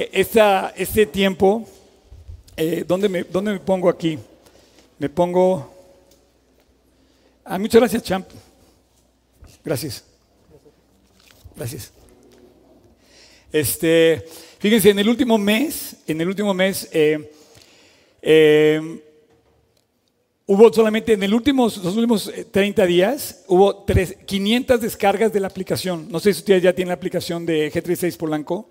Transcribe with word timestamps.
Esta, 0.00 0.72
este 0.78 1.04
tiempo, 1.04 1.68
eh, 2.56 2.84
¿dónde, 2.88 3.06
me, 3.06 3.22
¿dónde 3.24 3.52
me 3.52 3.60
pongo 3.60 3.86
aquí? 3.86 4.18
Me 4.98 5.10
pongo... 5.10 5.74
Ah, 7.44 7.58
muchas 7.58 7.82
gracias, 7.82 8.02
Champ. 8.04 8.26
Gracias. 9.62 10.02
Gracias. 11.54 11.92
Este, 13.52 14.24
fíjense, 14.58 14.88
en 14.88 15.00
el 15.00 15.08
último 15.10 15.36
mes, 15.36 15.96
en 16.06 16.18
el 16.22 16.28
último 16.28 16.54
mes, 16.54 16.88
eh, 16.92 17.30
eh, 18.22 19.02
hubo 20.46 20.72
solamente 20.72 21.12
en 21.12 21.22
el 21.24 21.34
últimos, 21.34 21.76
los 21.76 21.94
últimos 21.94 22.32
30 22.50 22.86
días, 22.86 23.44
hubo 23.48 23.84
tres, 23.84 24.16
500 24.24 24.80
descargas 24.80 25.30
de 25.30 25.40
la 25.40 25.48
aplicación. 25.48 26.10
No 26.10 26.20
sé 26.20 26.32
si 26.32 26.38
ustedes 26.38 26.62
ya 26.62 26.72
tienen 26.72 26.88
la 26.88 26.94
aplicación 26.94 27.44
de 27.44 27.70
G36 27.70 28.16
Polanco. 28.16 28.70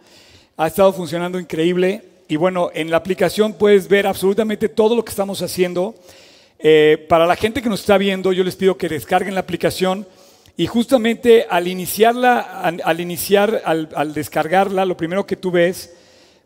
Ha 0.58 0.68
estado 0.68 0.94
funcionando 0.94 1.40
increíble. 1.40 2.04
Y 2.28 2.36
bueno, 2.36 2.70
en 2.74 2.92
la 2.92 2.98
aplicación 2.98 3.54
puedes 3.54 3.88
ver 3.88 4.06
absolutamente 4.06 4.70
todo 4.70 4.96
lo 4.96 5.04
que 5.04 5.10
estamos 5.10 5.42
haciendo. 5.42 5.96
Eh, 6.60 7.06
para 7.10 7.26
la 7.26 7.36
gente 7.36 7.62
que 7.62 7.70
nos 7.70 7.80
está 7.80 7.98
viendo, 7.98 8.34
yo 8.34 8.44
les 8.44 8.56
pido 8.56 8.78
que 8.78 8.90
descarguen 8.90 9.34
la 9.34 9.40
aplicación 9.40 10.06
y 10.58 10.68
justamente 10.68 11.48
al 11.50 11.70
iniciarla, 11.70 12.40
al, 12.62 13.00
iniciar, 13.00 13.62
al, 13.64 14.14
descargarla, 14.14 14.84
lo 14.84 14.98
primero 14.98 15.26
que 15.26 15.38
tú 15.38 15.52
ves, 15.52 15.96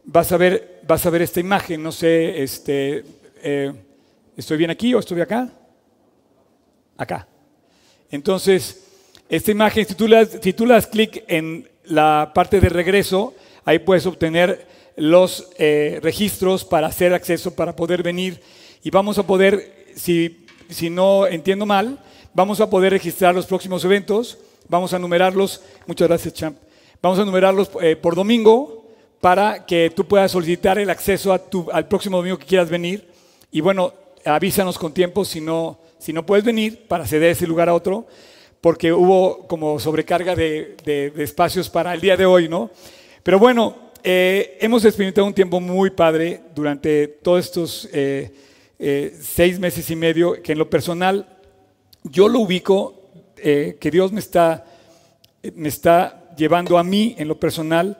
vas 0.04 0.32
a 0.32 0.38
ver, 0.38 0.82
vas 0.88 1.04
a 1.06 1.10
ver 1.10 1.24
esta 1.24 1.40
imagen. 1.40 1.82
No 1.82 1.92
sé, 1.92 2.44
este, 2.44 3.04
eh, 3.42 3.74
¿estoy 4.38 4.58
bien 4.58 4.70
aquí 4.70 4.94
o 4.94 5.00
estoy 5.00 5.20
acá? 5.20 5.50
Acá. 6.96 7.28
Entonces, 8.12 8.84
esta 9.28 9.50
imagen, 9.50 9.88
si 9.88 9.96
tú 9.96 10.08
le 10.08 10.28
tú 10.28 10.68
das 10.68 10.86
clic 10.86 11.24
en 11.28 11.68
la 11.86 12.32
parte 12.36 12.60
de 12.60 12.70
regreso, 12.70 13.34
ahí 13.66 13.80
puedes 13.80 14.06
obtener 14.06 14.68
los 14.96 15.50
eh, 15.58 16.00
registros 16.02 16.64
para 16.64 16.88
hacer 16.88 17.14
acceso, 17.14 17.56
para 17.56 17.76
poder 17.76 18.04
venir. 18.04 18.42
Y 18.84 18.90
vamos 18.90 19.18
a 19.18 19.24
poder, 19.24 19.86
si, 19.96 20.46
si 20.70 20.90
no 20.90 21.26
entiendo 21.28 21.66
mal, 21.66 22.00
vamos 22.34 22.60
a 22.60 22.70
poder 22.70 22.94
registrar 22.94 23.34
los 23.34 23.46
próximos 23.46 23.84
eventos, 23.86 24.38
vamos 24.68 24.94
a 24.94 25.00
numerarlos, 25.00 25.62
muchas 25.88 26.08
gracias 26.08 26.34
Champ, 26.34 26.58
vamos 27.02 27.20
a 27.20 27.26
numerarlos 27.26 27.70
eh, 27.82 27.96
por 27.96 28.16
domingo 28.16 28.88
para 29.22 29.66
que 29.66 29.92
tú 29.96 30.06
puedas 30.06 30.32
solicitar 30.32 30.78
el 30.78 30.90
acceso 30.90 31.32
al 31.72 31.88
próximo 31.88 32.18
domingo 32.18 32.38
que 32.38 32.46
quieras 32.46 32.70
venir. 32.70 33.08
Y 33.52 33.62
bueno, 33.62 33.94
avísanos 34.26 34.78
con 34.78 34.94
tiempo 34.94 35.24
si 35.24 35.40
no, 35.40 35.80
si 35.98 36.12
no 36.12 36.26
puedes 36.26 36.44
venir 36.44 36.88
para 36.88 37.08
ceder 37.08 37.32
ese 37.32 37.48
lugar 37.48 37.70
a 37.70 37.74
otro, 37.74 38.06
porque 38.60 38.92
hubo 38.92 39.48
como 39.48 39.80
sobrecarga 39.80 40.36
de, 40.36 40.76
de 40.84 41.14
espacios 41.24 41.70
para 41.70 41.94
el 41.94 42.02
día 42.02 42.18
de 42.18 42.26
hoy, 42.26 42.50
¿no? 42.50 42.70
Pero 43.24 43.40
bueno, 43.40 43.74
eh, 44.04 44.58
hemos 44.60 44.84
experimentado 44.84 45.26
un 45.26 45.34
tiempo 45.34 45.62
muy 45.62 45.92
padre 45.92 46.42
durante 46.54 47.08
todos 47.08 47.46
estos 47.46 47.90
eh, 47.94 48.34
eh, 48.78 49.18
seis 49.22 49.58
meses 49.58 49.90
y 49.90 49.96
medio, 49.96 50.44
que 50.44 50.52
en 50.52 50.58
lo 50.58 50.70
personal 50.70 51.40
yo 52.04 52.28
lo 52.28 52.42
ubico, 52.42 53.00
que 53.36 53.90
Dios 53.92 54.12
me 54.12 54.20
está, 54.20 54.66
me 55.56 55.70
está 55.70 56.34
llevando 56.38 56.78
a 56.78 56.84
mí 56.84 57.16
en 57.18 57.28
lo 57.30 57.38
personal 57.38 57.98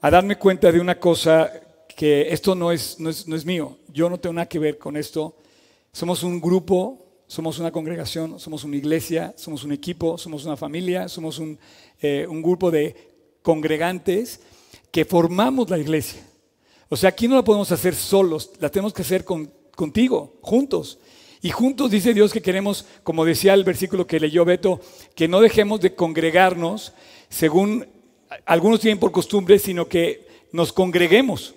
a 0.00 0.10
darme 0.10 0.36
cuenta 0.36 0.70
de 0.72 0.80
una 0.80 0.98
cosa, 0.98 1.50
que 1.88 2.28
esto 2.30 2.54
no 2.54 2.70
es, 2.72 3.00
no 3.00 3.08
es, 3.08 3.26
no 3.26 3.34
es 3.36 3.44
mío, 3.46 3.78
yo 3.92 4.10
no 4.10 4.18
tengo 4.18 4.34
nada 4.34 4.46
que 4.46 4.58
ver 4.58 4.76
con 4.78 4.96
esto. 4.96 5.36
Somos 5.92 6.22
un 6.22 6.38
grupo, 6.38 7.22
somos 7.26 7.58
una 7.58 7.70
congregación, 7.70 8.38
somos 8.38 8.64
una 8.64 8.76
iglesia, 8.76 9.32
somos 9.36 9.64
un 9.64 9.72
equipo, 9.72 10.18
somos 10.18 10.44
una 10.44 10.56
familia, 10.56 11.08
somos 11.08 11.38
un, 11.38 11.58
un 12.02 12.42
grupo 12.42 12.70
de 12.70 12.94
congregantes 13.42 14.40
que 14.96 15.04
formamos 15.04 15.68
la 15.68 15.76
iglesia. 15.76 16.26
O 16.88 16.96
sea, 16.96 17.10
aquí 17.10 17.28
no 17.28 17.34
la 17.34 17.44
podemos 17.44 17.70
hacer 17.70 17.94
solos, 17.94 18.52
la 18.60 18.70
tenemos 18.70 18.94
que 18.94 19.02
hacer 19.02 19.26
contigo, 19.26 20.38
juntos. 20.40 20.98
Y 21.42 21.50
juntos 21.50 21.90
dice 21.90 22.14
Dios 22.14 22.32
que 22.32 22.40
queremos, 22.40 22.86
como 23.02 23.26
decía 23.26 23.52
el 23.52 23.62
versículo 23.62 24.06
que 24.06 24.18
leyó 24.18 24.46
Beto, 24.46 24.80
que 25.14 25.28
no 25.28 25.42
dejemos 25.42 25.82
de 25.82 25.94
congregarnos 25.94 26.94
según 27.28 27.86
algunos 28.46 28.80
tienen 28.80 28.98
por 28.98 29.12
costumbre, 29.12 29.58
sino 29.58 29.86
que 29.86 30.26
nos 30.50 30.72
congreguemos. 30.72 31.54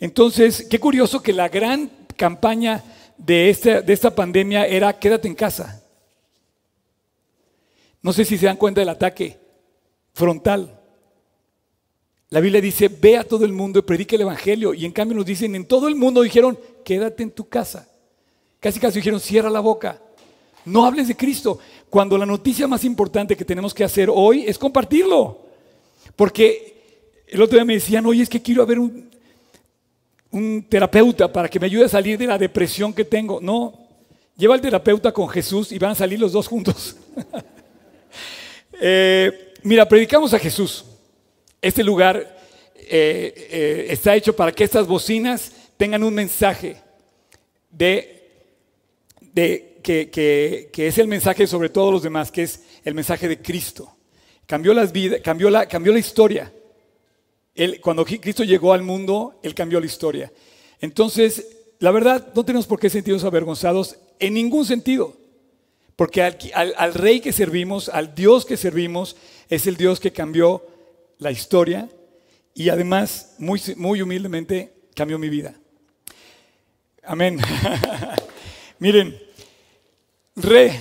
Entonces, 0.00 0.66
qué 0.70 0.80
curioso 0.80 1.22
que 1.22 1.34
la 1.34 1.50
gran 1.50 1.90
campaña 2.16 2.82
de 3.18 3.50
esta, 3.50 3.82
de 3.82 3.92
esta 3.92 4.14
pandemia 4.14 4.66
era 4.66 4.98
quédate 4.98 5.28
en 5.28 5.34
casa. 5.34 5.84
No 8.00 8.14
sé 8.14 8.24
si 8.24 8.38
se 8.38 8.46
dan 8.46 8.56
cuenta 8.56 8.80
del 8.80 8.88
ataque 8.88 9.38
frontal. 10.14 10.77
La 12.30 12.40
Biblia 12.40 12.60
dice, 12.60 12.88
ve 12.88 13.16
a 13.16 13.24
todo 13.24 13.44
el 13.44 13.52
mundo 13.52 13.78
y 13.78 13.82
predique 13.82 14.16
el 14.16 14.22
Evangelio. 14.22 14.74
Y 14.74 14.84
en 14.84 14.92
cambio 14.92 15.16
nos 15.16 15.24
dicen, 15.24 15.54
en 15.54 15.64
todo 15.64 15.88
el 15.88 15.94
mundo 15.94 16.22
dijeron, 16.22 16.58
quédate 16.84 17.22
en 17.22 17.30
tu 17.30 17.48
casa. 17.48 17.88
Casi 18.60 18.78
casi 18.78 18.98
dijeron, 18.98 19.20
cierra 19.20 19.48
la 19.48 19.60
boca. 19.60 20.00
No 20.66 20.84
hables 20.84 21.08
de 21.08 21.16
Cristo. 21.16 21.58
Cuando 21.88 22.18
la 22.18 22.26
noticia 22.26 22.68
más 22.68 22.84
importante 22.84 23.36
que 23.36 23.44
tenemos 23.44 23.72
que 23.72 23.84
hacer 23.84 24.10
hoy 24.12 24.44
es 24.46 24.58
compartirlo. 24.58 25.46
Porque 26.16 27.22
el 27.26 27.40
otro 27.40 27.56
día 27.56 27.64
me 27.64 27.74
decían, 27.74 28.04
oye, 28.04 28.22
es 28.22 28.28
que 28.28 28.42
quiero 28.42 28.62
haber 28.62 28.78
un, 28.78 29.08
un 30.30 30.66
terapeuta 30.68 31.32
para 31.32 31.48
que 31.48 31.58
me 31.58 31.66
ayude 31.66 31.86
a 31.86 31.88
salir 31.88 32.18
de 32.18 32.26
la 32.26 32.36
depresión 32.36 32.92
que 32.92 33.04
tengo. 33.04 33.40
No, 33.40 33.88
lleva 34.36 34.54
al 34.54 34.60
terapeuta 34.60 35.12
con 35.12 35.28
Jesús 35.28 35.72
y 35.72 35.78
van 35.78 35.92
a 35.92 35.94
salir 35.94 36.18
los 36.18 36.32
dos 36.32 36.46
juntos. 36.46 36.96
Eh, 38.80 39.54
mira, 39.64 39.88
predicamos 39.88 40.32
a 40.32 40.38
Jesús. 40.38 40.84
Este 41.60 41.82
lugar 41.82 42.38
eh, 42.74 43.48
eh, 43.50 43.86
está 43.90 44.14
hecho 44.14 44.34
para 44.34 44.52
que 44.52 44.64
estas 44.64 44.86
bocinas 44.86 45.52
tengan 45.76 46.02
un 46.02 46.14
mensaje 46.14 46.76
de, 47.70 48.14
que, 49.82 50.70
es 50.74 50.98
el 50.98 51.08
mensaje 51.08 51.46
sobre 51.46 51.68
todos 51.68 51.92
los 51.92 52.02
demás, 52.02 52.30
que 52.30 52.42
es 52.42 52.62
el 52.84 52.94
mensaje 52.94 53.28
de 53.28 53.40
Cristo. 53.40 53.96
Cambió, 54.46 54.72
las 54.72 54.92
vidas, 54.92 55.20
cambió, 55.22 55.50
la, 55.50 55.66
cambió 55.66 55.92
la 55.92 55.98
historia. 55.98 56.52
cuando 57.82 58.04
Cristo 58.04 58.44
llegó 58.44 58.72
al 58.72 58.82
mundo, 58.82 59.38
Él 59.42 59.54
cambió 59.54 59.80
la 59.80 59.86
historia. 59.86 60.32
Entonces, 60.80 61.46
la 61.80 61.90
verdad, 61.90 62.32
no 62.34 62.44
tenemos 62.44 62.66
por 62.66 62.80
qué 62.80 62.90
sentirnos 62.90 63.24
avergonzados 63.24 63.96
en 64.18 64.34
ningún 64.34 64.64
sentido. 64.64 65.16
Porque 65.96 66.22
al, 66.22 66.94
rey 66.94 67.20
que 67.20 67.32
servimos, 67.32 67.88
al 67.88 68.14
Dios 68.14 68.46
que 68.46 68.56
servimos, 68.56 69.16
es 69.48 69.66
el 69.66 69.76
Dios 69.76 69.98
que 69.98 70.12
cambió 70.12 70.64
la 71.18 71.30
historia 71.30 71.88
y 72.54 72.70
además, 72.70 73.36
muy, 73.38 73.60
muy 73.76 74.02
humildemente, 74.02 74.72
cambió 74.94 75.18
mi 75.18 75.28
vida. 75.28 75.54
Amén. 77.04 77.38
Miren, 78.80 79.16
Re, 80.34 80.80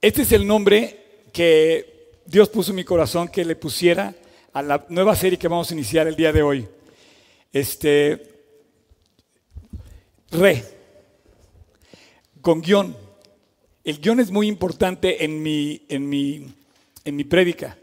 este 0.00 0.22
es 0.22 0.32
el 0.32 0.46
nombre 0.46 1.26
que 1.32 2.20
Dios 2.26 2.48
puso 2.48 2.72
en 2.72 2.76
mi 2.76 2.84
corazón 2.84 3.28
que 3.28 3.44
le 3.44 3.56
pusiera 3.56 4.14
a 4.52 4.62
la 4.62 4.86
nueva 4.88 5.14
serie 5.16 5.38
que 5.38 5.48
vamos 5.48 5.70
a 5.70 5.74
iniciar 5.74 6.06
el 6.06 6.16
día 6.16 6.32
de 6.32 6.42
hoy. 6.42 6.68
Este, 7.52 8.22
Re, 10.30 10.64
con 12.40 12.60
guion. 12.60 12.96
El 13.84 14.00
guion 14.00 14.20
es 14.20 14.30
muy 14.30 14.48
importante 14.48 15.24
en 15.24 15.42
mi, 15.42 15.84
en 15.88 16.08
mi, 16.08 16.54
en 17.04 17.16
mi 17.16 17.24
prédica. 17.24 17.76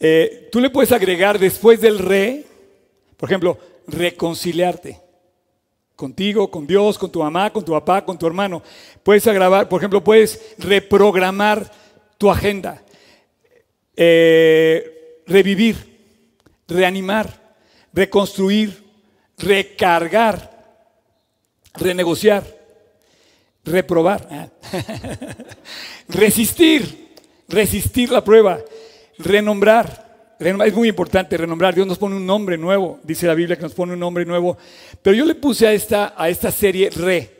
Eh, 0.00 0.48
tú 0.50 0.60
le 0.60 0.70
puedes 0.70 0.92
agregar 0.92 1.38
después 1.38 1.80
del 1.80 1.98
re, 1.98 2.44
por 3.16 3.28
ejemplo, 3.28 3.58
reconciliarte 3.86 5.00
contigo, 5.96 6.50
con 6.50 6.66
Dios, 6.66 6.98
con 6.98 7.10
tu 7.10 7.20
mamá, 7.20 7.52
con 7.52 7.64
tu 7.64 7.72
papá, 7.72 8.04
con 8.04 8.18
tu 8.18 8.26
hermano. 8.26 8.62
Puedes 9.02 9.26
agregar, 9.26 9.68
por 9.68 9.80
ejemplo, 9.80 10.02
puedes 10.02 10.54
reprogramar 10.58 11.70
tu 12.18 12.30
agenda, 12.30 12.82
eh, 13.96 15.22
revivir, 15.26 15.76
reanimar, 16.66 17.56
reconstruir, 17.92 18.82
recargar, 19.38 20.50
renegociar, 21.74 22.44
reprobar, 23.64 24.28
ah. 24.30 24.48
resistir, 26.08 27.14
resistir 27.48 28.10
la 28.10 28.22
prueba 28.24 28.60
Renombrar. 29.18 30.04
Es 30.38 30.74
muy 30.74 30.88
importante 30.88 31.36
renombrar. 31.36 31.74
Dios 31.74 31.86
nos 31.86 31.98
pone 31.98 32.16
un 32.16 32.26
nombre 32.26 32.58
nuevo. 32.58 32.98
Dice 33.02 33.26
la 33.26 33.34
Biblia 33.34 33.56
que 33.56 33.62
nos 33.62 33.74
pone 33.74 33.92
un 33.94 34.00
nombre 34.00 34.24
nuevo. 34.24 34.58
Pero 35.00 35.16
yo 35.16 35.24
le 35.24 35.34
puse 35.34 35.66
a 35.66 35.72
esta, 35.72 36.14
a 36.16 36.28
esta 36.28 36.50
serie 36.50 36.90
Re. 36.90 37.30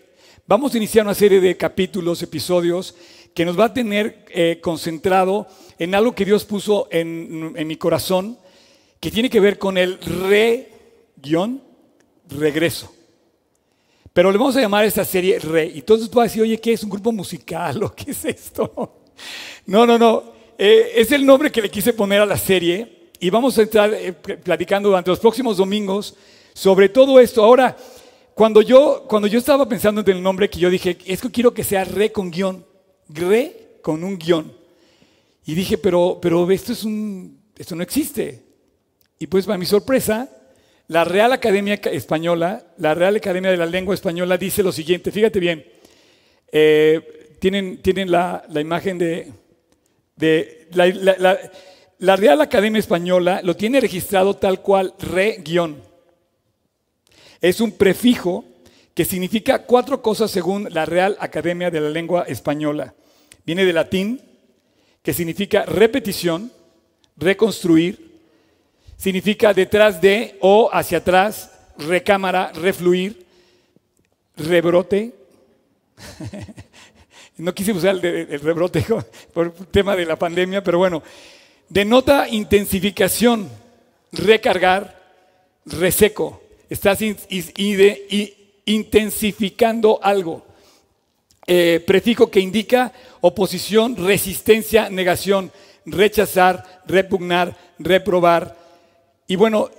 Vamos 0.46 0.74
a 0.74 0.76
iniciar 0.76 1.06
una 1.06 1.14
serie 1.14 1.40
de 1.40 1.56
capítulos, 1.56 2.22
episodios, 2.22 2.94
que 3.34 3.44
nos 3.46 3.58
va 3.58 3.64
a 3.66 3.74
tener 3.74 4.24
eh, 4.28 4.60
concentrado 4.62 5.48
en 5.78 5.94
algo 5.94 6.14
que 6.14 6.24
Dios 6.26 6.44
puso 6.44 6.86
en, 6.90 7.52
mi 7.66 7.76
corazón, 7.76 8.38
que 9.00 9.10
tiene 9.10 9.30
que 9.30 9.40
ver 9.40 9.58
con 9.58 9.76
el 9.78 9.98
re-regreso. 12.28 12.94
Pero 14.12 14.30
le 14.30 14.38
vamos 14.38 14.54
a 14.56 14.60
llamar 14.60 14.84
a 14.84 14.86
esta 14.86 15.04
serie 15.04 15.40
Re. 15.40 15.66
Y 15.66 15.78
entonces 15.78 16.08
tú 16.08 16.18
vas 16.18 16.26
a 16.26 16.28
decir, 16.28 16.42
oye, 16.42 16.60
¿qué 16.60 16.74
es 16.74 16.84
un 16.84 16.90
grupo 16.90 17.10
musical 17.10 17.82
o 17.84 17.94
qué 17.94 18.12
es 18.12 18.24
esto? 18.24 19.00
No, 19.66 19.86
no, 19.86 19.98
no. 19.98 20.33
Eh, 20.56 20.92
es 20.96 21.10
el 21.12 21.26
nombre 21.26 21.50
que 21.50 21.62
le 21.62 21.70
quise 21.70 21.92
poner 21.92 22.20
a 22.20 22.26
la 22.26 22.38
serie 22.38 23.10
y 23.18 23.30
vamos 23.30 23.58
a 23.58 23.62
estar 23.62 23.92
eh, 23.92 24.12
platicando 24.12 24.88
durante 24.88 25.10
los 25.10 25.18
próximos 25.18 25.56
domingos 25.56 26.16
sobre 26.54 26.88
todo 26.88 27.18
esto. 27.18 27.42
Ahora, 27.42 27.76
cuando 28.34 28.62
yo, 28.62 29.04
cuando 29.08 29.28
yo 29.28 29.38
estaba 29.38 29.68
pensando 29.68 30.00
en 30.00 30.08
el 30.08 30.22
nombre 30.22 30.48
que 30.48 30.58
yo 30.58 30.70
dije, 30.70 30.96
es 31.04 31.20
que 31.20 31.30
quiero 31.30 31.52
que 31.52 31.64
sea 31.64 31.84
re 31.84 32.12
con 32.12 32.30
guion, 32.30 32.64
re 33.08 33.78
con 33.82 34.02
un 34.04 34.18
guion. 34.18 34.52
Y 35.44 35.54
dije, 35.54 35.76
pero, 35.76 36.18
pero 36.22 36.50
esto, 36.50 36.72
es 36.72 36.84
un, 36.84 37.40
esto 37.56 37.74
no 37.74 37.82
existe. 37.82 38.42
Y 39.18 39.26
pues 39.26 39.46
para 39.46 39.58
mi 39.58 39.66
sorpresa, 39.66 40.30
la 40.88 41.04
Real 41.04 41.32
Academia 41.32 41.74
Española, 41.74 42.64
la 42.78 42.94
Real 42.94 43.16
Academia 43.16 43.50
de 43.50 43.56
la 43.56 43.66
Lengua 43.66 43.94
Española 43.94 44.38
dice 44.38 44.62
lo 44.62 44.72
siguiente, 44.72 45.10
fíjate 45.10 45.40
bien, 45.40 45.64
eh, 46.50 47.36
tienen, 47.40 47.82
tienen 47.82 48.10
la, 48.10 48.44
imagen 48.54 48.98
de, 48.98 49.32
la, 50.18 52.16
Real 52.16 52.40
Academia 52.40 52.78
Española 52.78 53.40
lo 53.42 53.56
tiene 53.56 53.80
registrado 53.80 54.34
tal 54.36 54.60
cual 54.60 54.94
re-guión. 54.98 55.82
Es 57.40 57.60
un 57.60 57.72
prefijo 57.72 58.44
que 58.94 59.04
significa 59.04 59.64
cuatro 59.64 60.00
cosas 60.00 60.30
según 60.30 60.68
la 60.70 60.86
Real 60.86 61.16
Academia 61.20 61.70
de 61.70 61.80
la 61.80 61.90
Lengua 61.90 62.24
Española. 62.28 62.94
Viene 63.44 63.64
de 63.64 63.72
latín, 63.72 64.20
que 65.02 65.12
significa 65.12 65.64
repetición, 65.64 66.50
reconstruir, 67.16 68.12
significa 68.96 69.52
detrás 69.52 70.00
de 70.00 70.38
o 70.40 70.70
hacia 70.72 70.98
atrás, 70.98 71.50
recámara, 71.76 72.52
refluir, 72.52 73.26
rebrote. 74.36 75.12
no 77.38 77.54
quise 77.54 77.72
usar 77.72 77.96
el, 78.04 78.40
rebrote 78.40 78.84
por 79.32 79.46
el 79.46 79.66
tema 79.68 79.96
de 79.96 80.06
la 80.06 80.16
pandemia, 80.16 80.62
pero 80.62 80.78
bueno, 80.78 81.02
denota 81.68 82.28
intensificación, 82.28 83.48
recargar, 84.12 85.02
reseco. 85.66 86.42
Estás 86.68 87.00
intensificando 88.64 90.00
algo. 90.02 90.46
Eh, 91.46 91.84
prefijo 91.86 92.30
que 92.30 92.40
indica 92.40 92.92
oposición, 93.20 93.96
resistencia, 93.96 94.88
negación, 94.88 95.52
rechazar, 95.84 96.82
repugnar, 96.86 97.56
reprobar. 97.78 98.56
Y 99.26 99.36
bueno, 99.36 99.70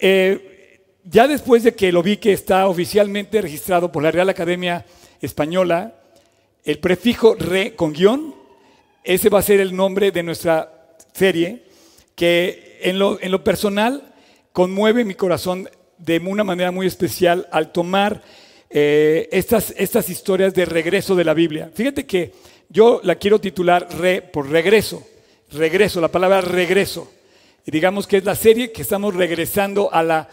eh, 0.00 0.80
ya 1.04 1.28
después 1.28 1.64
de 1.64 1.74
que 1.74 1.92
lo 1.92 2.02
vi 2.02 2.16
que 2.16 2.32
está 2.32 2.66
oficialmente 2.66 3.42
registrado 3.42 3.92
por 3.92 4.02
la 4.02 4.10
Real 4.10 4.30
Academia 4.30 4.86
Española, 5.20 6.01
el 6.64 6.78
prefijo 6.78 7.34
re 7.34 7.74
con 7.74 7.92
guion, 7.92 8.34
ese 9.04 9.28
va 9.28 9.40
a 9.40 9.42
ser 9.42 9.60
el 9.60 9.74
nombre 9.74 10.12
de 10.12 10.22
nuestra 10.22 10.96
serie, 11.12 11.64
que 12.14 12.78
en 12.82 12.98
lo, 12.98 13.20
en 13.20 13.32
lo 13.32 13.42
personal 13.42 14.14
conmueve 14.52 15.04
mi 15.04 15.14
corazón 15.14 15.68
de 15.98 16.18
una 16.18 16.44
manera 16.44 16.70
muy 16.70 16.86
especial 16.86 17.48
al 17.50 17.72
tomar 17.72 18.22
eh, 18.70 19.28
estas, 19.32 19.74
estas 19.76 20.08
historias 20.08 20.54
de 20.54 20.64
regreso 20.64 21.14
de 21.14 21.24
la 21.24 21.34
Biblia. 21.34 21.70
Fíjate 21.74 22.06
que 22.06 22.32
yo 22.68 23.00
la 23.02 23.16
quiero 23.16 23.40
titular 23.40 23.86
re, 23.98 24.22
por 24.22 24.48
regreso, 24.48 25.06
regreso, 25.50 26.00
la 26.00 26.08
palabra 26.08 26.40
regreso. 26.40 27.10
Y 27.66 27.70
digamos 27.70 28.06
que 28.06 28.16
es 28.16 28.24
la 28.24 28.34
serie 28.34 28.72
que 28.72 28.82
estamos 28.82 29.14
regresando 29.14 29.92
a 29.92 30.02
la 30.02 30.28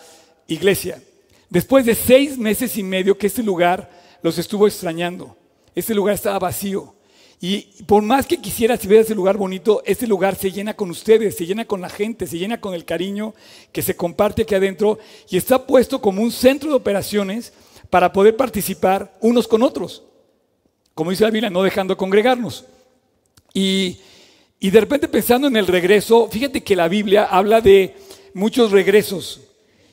iglesia. 0.47 1.01
Después 1.49 1.85
de 1.85 1.95
seis 1.95 2.37
meses 2.37 2.77
y 2.77 2.83
medio 2.83 3.17
que 3.17 3.27
este 3.27 3.43
lugar 3.43 3.89
los 4.21 4.37
estuvo 4.37 4.67
extrañando, 4.67 5.35
este 5.75 5.95
lugar 5.95 6.15
estaba 6.15 6.39
vacío. 6.39 6.95
Y 7.41 7.83
por 7.85 8.03
más 8.03 8.25
que 8.25 8.41
quisiera 8.41 8.75
si 8.75 8.87
ver 8.87 9.01
ese 9.01 9.15
lugar 9.15 9.37
bonito, 9.37 9.81
ese 9.85 10.07
lugar 10.07 10.35
se 10.35 10.51
llena 10.51 10.75
con 10.75 10.89
ustedes, 10.89 11.37
se 11.37 11.45
llena 11.45 11.65
con 11.65 11.79
la 11.79 11.89
gente, 11.89 12.27
se 12.27 12.37
llena 12.37 12.59
con 12.59 12.73
el 12.73 12.83
cariño 12.83 13.33
que 13.71 13.81
se 13.81 13.95
comparte 13.95 14.41
aquí 14.41 14.55
adentro 14.55 14.99
y 15.29 15.37
está 15.37 15.65
puesto 15.65 16.01
como 16.01 16.21
un 16.21 16.31
centro 16.31 16.69
de 16.69 16.75
operaciones 16.75 17.53
para 17.89 18.11
poder 18.11 18.35
participar 18.35 19.17
unos 19.21 19.47
con 19.47 19.63
otros. 19.63 20.03
Como 20.93 21.11
dice 21.11 21.23
la 21.23 21.31
Biblia, 21.31 21.49
no 21.49 21.63
dejando 21.63 21.95
congregarnos. 21.95 22.65
Y, 23.53 23.99
de 24.59 24.79
repente 24.81 25.07
pensando 25.07 25.47
en 25.47 25.55
el 25.55 25.67
regreso, 25.67 26.27
fíjate 26.29 26.61
que 26.61 26.75
la 26.75 26.89
Biblia 26.89 27.23
habla 27.23 27.61
de 27.61 27.95
muchos 28.33 28.71
regresos 28.71 29.41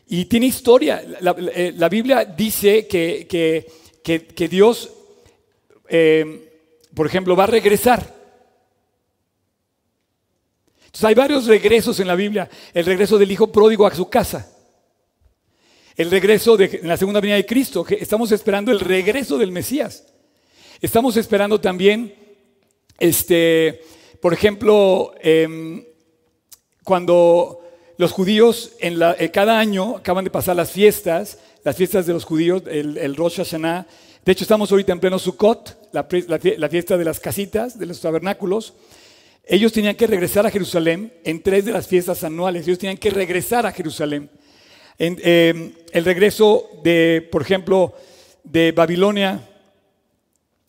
y 0.08 0.24
tiene 0.24 0.46
historia. 0.46 1.02
La, 1.20 1.34
eh, 1.38 1.88
Biblia 1.88 2.24
dice 2.24 2.86
que, 2.88 3.26
que, 4.02 4.48
Dios, 4.48 4.90
eh, 5.88 6.50
por 6.94 7.06
ejemplo, 7.06 7.36
va 7.36 7.44
a 7.44 7.48
regresar. 7.48 8.14
Entonces 10.86 11.04
hay 11.04 11.14
varios 11.14 11.46
regresos 11.46 12.00
en 12.00 12.06
la 12.06 12.14
Biblia. 12.14 12.48
El 12.72 12.86
regreso 12.86 13.18
del 13.18 13.30
hijo 13.30 13.52
pródigo 13.52 13.86
a 13.86 13.94
su 13.94 14.08
casa 14.08 14.52
el 15.96 16.10
regreso 16.10 16.56
de 16.56 16.80
la 16.82 16.96
segunda 16.96 17.20
venida 17.20 17.36
de 17.36 17.46
Cristo. 17.46 17.86
Estamos 17.88 18.30
esperando 18.30 18.70
el 18.70 18.80
regreso 18.80 19.38
del 19.38 19.50
Mesías. 19.50 20.04
Estamos 20.80 21.16
esperando 21.16 21.58
también, 21.58 22.14
este, 22.98 23.80
por 24.20 24.34
ejemplo, 24.34 25.14
em, 25.22 25.84
cuando 26.84 27.62
los 27.96 28.12
judíos 28.12 28.72
en 28.78 29.00
eh, 29.18 29.30
cada 29.30 29.58
año 29.58 29.96
acaban 29.96 30.24
de 30.24 30.30
pasar 30.30 30.54
las 30.54 30.70
fiestas, 30.70 31.38
las 31.64 31.76
fiestas 31.76 32.04
de 32.04 32.12
los 32.12 32.24
judíos, 32.24 32.62
el, 32.66 33.16
Rosh 33.16 33.38
Hashanah. 33.38 33.86
De 34.26 34.32
hecho, 34.32 34.42
estamos 34.42 34.72
ahorita 34.72 34.90
en 34.90 34.98
pleno 34.98 35.20
Sukkot, 35.20 35.92
la, 35.92 36.68
fiesta 36.68 36.98
de 36.98 37.04
las 37.04 37.20
casitas, 37.20 37.78
de 37.78 37.86
los 37.86 38.00
tabernáculos. 38.00 38.74
Ellos 39.44 39.72
tenían 39.72 39.94
que 39.94 40.08
regresar 40.08 40.44
a 40.44 40.50
Jerusalén 40.50 41.12
en 41.22 41.40
tres 41.44 41.64
de 41.64 41.70
las 41.70 41.86
fiestas 41.86 42.24
anuales. 42.24 42.66
Ellos 42.66 42.80
tenían 42.80 42.96
que 42.96 43.10
regresar 43.10 43.66
a 43.66 43.70
Jerusalén. 43.70 44.28
Em, 44.98 45.72
el 45.92 46.04
regreso 46.04 46.68
de, 46.82 47.28
por 47.30 47.40
ejemplo, 47.40 47.94
de 48.42 48.72
Babilonia 48.72 49.48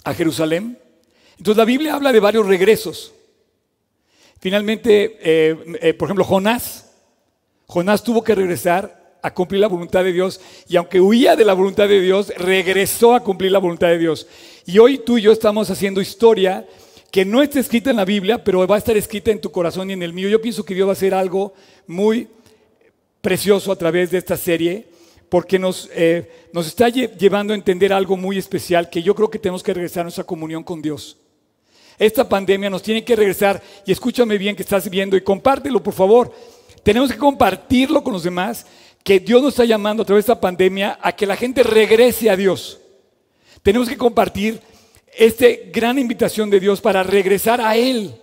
a 0.04 0.14
Jerusalén. 0.14 0.78
Entonces 1.40 1.58
la 1.58 1.66
Biblia 1.66 1.96
habla 1.96 2.14
de 2.14 2.20
varios 2.20 2.46
regresos. 2.46 3.12
Finalmente, 4.40 5.18
eh, 5.20 5.78
eh, 5.82 5.94
por 5.96 6.06
ejemplo, 6.06 6.26
Jonás. 6.26 6.92
Jonás 7.66 8.04
tuvo 8.04 8.24
que 8.24 8.36
regresar 8.36 8.97
a 9.28 9.34
cumplir 9.34 9.62
la 9.62 9.68
voluntad 9.68 10.04
de 10.04 10.14
Dios 10.14 10.42
y 10.68 10.76
aunque 10.76 11.00
huía 11.00 11.36
de 11.36 11.46
la 11.46 11.54
voluntad 11.54 11.88
de 11.88 12.02
Dios, 12.02 12.34
regresó 12.38 13.14
a 13.14 13.24
cumplir 13.24 13.52
la 13.52 13.60
voluntad 13.60 13.88
de 13.88 13.98
Dios. 13.98 14.28
Y 14.66 14.80
hoy 14.80 14.98
tú 14.98 15.18
y 15.18 15.22
yo 15.22 15.32
estamos 15.32 15.70
haciendo 15.70 16.02
historia 16.02 16.66
que 17.12 17.26
no 17.26 17.42
está 17.42 17.60
escrita 17.60 17.90
en 17.90 17.98
la 17.98 18.06
Biblia, 18.06 18.44
pero 18.44 18.68
va 18.68 18.76
a 18.76 18.80
estar 18.80 18.98
escrita 18.98 19.32
en 19.32 19.42
tu 19.42 19.52
corazón 19.52 19.90
y 19.90 19.94
en 19.94 20.04
el 20.04 20.14
mío. 20.14 20.30
Yo 20.30 20.42
pienso 20.42 20.64
que 20.64 20.74
Dios 20.74 20.88
va 20.88 20.92
a 20.92 20.94
hacer 20.94 21.14
algo 21.14 21.54
muy 21.88 22.28
precioso 23.22 23.72
a 23.72 23.76
través 23.76 24.12
de 24.12 24.18
esta 24.18 24.38
serie 24.38 24.88
porque 25.30 25.60
nos, 25.60 25.90
eh, 25.94 26.30
nos 26.54 26.68
está 26.68 26.90
llevando 26.90 27.54
a 27.54 27.56
entender 27.56 27.92
algo 27.92 28.16
muy 28.16 28.38
especial 28.38 28.90
que 28.90 29.04
yo 29.04 29.14
creo 29.14 29.30
que 29.30 29.40
tenemos 29.40 29.64
que 29.64 29.74
regresar 29.74 30.02
a 30.02 30.04
nuestra 30.04 30.24
comunión 30.24 30.64
con 30.64 30.82
Dios. 30.82 31.18
Esta 32.00 32.28
pandemia 32.30 32.70
nos 32.70 32.84
tiene 32.84 33.04
que 33.04 33.16
regresar 33.16 33.62
y 33.86 33.92
escúchame 33.92 34.38
bien 34.38 34.56
que 34.56 34.62
estás 34.62 34.90
viendo 34.90 35.18
y 35.18 35.22
compártelo 35.22 35.82
por 35.82 35.94
favor. 35.94 36.32
Tenemos 36.84 37.12
que 37.12 37.18
compartirlo 37.18 38.04
con 38.04 38.14
los 38.14 38.24
demás 38.24 38.66
que 39.08 39.22
Dios 39.22 39.42
nos 39.42 39.54
está 39.54 39.64
llamando 39.64 40.04
a 40.04 40.06
través 40.06 40.26
de 40.26 40.34
esta 40.34 40.42
pandemia 40.42 41.00
a 41.02 41.14
que 41.14 41.26
la 41.26 41.38
gente 41.38 41.64
regrese 41.64 42.30
a 42.30 42.36
Dios. 42.36 42.78
Tenemos 43.64 43.88
que 43.88 43.96
compartir 43.96 44.60
esta 45.16 45.46
gran 45.72 45.98
invitación 45.98 46.50
de 46.50 46.60
Dios 46.60 46.82
para 46.82 47.04
regresar 47.04 47.62
a 47.62 47.78
Él. 47.78 48.20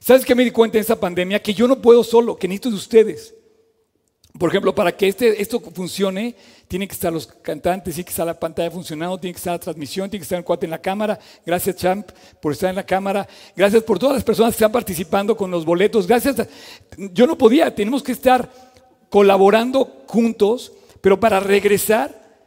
¿Sabes 0.00 0.24
qué 0.24 0.34
me 0.34 0.42
di 0.42 0.50
cuenta 0.50 0.76
en 0.76 0.80
esta 0.80 0.98
pandemia? 0.98 1.40
Que 1.40 1.54
yo 1.54 1.68
no 1.68 1.80
puedo 1.80 2.02
solo, 2.02 2.36
que 2.36 2.48
necesito 2.48 2.70
de 2.70 2.74
ustedes. 2.74 3.32
Por 4.36 4.48
ejemplo, 4.48 4.74
para 4.74 4.90
que 4.90 5.06
este, 5.06 5.40
esto 5.40 5.60
funcione, 5.60 6.34
tienen 6.66 6.88
que 6.88 6.94
estar 6.94 7.12
los 7.12 7.28
cantantes, 7.28 7.94
tiene 7.94 8.04
que 8.04 8.10
estar 8.10 8.26
la 8.26 8.40
pantalla 8.40 8.72
funcionando, 8.72 9.20
tiene 9.20 9.34
que 9.34 9.38
estar 9.38 9.52
la 9.52 9.60
transmisión, 9.60 10.10
tiene 10.10 10.22
que 10.22 10.24
estar 10.24 10.38
el 10.38 10.44
cuate 10.44 10.66
en 10.66 10.70
la 10.70 10.82
cámara. 10.82 11.16
Gracias, 11.46 11.76
Champ, 11.76 12.10
por 12.40 12.54
estar 12.54 12.70
en 12.70 12.74
la 12.74 12.84
cámara. 12.84 13.28
Gracias 13.54 13.84
por 13.84 14.00
todas 14.00 14.16
las 14.16 14.24
personas 14.24 14.52
que 14.52 14.56
están 14.56 14.72
participando 14.72 15.36
con 15.36 15.48
los 15.48 15.64
boletos. 15.64 16.08
Gracias. 16.08 16.44
yo 16.96 17.24
no 17.24 17.38
podía, 17.38 17.72
tenemos 17.72 18.02
que 18.02 18.10
estar 18.10 18.71
colaborando 19.12 20.02
juntos, 20.08 20.72
pero 21.00 21.20
para 21.20 21.38
regresar, 21.38 22.40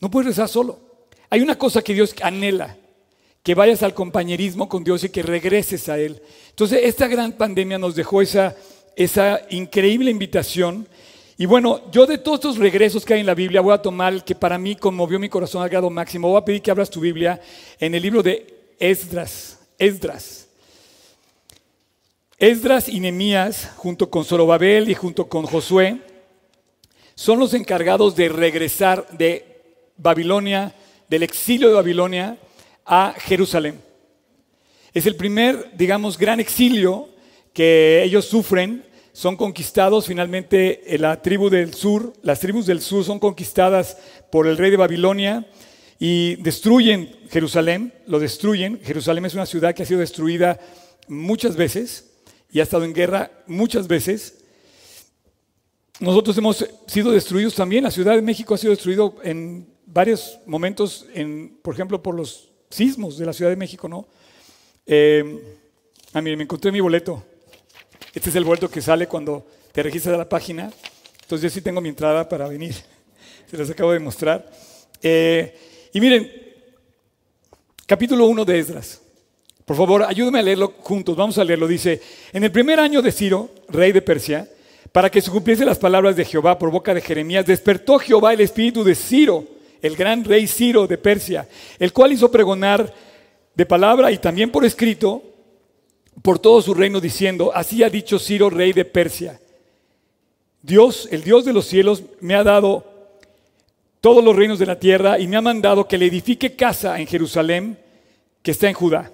no 0.00 0.10
puedes 0.10 0.24
regresar 0.24 0.48
solo. 0.48 0.80
Hay 1.28 1.40
una 1.40 1.56
cosa 1.56 1.82
que 1.82 1.94
Dios 1.94 2.16
anhela, 2.20 2.76
que 3.44 3.54
vayas 3.54 3.84
al 3.84 3.94
compañerismo 3.94 4.68
con 4.68 4.82
Dios 4.82 5.04
y 5.04 5.10
que 5.10 5.22
regreses 5.22 5.88
a 5.88 5.98
Él. 5.98 6.20
Entonces, 6.48 6.80
esta 6.82 7.06
gran 7.06 7.32
pandemia 7.32 7.78
nos 7.78 7.94
dejó 7.94 8.20
esa 8.22 8.56
esa 8.96 9.40
increíble 9.50 10.10
invitación. 10.10 10.86
Y 11.38 11.46
bueno, 11.46 11.90
yo 11.90 12.06
de 12.06 12.18
todos 12.18 12.38
estos 12.38 12.58
regresos 12.58 13.04
que 13.04 13.14
hay 13.14 13.20
en 13.20 13.26
la 13.26 13.34
Biblia 13.34 13.62
voy 13.62 13.72
a 13.72 13.80
tomar 13.80 14.12
el 14.12 14.24
que 14.24 14.34
para 14.34 14.58
mí 14.58 14.76
conmovió 14.76 15.18
mi 15.18 15.28
corazón 15.28 15.62
al 15.62 15.70
grado 15.70 15.88
máximo. 15.88 16.28
Voy 16.28 16.38
a 16.38 16.44
pedir 16.44 16.60
que 16.60 16.70
abras 16.70 16.90
tu 16.90 17.00
Biblia 17.00 17.40
en 17.78 17.94
el 17.94 18.02
libro 18.02 18.22
de 18.22 18.74
Esdras. 18.78 19.58
Esdras. 19.78 20.39
Esdras 22.40 22.88
y 22.88 23.00
Nemías, 23.00 23.70
junto 23.76 24.08
con 24.08 24.24
Zorobabel 24.24 24.88
y 24.88 24.94
junto 24.94 25.28
con 25.28 25.44
Josué, 25.44 25.98
son 27.14 27.38
los 27.38 27.52
encargados 27.52 28.16
de 28.16 28.30
regresar 28.30 29.06
de 29.10 29.60
Babilonia, 29.98 30.74
del 31.06 31.22
exilio 31.22 31.68
de 31.68 31.74
Babilonia, 31.74 32.38
a 32.86 33.14
Jerusalén. 33.18 33.78
Es 34.94 35.04
el 35.04 35.16
primer, 35.16 35.72
digamos, 35.76 36.16
gran 36.16 36.40
exilio 36.40 37.10
que 37.52 38.02
ellos 38.02 38.24
sufren 38.24 38.86
son 39.12 39.36
conquistados 39.36 40.06
finalmente 40.06 40.94
eh, 40.94 40.98
la 40.98 41.20
tribu 41.20 41.50
del 41.50 41.74
sur, 41.74 42.14
las 42.22 42.40
tribus 42.40 42.64
del 42.64 42.80
sur 42.80 43.04
son 43.04 43.18
conquistadas 43.18 43.98
por 44.32 44.46
el 44.46 44.56
rey 44.56 44.70
de 44.70 44.78
Babilonia 44.78 45.46
y 45.98 46.36
destruyen 46.36 47.18
Jerusalén, 47.28 47.92
lo 48.06 48.18
destruyen. 48.18 48.80
Jerusalén 48.82 49.26
es 49.26 49.34
una 49.34 49.44
ciudad 49.44 49.74
que 49.74 49.82
ha 49.82 49.86
sido 49.86 50.00
destruida 50.00 50.58
muchas 51.06 51.54
veces 51.56 52.09
y 52.52 52.60
ha 52.60 52.64
estado 52.64 52.84
en 52.84 52.92
guerra 52.92 53.30
muchas 53.46 53.86
veces. 53.86 54.44
Nosotros 56.00 56.36
hemos 56.38 56.66
sido 56.86 57.12
destruidos 57.12 57.54
también, 57.54 57.84
la 57.84 57.90
Ciudad 57.90 58.14
de 58.14 58.22
México 58.22 58.54
ha 58.54 58.58
sido 58.58 58.72
destruido 58.72 59.16
en 59.22 59.68
varios 59.86 60.38
momentos, 60.46 61.06
en, 61.14 61.58
por 61.62 61.74
ejemplo, 61.74 62.02
por 62.02 62.14
los 62.14 62.50
sismos 62.70 63.18
de 63.18 63.26
la 63.26 63.32
Ciudad 63.32 63.50
de 63.50 63.56
México, 63.56 63.88
¿no? 63.88 64.08
Eh, 64.86 65.56
ah, 66.12 66.22
mire, 66.22 66.36
me 66.36 66.44
encontré 66.44 66.72
mi 66.72 66.80
boleto. 66.80 67.22
Este 68.14 68.30
es 68.30 68.36
el 68.36 68.44
boleto 68.44 68.70
que 68.70 68.80
sale 68.80 69.06
cuando 69.06 69.46
te 69.72 69.82
registras 69.82 70.14
a 70.14 70.18
la 70.18 70.28
página. 70.28 70.72
Entonces 71.22 71.42
yo 71.42 71.50
sí 71.50 71.60
tengo 71.60 71.80
mi 71.80 71.88
entrada 71.88 72.28
para 72.28 72.48
venir. 72.48 72.74
Se 73.50 73.56
las 73.56 73.70
acabo 73.70 73.92
de 73.92 73.98
mostrar. 73.98 74.50
Eh, 75.02 75.90
y 75.92 76.00
miren, 76.00 76.30
capítulo 77.86 78.26
1 78.26 78.44
de 78.44 78.58
Esdras. 78.58 79.02
Por 79.70 79.76
favor, 79.76 80.02
ayúdenme 80.02 80.40
a 80.40 80.42
leerlo 80.42 80.74
juntos. 80.80 81.14
Vamos 81.14 81.38
a 81.38 81.44
leerlo. 81.44 81.68
Dice, 81.68 82.02
en 82.32 82.42
el 82.42 82.50
primer 82.50 82.80
año 82.80 83.00
de 83.00 83.12
Ciro, 83.12 83.50
rey 83.68 83.92
de 83.92 84.02
Persia, 84.02 84.48
para 84.90 85.08
que 85.08 85.20
se 85.20 85.30
cumpliesen 85.30 85.66
las 85.66 85.78
palabras 85.78 86.16
de 86.16 86.24
Jehová 86.24 86.58
por 86.58 86.72
boca 86.72 86.92
de 86.92 87.00
Jeremías, 87.00 87.46
despertó 87.46 88.00
Jehová 88.00 88.32
el 88.32 88.40
espíritu 88.40 88.82
de 88.82 88.96
Ciro 88.96 89.46
el 89.80 89.94
gran 89.94 90.24
rey 90.24 90.48
Ciro 90.48 90.88
de 90.88 90.98
Persia, 90.98 91.48
el 91.78 91.92
cual 91.92 92.10
hizo 92.10 92.32
pregonar 92.32 92.92
de 93.54 93.64
palabra 93.64 94.10
y 94.10 94.18
también 94.18 94.50
por 94.50 94.64
escrito 94.64 95.22
por 96.20 96.40
todo 96.40 96.60
su 96.62 96.74
reino 96.74 97.00
diciendo, 97.00 97.52
así 97.54 97.84
ha 97.84 97.90
dicho 97.90 98.18
Ciro, 98.18 98.50
rey 98.50 98.72
de 98.72 98.84
Persia, 98.84 99.40
Dios, 100.62 101.08
el 101.12 101.22
Dios 101.22 101.44
de 101.44 101.52
los 101.52 101.66
cielos, 101.66 102.02
me 102.18 102.34
ha 102.34 102.42
dado 102.42 102.84
todos 104.00 104.24
los 104.24 104.34
reinos 104.34 104.58
de 104.58 104.66
la 104.66 104.80
tierra 104.80 105.20
y 105.20 105.28
me 105.28 105.36
ha 105.36 105.40
mandado 105.40 105.86
que 105.86 105.96
le 105.96 106.06
edifique 106.06 106.56
casa 106.56 106.98
en 106.98 107.06
Jerusalén, 107.06 107.78
que 108.42 108.50
está 108.50 108.68
en 108.68 108.74
Judá. 108.74 109.12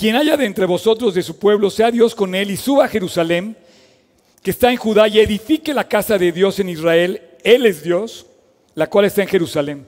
Quien 0.00 0.16
haya 0.16 0.34
de 0.38 0.46
entre 0.46 0.64
vosotros 0.64 1.12
de 1.12 1.22
su 1.22 1.38
pueblo, 1.38 1.68
sea 1.68 1.90
Dios 1.90 2.14
con 2.14 2.34
él 2.34 2.50
y 2.50 2.56
suba 2.56 2.86
a 2.86 2.88
Jerusalén, 2.88 3.54
que 4.42 4.50
está 4.50 4.70
en 4.70 4.78
Judá, 4.78 5.06
y 5.08 5.20
edifique 5.20 5.74
la 5.74 5.86
casa 5.86 6.16
de 6.16 6.32
Dios 6.32 6.58
en 6.58 6.70
Israel. 6.70 7.20
Él 7.44 7.66
es 7.66 7.82
Dios 7.82 8.24
la 8.74 8.88
cual 8.88 9.04
está 9.04 9.20
en 9.20 9.28
Jerusalén. 9.28 9.86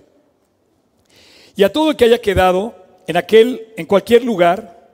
Y 1.57 1.63
a 1.63 1.73
todo 1.73 1.93
el 1.93 1.97
que 1.97 2.05
haya 2.05 2.21
quedado 2.21 2.75
en 3.07 3.17
aquel, 3.17 3.69
en 3.75 3.87
cualquier 3.87 4.23
lugar 4.23 4.87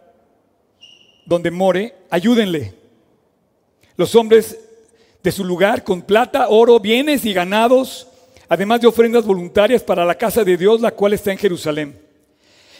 donde 1.26 1.50
more, 1.50 1.96
ayúdenle. 2.10 2.74
Los 3.96 4.14
hombres 4.14 4.56
de 5.20 5.32
su 5.32 5.44
lugar 5.44 5.82
con 5.82 6.02
plata, 6.02 6.46
oro, 6.48 6.78
bienes 6.78 7.24
y 7.24 7.32
ganados, 7.32 8.06
además 8.48 8.82
de 8.82 8.86
ofrendas 8.86 9.24
voluntarias 9.24 9.82
para 9.82 10.04
la 10.04 10.14
casa 10.14 10.44
de 10.44 10.56
Dios, 10.56 10.80
la 10.80 10.92
cual 10.92 11.14
está 11.14 11.32
en 11.32 11.38
Jerusalén. 11.38 12.07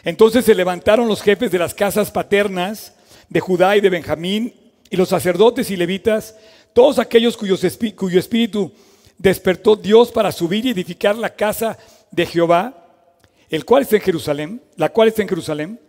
Entonces 0.05 0.45
se 0.45 0.55
levantaron 0.55 1.09
los 1.09 1.23
jefes 1.23 1.51
de 1.51 1.59
las 1.59 1.75
casas 1.75 2.11
paternas 2.11 2.95
de 3.29 3.41
Judá 3.41 3.77
y 3.77 3.81
de 3.81 3.91
Benjamín, 3.91 4.55
y 4.91 4.97
los 4.97 5.11
sacerdotes 5.11 5.71
y 5.71 5.77
levitas, 5.77 6.35
todos 6.73 6.99
aquellos 6.99 7.37
cuyo 7.37 7.57
espíritu 7.57 8.73
despertó 9.19 9.77
Dios 9.77 10.11
para 10.11 10.33
subir 10.33 10.65
y 10.65 10.71
edificar 10.71 11.17
la 11.17 11.35
casa 11.35 11.77
de 12.11 12.25
Jehová, 12.25 12.87
el 13.51 13.65
cual 13.65 13.83
está 13.83 13.97
en 13.97 14.03
Jerusalén, 14.03 14.63
la 14.77 14.91
cual 14.91 15.09
está 15.09 15.23
en 15.23 15.29
Jerusalén, 15.29 15.81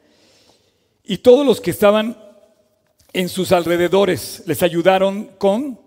y 1.03 1.19
todos 1.19 1.45
los 1.45 1.61
que 1.61 1.71
estaban 1.71 2.17
en 3.13 3.29
sus 3.29 3.51
alrededores 3.51 4.43
les 4.45 4.61
ayudaron 4.63 5.25
con, 5.37 5.79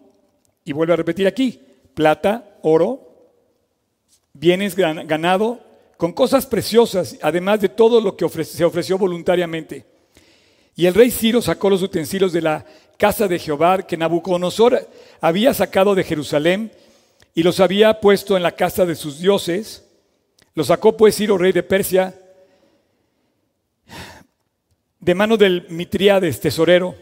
y 0.65 0.73
vuelvo 0.73 0.95
a 0.95 0.97
repetir 0.97 1.27
aquí, 1.27 1.61
plata, 1.95 2.59
oro, 2.63 3.13
bienes 4.33 4.75
ganado, 4.75 5.61
con 6.03 6.13
cosas 6.13 6.47
preciosas, 6.47 7.17
además 7.23 7.61
de 7.61 7.69
todo 7.69 8.01
lo 8.01 8.17
que 8.17 8.29
se 8.43 8.65
ofreció 8.65 8.99
voluntariamente. 8.99 9.87
Y 10.75 10.87
el 10.87 10.95
rey 10.95 11.13
Ciro 11.13 11.41
sacó 11.41 11.71
los 11.71 11.81
utensilios 11.81 12.33
de 12.33 12.43
la 12.43 12.67
casa 12.99 13.29
de 13.29 13.39
Jehová 13.39 13.87
que 13.87 13.97
Nabucodonosor 13.97 14.89
había 15.21 15.55
sacado 15.55 15.95
de 15.95 16.03
Jerusalén 16.03 16.73
y 17.37 17.45
los 17.45 17.61
había 17.61 18.01
puesto 18.01 18.37
en 18.37 18.43
la 18.43 18.51
casa 18.51 18.85
de 18.85 18.97
sus 18.97 19.21
dioses. 19.21 19.87
Los 20.57 20.67
sacó 20.67 20.97
pues 20.97 21.15
Ciro, 21.15 21.39
rey 21.39 21.53
de 21.53 21.63
Persia, 21.63 22.21
de 24.99 25.15
mano 25.15 25.37
del 25.37 25.67
Mitriades, 25.69 26.41
tesorero, 26.41 26.97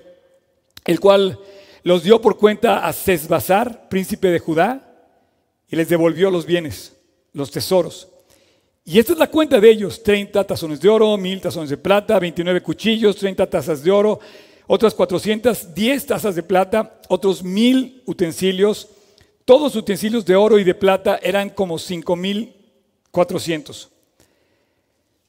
el 0.85 1.01
cual 1.01 1.39
los 1.85 2.03
dio 2.03 2.21
por 2.21 2.37
cuenta 2.37 2.87
a 2.87 2.93
Sesbazar, 2.93 3.89
príncipe 3.89 4.29
de 4.29 4.41
Judá, 4.41 5.09
y 5.71 5.77
les 5.77 5.89
devolvió 5.89 6.31
los 6.31 6.45
bienes, 6.45 6.99
los 7.33 7.51
tesoros. 7.51 8.10
Y 8.85 8.99
esta 8.99 9.13
es 9.13 9.19
la 9.19 9.31
cuenta 9.31 9.61
de 9.61 9.71
ellos, 9.71 10.03
30 10.03 10.45
tazones 10.45 10.81
de 10.81 10.89
oro, 10.89 11.17
1000 11.17 11.41
tazones 11.41 11.71
de 11.71 11.77
plata, 11.77 12.19
29 12.19 12.63
cuchillos, 12.63 13.17
30 13.17 13.49
tazas 13.49 13.83
de 13.83 13.91
oro, 13.91 14.21
otras 14.67 14.95
410 14.95 16.07
tazas 16.07 16.35
de 16.35 16.43
plata, 16.43 17.01
otros 17.09 17.43
1000 17.43 18.03
utensilios, 18.07 18.89
todos 19.45 19.77
utensilios 19.77 20.25
de 20.25 20.37
oro 20.37 20.59
y 20.59 20.65
de 20.65 20.75
plata 20.75 21.19
eran 21.23 21.51
como 21.51 21.77
5.400. 21.77 23.89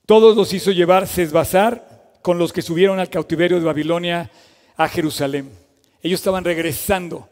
Todos 0.06 0.36
los 0.36 0.54
hizo 0.54 0.72
llevar 0.72 1.08
Sesbazar 1.08 2.20
con 2.22 2.38
los 2.38 2.54
que 2.54 2.62
subieron 2.62 3.00
al 3.00 3.10
cautiverio 3.10 3.60
de 3.60 3.66
Babilonia 3.66 4.30
a 4.76 4.88
Jerusalén. 4.88 5.50
Ellos 6.04 6.20
estaban 6.20 6.44
regresando. 6.44 7.30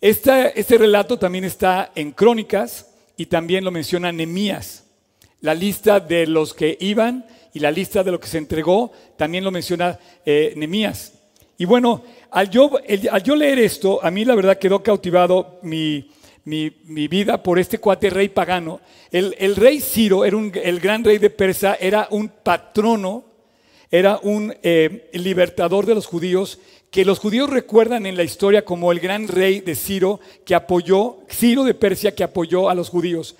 este 0.00 0.78
relato 0.78 1.18
también 1.18 1.44
está 1.44 1.92
en 1.94 2.12
Crónicas 2.12 2.86
y 3.16 3.26
también 3.26 3.64
lo 3.64 3.70
menciona 3.70 4.12
Nemías. 4.12 4.84
La 5.40 5.54
lista 5.54 6.00
de 6.00 6.26
los 6.26 6.54
que 6.54 6.76
iban 6.80 7.24
y 7.52 7.60
la 7.60 7.70
lista 7.70 8.04
de 8.04 8.12
lo 8.12 8.20
que 8.20 8.28
se 8.28 8.38
entregó 8.38 8.92
también 9.16 9.44
lo 9.44 9.50
menciona 9.50 9.98
eh, 10.24 10.52
Nemías. 10.56 11.14
Y 11.58 11.64
bueno, 11.64 12.02
al 12.30 12.50
yo, 12.50 12.70
al 13.10 13.22
yo 13.22 13.36
leer 13.36 13.58
esto, 13.58 14.02
a 14.02 14.10
mí 14.10 14.24
la 14.24 14.34
verdad 14.34 14.58
quedó 14.58 14.82
cautivado 14.82 15.58
mi, 15.62 16.10
mi, 16.44 17.08
vida 17.08 17.42
por 17.42 17.58
este 17.58 17.78
cuate 17.78 18.10
rey 18.10 18.28
pagano. 18.28 18.80
El, 19.10 19.56
rey 19.56 19.80
Ciro, 19.80 20.24
era 20.24 20.36
el 20.38 20.80
gran 20.80 21.04
rey 21.04 21.18
de 21.18 21.30
Persa, 21.30 21.76
era 21.80 22.08
un 22.10 22.28
patrono, 22.28 23.24
era 23.90 24.18
un 24.22 24.54
eh, 24.62 25.10
libertador 25.14 25.86
de 25.86 25.94
los 25.94 26.06
judíos, 26.06 26.58
que 26.90 27.04
los 27.04 27.18
judíos 27.18 27.50
recuerdan 27.50 28.06
en 28.06 28.16
la 28.16 28.24
historia 28.24 28.64
como 28.64 28.90
el 28.90 29.00
gran 29.00 29.28
rey 29.28 29.60
de 29.60 29.74
Ciro, 29.74 30.20
que 30.44 30.54
apoyó, 30.54 31.18
Ciro 31.30 31.64
de 31.64 31.74
Persia, 31.74 32.14
que 32.14 32.24
apoyó 32.24 32.68
a 32.68 32.74
los 32.74 32.88
judíos. 32.88 33.36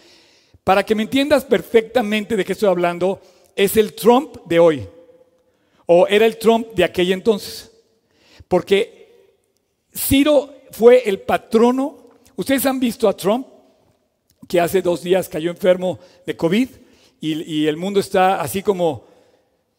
Para 0.64 0.84
que 0.84 0.94
me 0.94 1.02
entiendas 1.02 1.44
perfectamente 1.44 2.36
de 2.36 2.44
qué 2.44 2.52
estoy 2.52 2.68
hablando, 2.68 3.20
es 3.56 3.76
el 3.76 3.94
Trump 3.94 4.36
de 4.46 4.58
hoy, 4.58 4.88
o 5.86 6.06
era 6.06 6.26
el 6.26 6.38
Trump 6.38 6.68
de 6.74 6.84
aquel 6.84 7.12
entonces, 7.12 7.70
porque 8.46 9.00
Ciro 9.94 10.54
fue 10.70 11.08
el 11.08 11.20
patrono. 11.20 12.10
Ustedes 12.36 12.66
han 12.66 12.80
visto 12.80 13.08
a 13.08 13.16
Trump, 13.16 13.46
que 14.48 14.60
hace 14.60 14.82
dos 14.82 15.02
días 15.02 15.28
cayó 15.28 15.50
enfermo 15.50 15.98
de 16.26 16.36
COVID 16.36 16.68
y, 17.20 17.66
el 17.66 17.76
mundo 17.76 18.00
está 18.00 18.40
así 18.40 18.62
como, 18.62 19.04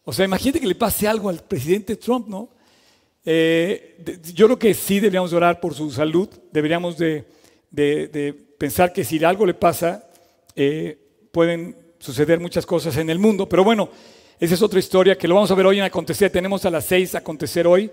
o 0.04 0.12
sea, 0.12 0.24
imagínate 0.24 0.60
que 0.60 0.66
le 0.66 0.76
pase 0.76 1.08
algo 1.08 1.28
al 1.28 1.42
presidente 1.42 1.96
Trump, 1.96 2.28
¿no? 2.28 2.48
Eh, 3.24 4.20
yo 4.32 4.46
creo 4.46 4.58
que 4.58 4.74
sí 4.74 4.96
deberíamos 4.96 5.32
orar 5.32 5.60
por 5.60 5.74
su 5.74 5.90
salud, 5.90 6.28
deberíamos 6.52 6.96
de, 6.96 7.24
pensar 8.58 8.92
que 8.92 9.04
si 9.04 9.22
algo 9.24 9.44
le 9.44 9.54
pasa, 9.54 10.08
eh, 10.56 10.98
pueden 11.30 11.76
suceder 11.98 12.40
muchas 12.40 12.66
cosas 12.66 12.96
en 12.96 13.10
el 13.10 13.18
mundo, 13.18 13.48
pero 13.48 13.64
bueno, 13.64 13.88
esa 14.38 14.54
es 14.54 14.62
otra 14.62 14.78
historia 14.78 15.16
que 15.16 15.28
lo 15.28 15.34
vamos 15.34 15.50
a 15.50 15.54
ver 15.54 15.66
hoy 15.66 15.78
en 15.78 15.84
Acontecer, 15.84 16.30
tenemos 16.30 16.64
a 16.64 16.70
las 16.70 16.84
seis 16.84 17.14
Acontecer 17.14 17.66
hoy. 17.66 17.90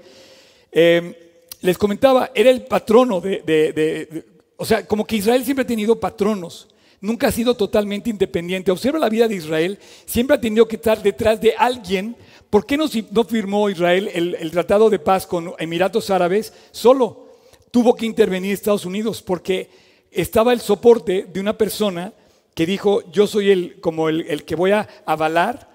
Eh, 0.71 1.41
les 1.61 1.77
comentaba, 1.77 2.31
era 2.33 2.49
el 2.49 2.63
patrono 2.63 3.21
de 3.21 4.23
o 4.61 4.65
sea, 4.65 4.85
como 4.85 5.05
que 5.05 5.15
Israel 5.15 5.45
siempre 5.45 5.63
ha 5.63 5.67
tenido 5.67 5.97
patronos, 5.97 6.67
nunca 6.99 7.29
ha 7.29 7.31
sido 7.31 7.55
totalmente 7.55 8.09
independiente. 8.09 8.71
Observa 8.71 8.99
la 8.99 9.07
vida 9.07 9.25
de 9.25 9.35
Israel, 9.35 9.79
siempre 10.05 10.35
ha 10.35 10.41
tenido 10.41 10.67
que 10.67 10.75
estar 10.75 11.01
detrás 11.01 11.39
de 11.39 11.55
alguien. 11.57 12.17
¿Por 12.49 12.65
qué 12.65 12.75
no, 12.75 12.89
firmó 13.23 13.69
Israel 13.69 14.09
el, 14.13 14.51
tratado 14.51 14.89
de 14.89 14.99
paz 14.99 15.25
con 15.25 15.53
Emiratos 15.59 16.09
Árabes 16.09 16.51
solo? 16.71 17.29
Tuvo 17.71 17.95
que 17.95 18.05
intervenir 18.05 18.51
Estados 18.51 18.85
Unidos 18.85 19.21
porque 19.21 19.69
estaba 20.11 20.51
el 20.51 20.59
soporte 20.59 21.25
de 21.31 21.39
una 21.39 21.57
persona 21.57 22.11
que 22.59 22.65
dijo, 22.65 23.09
yo 23.09 23.25
soy 23.25 23.51
el, 23.51 23.79
como 23.79 24.09
el, 24.09 24.43
que 24.43 24.53
voy 24.53 24.71
a 24.71 24.85
avalar, 25.05 25.69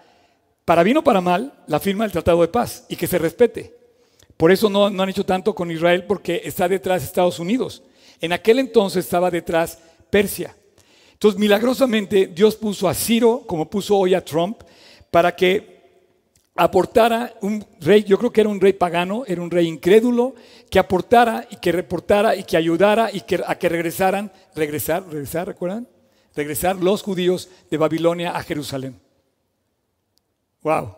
para 0.67 0.83
bien 0.83 0.99
o 0.99 1.03
para 1.03 1.23
mal, 1.23 1.55
la 1.67 1.81
firma 1.81 2.05
del 2.05 2.13
Tratado 2.13 2.43
de 2.43 2.49
Paz 2.49 2.85
y 2.91 2.97
que 2.97 3.07
se 3.07 3.17
respete. 3.17 3.75
Por 4.37 4.53
eso 4.53 4.69
no, 4.69 4.91
no 4.91 5.03
han 5.03 5.09
hecho 5.09 5.25
tanto 5.25 5.55
con 5.55 5.71
Israel 5.71 6.05
porque 6.07 6.43
está 6.45 6.69
detrás 6.69 7.01
de 7.01 7.07
Estados 7.07 7.39
Unidos. 7.39 7.83
En 8.21 8.35
aquel 8.35 8.59
entonces 8.59 9.07
estaba 9.07 9.31
detrás 9.31 9.79
Persia. 10.11 10.55
Entonces, 11.15 11.41
milagrosamente, 11.41 12.27
Dios 12.27 12.55
puso 12.55 12.87
a 12.87 12.93
Ciro, 12.93 13.45
como 13.47 13.71
puso 13.71 13.97
hoy 13.97 14.13
a 14.13 14.23
Trump, 14.23 14.61
para 15.11 15.35
que 15.35 15.81
aportara 16.55 17.33
un 17.41 17.65
rey, 17.81 18.05
yo 18.05 18.19
creo 18.19 18.31
que 18.31 18.43
era 18.43 18.51
un 18.51 18.61
rey 18.61 18.75
pagano, 18.75 19.25
era 19.27 19.41
un 19.41 19.51
rey 19.51 19.67
incrédulo, 19.67 20.35
que 20.69 20.79
aportara 20.79 21.47
y 21.51 21.57
que 21.57 21.73
reportara 21.73 22.37
y 22.37 22.45
que 22.45 22.59
ayudara 22.59 23.09
y 23.11 23.23
que, 23.23 23.41
a 23.47 23.55
que 23.55 23.71
regresaran, 23.71 24.31
regresar, 24.55 25.03
regresar, 25.09 25.47
¿recuerdan? 25.47 25.89
Regresar 26.35 26.77
los 26.77 27.03
judíos 27.03 27.49
de 27.71 27.77
Babilonia 27.77 28.37
a 28.37 28.43
Jerusalén. 28.43 28.99
Wow. 30.63 30.97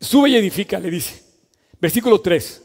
Sube 0.00 0.30
y 0.30 0.36
edifica, 0.36 0.78
le 0.78 0.90
dice. 0.90 1.22
Versículo 1.80 2.20
3. 2.20 2.62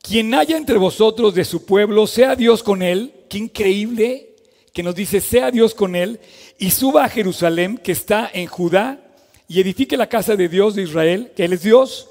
Quien 0.00 0.32
haya 0.34 0.56
entre 0.56 0.78
vosotros 0.78 1.34
de 1.34 1.44
su 1.44 1.66
pueblo, 1.66 2.06
sea 2.06 2.34
Dios 2.34 2.62
con 2.62 2.82
él. 2.82 3.12
Qué 3.28 3.38
increíble 3.38 4.28
que 4.72 4.82
nos 4.82 4.94
dice, 4.94 5.20
sea 5.20 5.50
Dios 5.50 5.74
con 5.74 5.96
él, 5.96 6.20
y 6.56 6.70
suba 6.70 7.04
a 7.04 7.08
Jerusalén, 7.08 7.78
que 7.78 7.92
está 7.92 8.30
en 8.32 8.46
Judá, 8.46 9.00
y 9.48 9.60
edifique 9.60 9.96
la 9.96 10.08
casa 10.08 10.36
de 10.36 10.48
Dios 10.48 10.76
de 10.76 10.82
Israel, 10.82 11.32
que 11.34 11.44
él 11.44 11.52
es 11.52 11.62
Dios, 11.62 12.08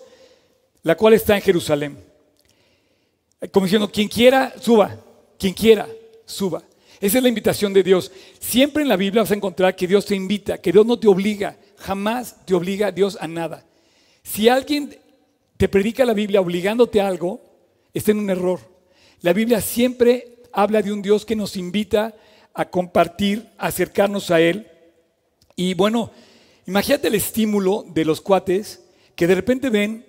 la 0.84 0.98
cual 0.98 1.14
está 1.14 1.36
en 1.36 1.42
Jerusalén. 1.42 2.04
Como 3.52 3.66
diciendo, 3.66 3.90
quien 3.90 4.08
quiera, 4.08 4.54
suba. 4.60 5.00
Quien 5.40 5.54
quiera, 5.54 5.88
suba. 6.28 6.62
Esa 7.00 7.18
es 7.18 7.24
la 7.24 7.30
invitación 7.30 7.74
de 7.74 7.82
Dios. 7.82 8.12
Siempre 8.40 8.84
en 8.84 8.90
la 8.90 8.96
Biblia 8.96 9.24
vas 9.24 9.32
a 9.32 9.36
encontrar 9.36 9.76
que 9.76 9.88
Dios 9.88 10.06
te 10.06 10.16
invita, 10.16 10.60
que 10.60 10.72
Dios 10.72 10.86
no 10.86 11.00
te 11.00 11.08
obliga. 11.08 11.58
Jamás 11.78 12.46
te 12.46 12.54
obliga 12.54 12.92
Dios 12.92 13.18
a 13.20 13.28
nada. 13.28 13.66
Si 14.24 14.50
alguien 14.50 14.96
te 15.58 15.68
predica 15.68 16.06
la 16.06 16.14
Biblia 16.14 16.42
obligándote 16.42 17.02
a 17.02 17.08
algo, 17.08 17.42
está 17.94 18.12
en 18.12 18.20
un 18.20 18.30
error. 18.30 18.60
La 19.22 19.34
Biblia 19.34 19.62
siempre 19.62 20.44
habla 20.52 20.82
de 20.82 20.92
un 20.92 21.02
Dios 21.02 21.26
que 21.26 21.36
nos 21.36 21.56
invita 21.56 22.16
a 22.54 22.66
compartir, 22.66 23.48
a 23.58 23.68
acercarnos 23.68 24.32
a 24.32 24.42
Él. 24.42 24.68
Y 25.56 25.76
bueno, 25.76 26.12
imagínate 26.66 27.08
el 27.08 27.16
estímulo 27.16 27.86
de 27.88 28.06
los 28.06 28.22
cuates 28.22 28.84
que 29.16 29.28
de 29.28 29.36
repente 29.36 29.70
ven 29.70 30.06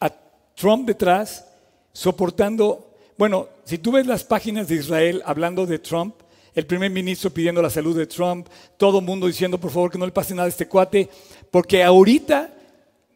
a 0.00 0.12
Trump 0.54 0.86
detrás 0.86 1.46
soportando, 1.92 2.87
bueno, 3.18 3.48
si 3.64 3.78
tú 3.78 3.90
ves 3.90 4.06
las 4.06 4.22
páginas 4.22 4.68
de 4.68 4.76
Israel 4.76 5.22
hablando 5.26 5.66
de 5.66 5.80
Trump, 5.80 6.14
el 6.54 6.66
primer 6.66 6.92
ministro 6.92 7.30
pidiendo 7.30 7.60
la 7.60 7.68
salud 7.68 7.96
de 7.96 8.06
Trump, 8.06 8.46
todo 8.76 9.00
el 9.00 9.04
mundo 9.04 9.26
diciendo 9.26 9.58
por 9.58 9.72
favor 9.72 9.90
que 9.90 9.98
no 9.98 10.06
le 10.06 10.12
pase 10.12 10.36
nada 10.36 10.46
a 10.46 10.50
este 10.50 10.68
cuate, 10.68 11.08
porque 11.50 11.82
ahorita 11.82 12.54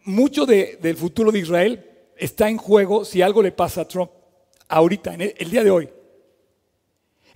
mucho 0.04 0.44
del 0.44 0.96
futuro 0.96 1.30
de 1.30 1.38
Israel 1.38 1.86
está 2.16 2.48
en 2.48 2.56
juego 2.56 3.04
si 3.04 3.22
algo 3.22 3.44
le 3.44 3.52
pasa 3.52 3.82
a 3.82 3.88
Trump, 3.88 4.10
ahorita, 4.66 5.14
en 5.14 5.20
el, 5.36 5.50
día 5.50 5.62
de 5.62 5.70
hoy. 5.70 5.88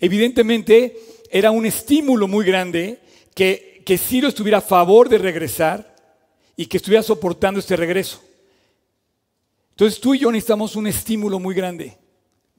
Evidentemente 0.01 0.99
era 1.31 1.53
un 1.53 1.67
estímulo 1.67 2.27
muy 2.27 2.45
grande 2.45 2.99
que, 3.33 3.81
que 3.87 3.97
Ciro 3.97 4.27
estuviera 4.27 4.59
a 4.59 4.61
favor 4.61 5.09
de 5.09 5.19
regresar 5.19 5.95
y 6.57 6.67
que 6.67 6.79
estuviera 6.79 7.05
soportando 7.05 7.61
este 7.61 7.77
regreso. 7.77 8.21
Entonces 9.71 10.01
tú 10.01 10.15
y 10.15 10.19
yo 10.19 10.33
necesitamos 10.33 10.75
un 10.75 10.89
estímulo 10.89 11.39
muy 11.39 11.55
grande 11.55 11.97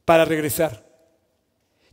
para 0.08 0.24
regresar. 0.24 0.88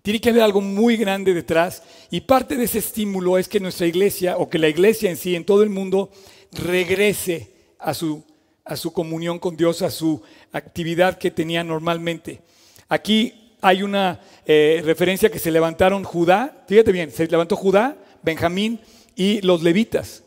Tiene 0.01 0.21
que 0.21 0.31
haber 0.31 0.43
algo 0.43 0.61
muy 0.61 0.97
grande 0.97 1.35
detrás 1.35 1.83
y 2.13 2.21
parte 2.21 2.57
de 2.57 2.63
ese 2.63 2.79
estímulo 2.79 3.39
es 3.39 3.49
que 3.49 3.59
nuestra 3.59 3.89
iglesia 3.89 4.37
o 4.37 4.49
que 4.49 4.61
la 4.61 4.69
iglesia 4.69 5.11
en 5.11 5.17
sí, 5.17 5.35
en 5.35 5.45
todo 5.45 5.65
el 5.65 5.69
mundo, 5.69 6.13
regrese 6.53 7.51
a 7.77 7.93
su, 7.93 8.23
a 8.65 8.77
su 8.77 8.93
comunión 8.93 9.41
con 9.41 9.57
Dios, 9.57 9.83
a 9.83 9.91
su 9.91 10.23
actividad 10.53 11.19
que 11.19 11.33
tenía 11.33 11.65
normalmente. 11.65 12.41
Aquí 12.89 13.57
hay 13.61 13.83
una 13.83 14.21
eh, 14.47 14.81
referencia 14.85 15.29
que 15.29 15.41
se 15.41 15.51
levantaron 15.51 16.05
Judá, 16.05 16.65
fíjate 16.69 16.93
bien, 16.93 17.11
se 17.11 17.27
levantó 17.27 17.57
Judá, 17.57 17.97
Benjamín 18.23 18.79
y 19.17 19.41
los 19.41 19.61
levitas. 19.65 20.23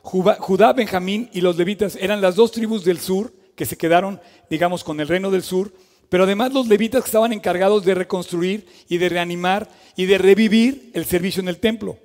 Judá, 0.00 0.72
Benjamín 0.72 1.28
y 1.34 1.42
los 1.42 1.58
levitas 1.58 1.94
eran 1.96 2.22
las 2.22 2.36
dos 2.36 2.52
tribus 2.52 2.86
del 2.86 2.98
sur 2.98 3.34
que 3.54 3.66
se 3.66 3.76
quedaron, 3.76 4.18
digamos, 4.48 4.82
con 4.82 4.98
el 5.00 5.08
reino 5.08 5.30
del 5.30 5.42
sur, 5.42 5.74
pero 6.08 6.24
además 6.24 6.52
los 6.52 6.68
levitas 6.68 7.02
que 7.02 7.08
estaban 7.08 7.32
encargados 7.32 7.84
de 7.84 7.94
reconstruir 7.94 8.66
y 8.88 8.98
de 8.98 9.08
reanimar 9.08 9.68
y 9.96 10.06
de 10.06 10.18
revivir 10.18 10.90
el 10.94 11.04
servicio 11.04 11.40
en 11.40 11.48
el 11.48 11.58
templo. 11.58 11.98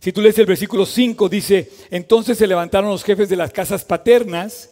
Si 0.00 0.12
tú 0.12 0.22
lees 0.22 0.38
el 0.38 0.46
versículo 0.46 0.86
5, 0.86 1.28
dice, 1.28 1.70
entonces 1.90 2.38
se 2.38 2.46
levantaron 2.46 2.90
los 2.90 3.04
jefes 3.04 3.28
de 3.28 3.36
las 3.36 3.52
casas 3.52 3.84
paternas 3.84 4.70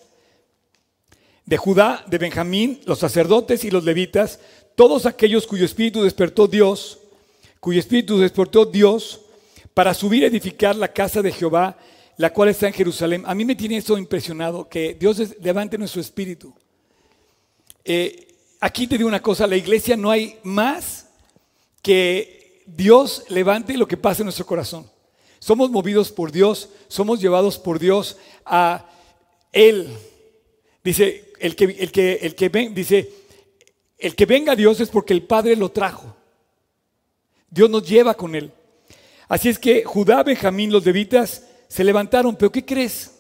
de 1.44 1.56
Judá, 1.59 2.04
de 2.06 2.18
Benjamín, 2.18 2.80
los 2.87 2.98
sacerdotes 2.98 3.64
y 3.64 3.70
los 3.70 3.85
levitas, 3.85 4.40
todos 4.74 5.06
aquellos 5.06 5.46
cuyo 5.46 5.64
espíritu 5.64 6.02
despertó 6.02 6.46
Dios, 6.46 7.00
cuyo 7.61 7.80
espíritu 7.80 8.18
despertó 8.18 8.64
Dios 8.64 9.22
para 9.74 9.92
subir 9.92 10.24
a 10.24 10.28
edificar 10.28 10.76
la 10.76 10.92
casa 10.92 11.20
de 11.20 11.33
Jehová, 11.33 11.76
la 12.16 12.33
cual 12.33 12.48
está 12.48 12.66
en 12.66 12.72
Jerusalén. 12.72 13.22
A 13.26 13.35
mí 13.35 13.44
me 13.44 13.54
tiene 13.54 13.76
eso 13.76 13.98
impresionado, 13.98 14.68
que 14.68 14.94
Dios 14.94 15.22
levante 15.40 15.76
nuestro 15.76 16.00
espíritu. 16.00 16.54
Eh, 17.90 18.37
aquí 18.61 18.87
te 18.87 18.98
digo 18.98 19.09
una 19.09 19.22
cosa, 19.22 19.46
la 19.46 19.57
iglesia 19.57 19.96
no 19.96 20.11
hay 20.11 20.38
más 20.42 21.09
que 21.81 22.62
Dios 22.66 23.24
levante 23.31 23.79
lo 23.79 23.88
que 23.88 23.96
pasa 23.96 24.20
en 24.20 24.27
nuestro 24.27 24.44
corazón. 24.44 24.90
Somos 25.38 25.70
movidos 25.70 26.12
por 26.12 26.31
Dios, 26.31 26.68
somos 26.88 27.18
llevados 27.18 27.59
por 27.59 27.79
Dios 27.79 28.18
a 28.44 28.90
Él. 29.53 29.88
Dice, 30.85 31.33
el 31.40 31.57
que, 31.57 31.64
el 31.64 31.90
que, 31.90 32.12
el 32.20 32.35
que 32.35 32.51
dice, 32.74 33.11
el 33.96 34.14
que 34.14 34.27
venga 34.27 34.53
a 34.53 34.57
Dios 34.57 34.81
es 34.81 34.90
porque 34.90 35.14
el 35.14 35.22
Padre 35.22 35.57
lo 35.57 35.70
trajo. 35.70 36.14
Dios 37.48 37.70
nos 37.70 37.88
lleva 37.88 38.12
con 38.12 38.35
Él. 38.35 38.53
Así 39.29 39.48
es 39.48 39.59
que 39.59 39.83
Judá, 39.85 40.22
Benjamín, 40.22 40.70
los 40.70 40.85
levitas 40.85 41.42
se 41.68 41.85
levantaron, 41.85 42.37
pero 42.37 42.53
¿qué 42.53 42.66
crees? 42.66 43.12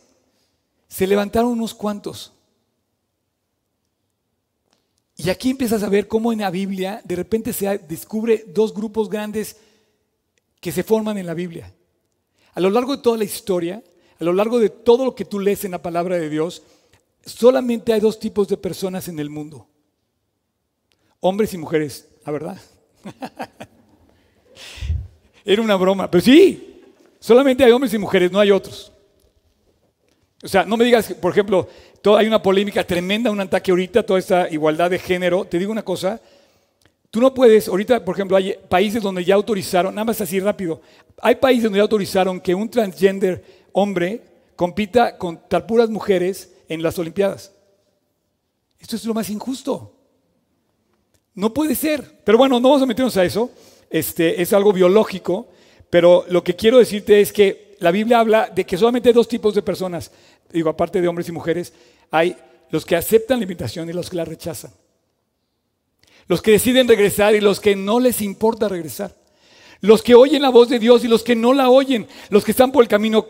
Se 0.88 1.06
levantaron 1.06 1.52
unos 1.52 1.72
cuantos. 1.72 2.34
Y 5.20 5.30
aquí 5.30 5.50
empiezas 5.50 5.82
a 5.82 5.88
ver 5.88 6.06
cómo 6.06 6.32
en 6.32 6.38
la 6.38 6.50
Biblia 6.50 7.02
de 7.04 7.16
repente 7.16 7.52
se 7.52 7.78
descubre 7.78 8.44
dos 8.46 8.72
grupos 8.72 9.10
grandes 9.10 9.56
que 10.60 10.70
se 10.70 10.84
forman 10.84 11.18
en 11.18 11.26
la 11.26 11.34
Biblia. 11.34 11.74
A 12.54 12.60
lo 12.60 12.70
largo 12.70 12.96
de 12.96 13.02
toda 13.02 13.18
la 13.18 13.24
historia, 13.24 13.82
a 14.20 14.24
lo 14.24 14.32
largo 14.32 14.60
de 14.60 14.70
todo 14.70 15.04
lo 15.04 15.16
que 15.16 15.24
tú 15.24 15.40
lees 15.40 15.64
en 15.64 15.72
la 15.72 15.82
palabra 15.82 16.16
de 16.16 16.30
Dios, 16.30 16.62
solamente 17.26 17.92
hay 17.92 17.98
dos 17.98 18.20
tipos 18.20 18.46
de 18.46 18.56
personas 18.56 19.08
en 19.08 19.18
el 19.18 19.28
mundo. 19.28 19.66
Hombres 21.18 21.52
y 21.52 21.58
mujeres, 21.58 22.06
la 22.24 22.32
verdad. 22.32 22.60
Era 25.44 25.62
una 25.62 25.74
broma, 25.74 26.08
pero 26.08 26.22
sí, 26.22 26.80
solamente 27.18 27.64
hay 27.64 27.72
hombres 27.72 27.92
y 27.92 27.98
mujeres, 27.98 28.30
no 28.30 28.38
hay 28.38 28.52
otros. 28.52 28.92
O 30.44 30.46
sea, 30.46 30.64
no 30.64 30.76
me 30.76 30.84
digas, 30.84 31.12
por 31.14 31.32
ejemplo, 31.32 31.68
hay 32.04 32.26
una 32.26 32.42
polémica 32.42 32.84
tremenda, 32.84 33.30
un 33.30 33.40
ataque 33.40 33.70
ahorita, 33.70 34.02
toda 34.02 34.18
esta 34.18 34.48
igualdad 34.50 34.90
de 34.90 34.98
género. 34.98 35.44
Te 35.44 35.58
digo 35.58 35.72
una 35.72 35.84
cosa, 35.84 36.20
Tú 37.10 37.20
no 37.22 37.32
puedes, 37.32 37.68
ahorita 37.68 38.04
por 38.04 38.14
ejemplo 38.14 38.36
hay 38.36 38.54
países 38.68 39.02
donde 39.02 39.24
ya 39.24 39.34
autorizaron, 39.34 39.94
nada 39.94 40.04
más 40.04 40.20
así 40.20 40.40
rápido, 40.40 40.82
hay 41.22 41.36
países 41.36 41.64
donde 41.64 41.78
ya 41.78 41.82
autorizaron 41.82 42.40
que 42.40 42.54
un 42.54 42.68
transgender 42.68 43.42
hombre 43.72 44.22
compita 44.56 45.16
con 45.16 45.48
tal 45.48 45.64
puras 45.64 45.88
mujeres 45.88 46.52
en 46.68 46.82
las 46.82 46.98
Olimpiadas. 46.98 47.52
Esto 48.78 48.96
es 48.96 49.04
lo 49.04 49.14
más 49.14 49.30
injusto. 49.30 49.94
No 51.34 51.54
puede 51.54 51.74
ser. 51.74 52.20
Pero 52.24 52.38
bueno, 52.38 52.60
no 52.60 52.68
vamos 52.68 52.82
a 52.82 52.86
meternos 52.86 53.16
a 53.16 53.24
eso. 53.24 53.50
Este, 53.90 54.40
es 54.40 54.52
algo 54.52 54.72
biológico. 54.72 55.48
Pero 55.90 56.24
lo 56.28 56.44
que 56.44 56.54
quiero 56.54 56.78
decirte 56.78 57.20
es 57.20 57.32
que 57.32 57.76
la 57.80 57.90
Biblia 57.90 58.20
habla 58.20 58.50
de 58.54 58.64
que 58.64 58.76
solamente 58.76 59.08
hay 59.08 59.14
dos 59.14 59.28
tipos 59.28 59.54
de 59.54 59.62
personas, 59.62 60.10
digo, 60.52 60.70
aparte 60.70 61.00
de 61.00 61.08
hombres 61.08 61.28
y 61.28 61.32
mujeres, 61.32 61.72
hay 62.10 62.36
los 62.70 62.84
que 62.84 62.96
aceptan 62.96 63.38
la 63.38 63.44
invitación 63.44 63.88
y 63.88 63.92
los 63.92 64.10
que 64.10 64.16
la 64.16 64.24
rechazan 64.24 64.72
los 66.28 66.42
que 66.42 66.52
deciden 66.52 66.86
regresar 66.86 67.34
y 67.34 67.40
los 67.40 67.58
que 67.58 67.74
no 67.74 67.98
les 67.98 68.20
importa 68.20 68.68
regresar, 68.68 69.16
los 69.80 70.02
que 70.02 70.14
oyen 70.14 70.42
la 70.42 70.50
voz 70.50 70.68
de 70.68 70.78
Dios 70.78 71.04
y 71.04 71.08
los 71.08 71.24
que 71.24 71.34
no 71.34 71.54
la 71.54 71.70
oyen, 71.70 72.06
los 72.28 72.44
que 72.44 72.50
están 72.50 72.70
por 72.70 72.84
el 72.84 72.88
camino 72.88 73.26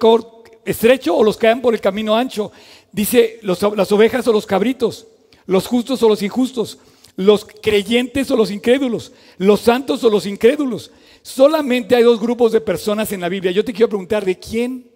estrecho 0.65 1.17
o 1.17 1.25
los 1.25 1.37
que 1.37 1.47
van 1.47 1.63
por 1.63 1.75
el 1.75 1.81
camino 1.81 2.17
ancho, 2.17 2.53
dice 2.93 3.39
las 3.43 3.93
ovejas 3.93 4.27
o 4.27 4.33
los 4.33 4.47
cabritos, 4.47 5.07
los 5.47 5.67
justos 5.67 6.03
o 6.03 6.09
los 6.09 6.23
injustos, 6.23 6.79
los 7.17 7.45
creyentes 7.45 8.31
o 8.31 8.37
los 8.37 8.51
incrédulos, 8.51 9.13
los 9.39 9.61
santos 9.61 10.03
o 10.05 10.11
los 10.11 10.27
incrédulos. 10.27 10.91
Solamente 11.23 11.95
hay 11.95 12.03
dos 12.03 12.21
grupos 12.21 12.53
de 12.53 12.61
personas 12.61 13.13
en 13.13 13.21
la 13.21 13.29
Biblia. 13.29 13.53
Yo 13.53 13.65
te 13.65 13.73
quiero 13.73 13.89
preguntar, 13.89 14.25
¿de 14.25 14.39
quién 14.39 14.91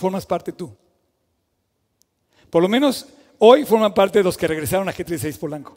formas 0.00 0.26
parte 0.26 0.52
tú? 0.52 0.74
Por 2.50 2.62
lo 2.62 2.68
menos 2.68 3.06
hoy 3.38 3.64
forman 3.64 3.94
parte 3.94 4.18
de 4.18 4.24
los 4.24 4.36
que 4.36 4.48
regresaron 4.48 4.88
a 4.88 4.92
G36 4.92 5.38
Polanco. 5.38 5.76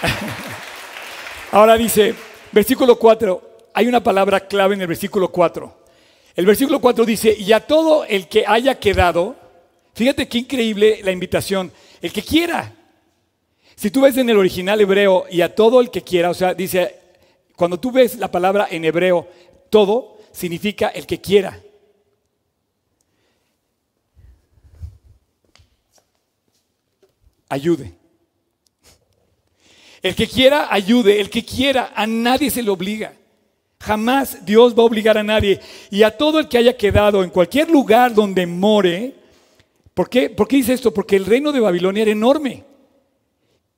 Ahora 1.52 1.76
dice, 1.76 2.14
versículo 2.52 2.96
4, 2.96 3.50
hay 3.74 3.88
una 3.88 4.02
palabra 4.02 4.46
clave 4.46 4.74
en 4.74 4.82
el 4.82 4.86
versículo 4.86 5.32
4. 5.32 5.80
El 6.36 6.46
versículo 6.46 6.80
4 6.80 7.04
dice, 7.04 7.34
y 7.36 7.52
a 7.52 7.66
todo 7.66 8.04
el 8.04 8.28
que 8.28 8.44
haya 8.46 8.78
quedado, 8.78 9.34
fíjate 9.94 10.28
qué 10.28 10.38
increíble 10.38 11.00
la 11.02 11.10
invitación, 11.10 11.72
el 12.00 12.12
que 12.12 12.22
quiera. 12.22 12.72
Si 13.74 13.90
tú 13.90 14.02
ves 14.02 14.16
en 14.16 14.30
el 14.30 14.38
original 14.38 14.80
hebreo, 14.80 15.24
y 15.30 15.40
a 15.40 15.54
todo 15.54 15.80
el 15.80 15.90
que 15.90 16.02
quiera, 16.02 16.30
o 16.30 16.34
sea, 16.34 16.54
dice, 16.54 16.96
cuando 17.56 17.80
tú 17.80 17.90
ves 17.90 18.16
la 18.16 18.30
palabra 18.30 18.68
en 18.70 18.84
hebreo, 18.84 19.26
todo 19.68 20.19
significa 20.32 20.88
el 20.88 21.06
que 21.06 21.20
quiera. 21.20 21.60
Ayude. 27.48 27.94
El 30.02 30.14
que 30.14 30.26
quiera, 30.26 30.72
ayude. 30.72 31.20
El 31.20 31.30
que 31.30 31.44
quiera, 31.44 31.92
a 31.94 32.06
nadie 32.06 32.50
se 32.50 32.62
le 32.62 32.70
obliga. 32.70 33.12
Jamás 33.80 34.44
Dios 34.44 34.74
va 34.74 34.82
a 34.82 34.86
obligar 34.86 35.18
a 35.18 35.22
nadie. 35.22 35.60
Y 35.90 36.02
a 36.02 36.16
todo 36.16 36.38
el 36.38 36.48
que 36.48 36.58
haya 36.58 36.76
quedado 36.76 37.22
en 37.24 37.30
cualquier 37.30 37.70
lugar 37.70 38.14
donde 38.14 38.46
more, 38.46 39.14
¿por 39.94 40.08
qué, 40.08 40.30
¿Por 40.30 40.46
qué 40.46 40.56
dice 40.56 40.74
esto? 40.74 40.92
Porque 40.92 41.16
el 41.16 41.26
reino 41.26 41.50
de 41.50 41.60
Babilonia 41.60 42.02
era 42.02 42.12
enorme. 42.12 42.64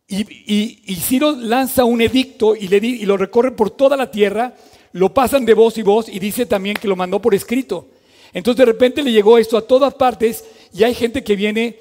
Y, 0.09 0.95
Ciro 0.97 1.33
lanza 1.33 1.85
un 1.85 2.03
edicto 2.03 2.55
y, 2.55 2.67
y 2.75 3.07
lo 3.07 3.17
recorre 3.17 3.53
por 3.53 3.71
toda 3.71 3.97
la 3.97 4.11
tierra, 4.11 4.55
lo 4.93 5.13
pasan 5.13 5.45
de 5.45 5.55
voz 5.55 5.79
y 5.79 5.83
voz 5.83 6.09
y 6.09 6.19
dice 6.19 6.47
también 6.47 6.77
que 6.77 6.89
lo 6.89 6.97
mandó 6.97 7.21
por 7.21 7.35
escrito. 7.35 7.89
Entonces 8.33 8.59
de 8.59 8.73
repente 8.73 9.03
le 9.03 9.13
llegó 9.13 9.39
esto 9.39 9.57
a 9.57 9.67
todas 9.67 9.95
partes 9.95 10.45
y 10.73 10.85
hay 10.85 10.95
gente 10.95 11.23
que 11.23 11.37
viene 11.37 11.79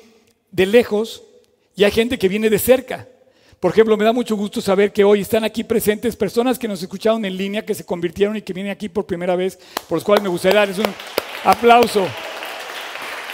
de 0.51 0.65
lejos 0.65 1.23
y 1.75 1.83
hay 1.83 1.91
gente 1.91 2.17
que 2.17 2.27
viene 2.27 2.49
de 2.49 2.59
cerca. 2.59 3.07
Por 3.59 3.71
ejemplo, 3.71 3.95
me 3.95 4.03
da 4.03 4.11
mucho 4.11 4.35
gusto 4.35 4.59
saber 4.59 4.91
que 4.91 5.03
hoy 5.03 5.21
están 5.21 5.43
aquí 5.43 5.63
presentes 5.63 6.15
personas 6.15 6.57
que 6.57 6.67
nos 6.67 6.81
escucharon 6.81 7.23
en 7.25 7.37
línea, 7.37 7.63
que 7.63 7.75
se 7.75 7.85
convirtieron 7.85 8.35
y 8.35 8.41
que 8.41 8.53
vienen 8.53 8.71
aquí 8.71 8.89
por 8.89 9.05
primera 9.05 9.35
vez, 9.35 9.59
por 9.87 9.97
los 9.97 10.03
cuales 10.03 10.23
me 10.23 10.29
gustaría 10.29 10.61
darles 10.61 10.79
un 10.79 10.93
aplauso. 11.43 12.07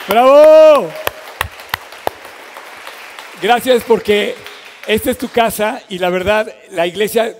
¡Bravo! 0.07 0.89
Gracias 3.41 3.83
porque 3.87 4.35
esta 4.85 5.11
es 5.11 5.17
tu 5.17 5.29
casa 5.29 5.81
y 5.87 5.97
la 5.97 6.09
verdad, 6.09 6.53
la 6.71 6.85
iglesia 6.87 7.35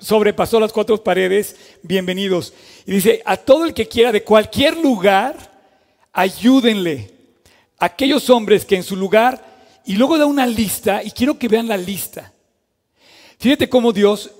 sobrepasó 0.00 0.58
las 0.58 0.72
cuatro 0.72 1.02
paredes. 1.02 1.56
Bienvenidos. 1.82 2.52
Y 2.86 2.92
dice, 2.92 3.22
a 3.24 3.36
todo 3.36 3.64
el 3.64 3.74
que 3.74 3.88
quiera 3.88 4.12
de 4.12 4.24
cualquier 4.24 4.76
lugar, 4.76 5.36
ayúdenle. 6.12 7.10
Aquellos 7.78 8.28
hombres 8.30 8.64
que 8.64 8.76
en 8.76 8.82
su 8.82 8.96
lugar, 8.96 9.44
y 9.86 9.94
luego 9.94 10.18
da 10.18 10.26
una 10.26 10.46
lista, 10.46 11.02
y 11.02 11.10
quiero 11.10 11.38
que 11.38 11.48
vean 11.48 11.68
la 11.68 11.76
lista. 11.76 12.32
Fíjate 13.38 13.68
cómo 13.68 13.92
Dios, 13.92 14.30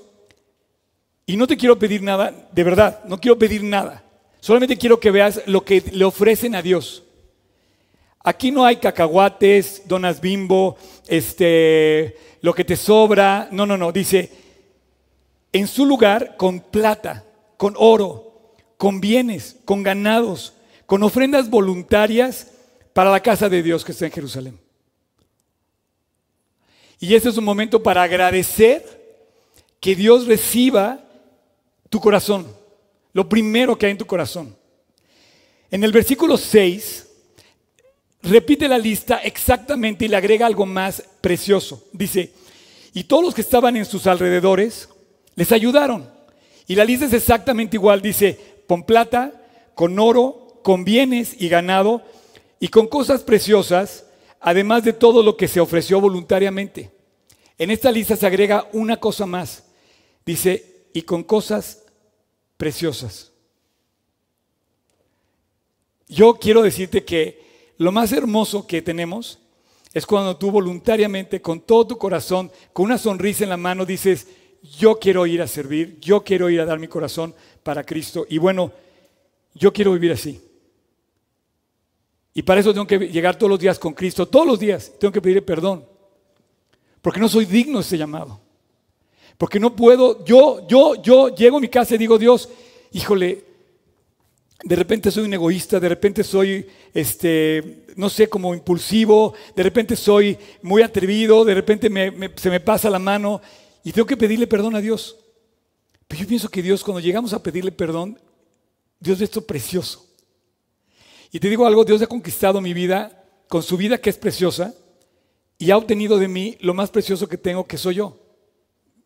y 1.25 1.37
no 1.37 1.47
te 1.47 1.57
quiero 1.57 1.79
pedir 1.79 2.03
nada, 2.03 2.35
de 2.51 2.65
verdad, 2.65 3.05
no 3.05 3.21
quiero 3.21 3.39
pedir 3.39 3.63
nada. 3.63 4.03
Solamente 4.41 4.77
quiero 4.77 4.99
que 4.99 5.11
veas 5.11 5.43
lo 5.47 5.65
que 5.65 5.83
le 5.93 6.05
ofrecen 6.05 6.55
a 6.55 6.63
Dios. 6.63 7.03
Aquí 8.23 8.51
no 8.51 8.65
hay 8.65 8.77
cacahuates, 8.77 9.83
donas 9.87 10.21
bimbo, 10.21 10.77
este, 11.09 12.17
lo 12.43 12.53
que 12.53 12.65
te 12.65 12.77
sobra. 12.77 13.49
No, 13.51 13.65
no, 13.65 13.79
no. 13.79 13.93
Dice, 13.93 14.31
en 15.53 15.67
su 15.67 15.87
lugar 15.87 16.37
con 16.37 16.61
plata, 16.61 17.25
con 17.57 17.75
oro, 17.77 18.55
con 18.77 19.01
bienes, 19.01 19.57
con 19.65 19.83
ganados, 19.83 20.55
con 20.87 21.03
ofrendas 21.03 21.51
voluntarias 21.51 22.49
para 22.93 23.11
la 23.11 23.21
casa 23.21 23.49
de 23.49 23.63
Dios 23.63 23.85
que 23.85 23.93
está 23.93 24.07
en 24.07 24.13
Jerusalén. 24.13 24.59
Y 26.99 27.15
este 27.15 27.31
es 27.31 27.39
un 27.39 27.45
momento 27.45 27.83
para 27.83 28.03
agradecer 28.03 29.01
que 29.81 29.97
Dios 29.97 30.27
reciba 30.27 31.01
tu 31.89 31.99
corazón, 31.99 32.47
lo 33.15 33.29
primero 33.29 33.77
que 33.77 33.87
hay 33.87 33.93
en 33.93 33.99
tu 33.99 34.07
corazón. 34.07 34.55
En 35.71 35.83
el 35.83 35.93
versículo 35.93 36.37
6 36.37 37.07
repite 38.23 38.69
la 38.69 38.79
lista 38.79 39.19
exactamente 39.19 40.05
y 40.05 40.09
le 40.09 40.17
agrega 40.17 40.47
algo 40.47 40.67
más 40.67 41.03
precioso. 41.23 41.89
Dice, 41.93 42.33
y 42.93 43.05
todos 43.05 43.25
los 43.25 43.35
que 43.35 43.41
estaban 43.41 43.77
en 43.77 43.87
sus 43.87 44.07
alrededores 44.07 44.90
les 45.41 45.53
ayudaron. 45.53 46.07
Y 46.67 46.75
la 46.75 46.85
lista 46.85 47.07
es 47.07 47.15
exactamente 47.15 47.79
igual. 47.79 48.03
Dice, 48.03 48.63
con 48.69 48.83
plata, 48.83 49.33
con 49.75 49.99
oro, 49.99 50.61
con 50.63 50.85
bienes 50.85 51.35
y 51.41 51.49
ganado, 51.49 52.03
y 52.59 52.69
con 52.69 52.87
cosas 52.89 53.23
preciosas, 53.23 54.05
además 54.39 54.85
de 54.85 54.93
todo 54.93 55.23
lo 55.23 55.39
que 55.39 55.49
se 55.49 55.59
ofreció 55.59 55.99
voluntariamente. 55.99 56.91
En 57.57 57.71
esta 57.71 57.91
lista 57.91 58.17
se 58.17 58.27
agrega 58.27 58.69
una 58.75 58.99
cosa 58.99 59.25
más. 59.25 59.65
Dice, 60.27 60.83
y 60.93 61.01
con 61.03 61.25
cosas 61.25 61.85
preciosas. 62.59 63.33
Yo 66.07 66.35
quiero 66.35 66.61
decirte 66.61 67.03
que 67.03 67.73
lo 67.79 67.93
más 67.93 68.13
hermoso 68.13 68.67
que 68.67 68.83
tenemos 68.83 69.39
es 69.95 70.05
cuando 70.05 70.37
tú 70.37 70.51
voluntariamente, 70.51 71.41
con 71.41 71.63
todo 71.63 71.87
tu 71.87 71.97
corazón, 71.97 72.53
con 72.75 72.85
una 72.85 72.99
sonrisa 72.99 73.45
en 73.45 73.51
la 73.51 73.57
mano, 73.57 73.87
dices, 73.87 74.27
yo 74.63 74.99
quiero 74.99 75.27
ir 75.27 75.43
a 75.43 75.47
servir, 75.47 75.99
yo 76.01 76.23
quiero 76.23 76.51
ir 76.51 76.61
a 76.61 76.67
dar 76.67 76.79
mi 76.79 76.89
corazón 76.89 77.35
para 77.63 77.85
Cristo. 77.85 78.27
Y 78.29 78.39
bueno, 78.39 78.73
yo 79.55 79.73
quiero 79.73 79.93
vivir 79.93 80.13
así. 80.13 80.41
Y 82.35 82.43
para 82.43 82.61
eso 82.61 82.73
tengo 82.73 82.87
que 82.87 82.99
llegar 82.99 83.37
todos 83.37 83.51
los 83.51 83.59
días 83.59 83.79
con 83.79 83.93
Cristo, 83.93 84.27
todos 84.27 84.47
los 84.47 84.59
días 84.59 84.93
tengo 84.99 85.13
que 85.13 85.21
pedirle 85.21 85.43
perdón. 85.43 85.85
Porque 87.03 87.21
no 87.21 87.29
soy 87.29 87.45
digno 87.45 87.79
de 87.79 87.85
ese 87.85 87.99
llamado. 87.99 88.41
Porque 89.37 89.59
no 89.59 89.75
puedo, 89.75 90.25
yo, 90.25 90.67
yo, 90.69 91.01
yo 91.03 91.35
llego 91.35 91.57
a 91.57 91.61
mi 91.61 91.69
casa 91.69 91.95
y 91.95 91.99
digo, 91.99 92.19
Dios, 92.19 92.49
híjole, 92.93 93.45
de 94.63 94.77
repente 94.77 95.11
soy 95.11 95.25
un 95.25 95.33
egoísta, 95.33 95.81
de 95.81 95.89
repente 95.89 96.23
soy, 96.23 96.67
este, 96.93 97.85
no 97.97 98.11
sé, 98.11 98.29
como 98.29 98.55
impulsivo, 98.55 99.33
de 99.57 99.63
repente 99.63 99.97
soy 99.97 100.37
muy 100.61 100.83
atrevido, 100.83 101.47
de 101.47 101.55
repente 101.55 101.89
se 102.37 102.51
me 102.51 102.61
pasa 102.61 102.91
la 102.91 102.99
mano 102.99 103.41
y 103.85 103.93
tengo 103.93 104.07
que 104.07 104.17
pedirle 104.17 104.47
perdón 104.47 104.77
a 104.77 104.81
Dios. 104.81 105.17
Pero 106.09 106.23
yo 106.23 106.29
pienso 106.29 106.49
que 106.49 106.63
Dios, 106.63 106.83
cuando 106.83 107.01
llegamos 107.01 107.33
a 107.33 107.43
pedirle 107.43 107.73
perdón, 107.73 108.19
Dios 108.99 109.19
ve 109.19 109.25
esto 109.25 109.47
precioso. 109.47 110.07
Y 111.33 111.39
te 111.39 111.49
digo 111.49 111.67
algo, 111.67 111.85
Dios 111.85 112.03
ha 112.03 112.07
conquistado 112.07 112.61
mi 112.61 112.75
vida 112.75 113.25
con 113.49 113.63
su 113.63 113.77
vida 113.77 113.99
que 113.99 114.11
es 114.11 114.17
preciosa 114.17 114.75
y 115.59 115.71
ha 115.71 115.77
obtenido 115.77 116.19
de 116.19 116.29
mí 116.29 116.57
lo 116.61 116.75
más 116.75 116.91
precioso 116.91 117.29
que 117.29 117.39
tengo, 117.39 117.67
que 117.67 117.79
soy 117.79 117.97
yo. 117.97 118.19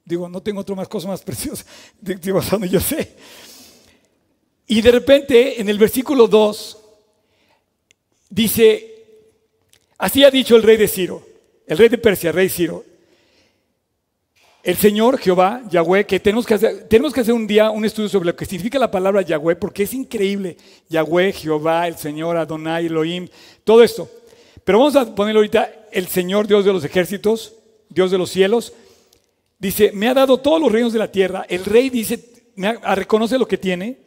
Digo, 0.04 0.28
no 0.28 0.42
tengo 0.42 0.60
otra 0.60 0.74
más 0.74 0.88
cosa 0.88 1.08
más 1.08 1.22
preciosa. 1.24 1.64
Digo, 2.00 2.40
yo 2.70 2.80
sé. 2.80 3.16
Y 4.66 4.80
de 4.80 4.90
repente 4.90 5.60
en 5.60 5.68
el 5.68 5.78
versículo 5.78 6.26
2 6.26 6.78
dice, 8.30 9.06
así 9.98 10.24
ha 10.24 10.30
dicho 10.30 10.56
el 10.56 10.62
rey 10.62 10.76
de 10.76 10.88
Ciro, 10.88 11.22
el 11.66 11.76
rey 11.76 11.88
de 11.88 11.98
Persia, 11.98 12.32
rey 12.32 12.48
Ciro, 12.48 12.84
el 14.64 14.78
Señor 14.78 15.18
Jehová, 15.18 15.62
Yahweh, 15.68 16.06
que 16.06 16.18
tenemos 16.18 16.46
que, 16.46 16.54
hacer, 16.54 16.88
tenemos 16.88 17.12
que 17.12 17.20
hacer 17.20 17.34
un 17.34 17.46
día 17.46 17.70
un 17.70 17.84
estudio 17.84 18.08
sobre 18.08 18.28
lo 18.28 18.34
que 18.34 18.46
significa 18.46 18.78
la 18.78 18.90
palabra 18.90 19.20
Yahweh, 19.20 19.56
porque 19.56 19.82
es 19.82 19.92
increíble. 19.92 20.56
Yahweh, 20.88 21.34
Jehová, 21.34 21.86
el 21.86 21.98
Señor, 21.98 22.38
Adonai, 22.38 22.86
Elohim, 22.86 23.28
todo 23.62 23.82
esto. 23.82 24.10
Pero 24.64 24.78
vamos 24.78 24.96
a 24.96 25.14
poner 25.14 25.36
ahorita 25.36 25.88
el 25.92 26.08
Señor, 26.08 26.46
Dios 26.46 26.64
de 26.64 26.72
los 26.72 26.82
ejércitos, 26.82 27.52
Dios 27.90 28.10
de 28.10 28.16
los 28.16 28.30
cielos. 28.30 28.72
Dice, 29.58 29.92
me 29.92 30.08
ha 30.08 30.14
dado 30.14 30.38
todos 30.38 30.58
los 30.58 30.72
reinos 30.72 30.94
de 30.94 30.98
la 30.98 31.12
tierra. 31.12 31.44
El 31.46 31.62
rey 31.66 31.90
dice, 31.90 32.24
me 32.56 32.72
reconoce 32.72 33.38
lo 33.38 33.46
que 33.46 33.58
tiene 33.58 33.98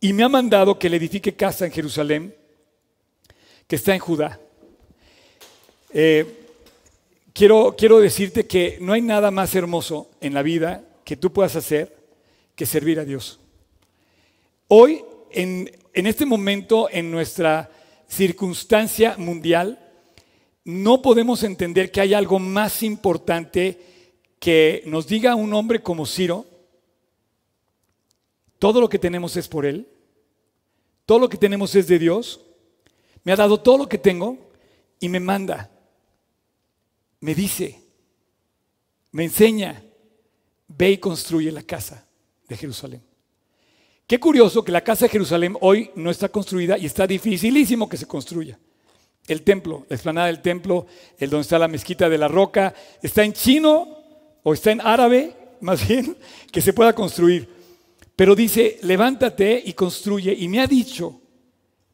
y 0.00 0.14
me 0.14 0.24
ha 0.24 0.30
mandado 0.30 0.78
que 0.78 0.88
le 0.88 0.96
edifique 0.96 1.36
casa 1.36 1.66
en 1.66 1.72
Jerusalén, 1.72 2.34
que 3.66 3.76
está 3.76 3.92
en 3.92 4.00
Judá. 4.00 4.40
Eh, 5.92 6.37
quiero, 7.38 7.76
quiero 7.78 8.00
decirte 8.00 8.48
que 8.48 8.78
no 8.80 8.92
hay 8.92 9.00
nada 9.00 9.30
más 9.30 9.54
hermoso 9.54 10.10
en 10.20 10.34
la 10.34 10.42
vida 10.42 10.82
que 11.04 11.16
tú 11.16 11.32
puedas 11.32 11.54
hacer 11.54 11.96
que 12.56 12.66
servir 12.66 12.98
a 12.98 13.04
Dios. 13.04 13.38
Hoy, 14.66 15.04
en, 15.30 15.70
en 15.94 16.06
este 16.08 16.26
momento, 16.26 16.88
en 16.90 17.12
nuestra 17.12 17.70
circunstancia 18.08 19.14
mundial, 19.18 19.78
no 20.64 21.00
podemos 21.00 21.44
entender 21.44 21.92
que 21.92 22.00
hay 22.00 22.12
algo 22.12 22.40
más 22.40 22.82
importante 22.82 23.78
que 24.40 24.82
nos 24.86 25.06
diga 25.06 25.36
un 25.36 25.54
hombre 25.54 25.80
como 25.80 26.06
Ciro, 26.06 26.44
todo 28.58 28.80
lo 28.80 28.88
que 28.88 28.98
tenemos 28.98 29.36
es 29.36 29.46
por 29.46 29.64
Él. 29.64 29.86
Todo 31.06 31.20
lo 31.20 31.28
que 31.28 31.36
tenemos 31.36 31.72
es 31.76 31.86
de 31.86 32.00
Dios. 32.00 32.40
Me 33.22 33.30
ha 33.30 33.36
dado 33.36 33.60
todo 33.60 33.78
lo 33.78 33.88
que 33.88 33.98
tengo 33.98 34.36
y 34.98 35.08
me 35.08 35.20
manda. 35.20 35.70
Me 37.20 37.34
dice, 37.34 37.82
me 39.12 39.24
enseña, 39.24 39.82
ve 40.68 40.92
y 40.92 40.98
construye 40.98 41.50
la 41.50 41.62
casa 41.62 42.06
de 42.48 42.56
Jerusalén. 42.56 43.02
Qué 44.06 44.18
curioso 44.18 44.64
que 44.64 44.72
la 44.72 44.82
casa 44.82 45.04
de 45.04 45.10
Jerusalén 45.10 45.56
hoy 45.60 45.90
no 45.94 46.10
está 46.10 46.30
construida 46.30 46.78
y 46.78 46.86
está 46.86 47.06
dificilísimo 47.06 47.88
que 47.88 47.98
se 47.98 48.06
construya. 48.06 48.58
El 49.26 49.42
templo, 49.42 49.84
la 49.88 49.96
explanada 49.96 50.28
del 50.28 50.40
templo, 50.40 50.86
el 51.18 51.28
donde 51.28 51.42
está 51.42 51.58
la 51.58 51.68
mezquita 51.68 52.08
de 52.08 52.16
la 52.16 52.28
roca, 52.28 52.74
está 53.02 53.22
en 53.22 53.34
chino 53.34 53.98
o 54.42 54.54
está 54.54 54.70
en 54.70 54.80
árabe, 54.80 55.34
más 55.60 55.86
bien, 55.86 56.16
que 56.50 56.62
se 56.62 56.72
pueda 56.72 56.94
construir. 56.94 57.48
Pero 58.16 58.34
dice, 58.34 58.78
levántate 58.82 59.62
y 59.64 59.74
construye. 59.74 60.32
Y 60.32 60.48
me 60.48 60.60
ha 60.60 60.66
dicho, 60.66 61.20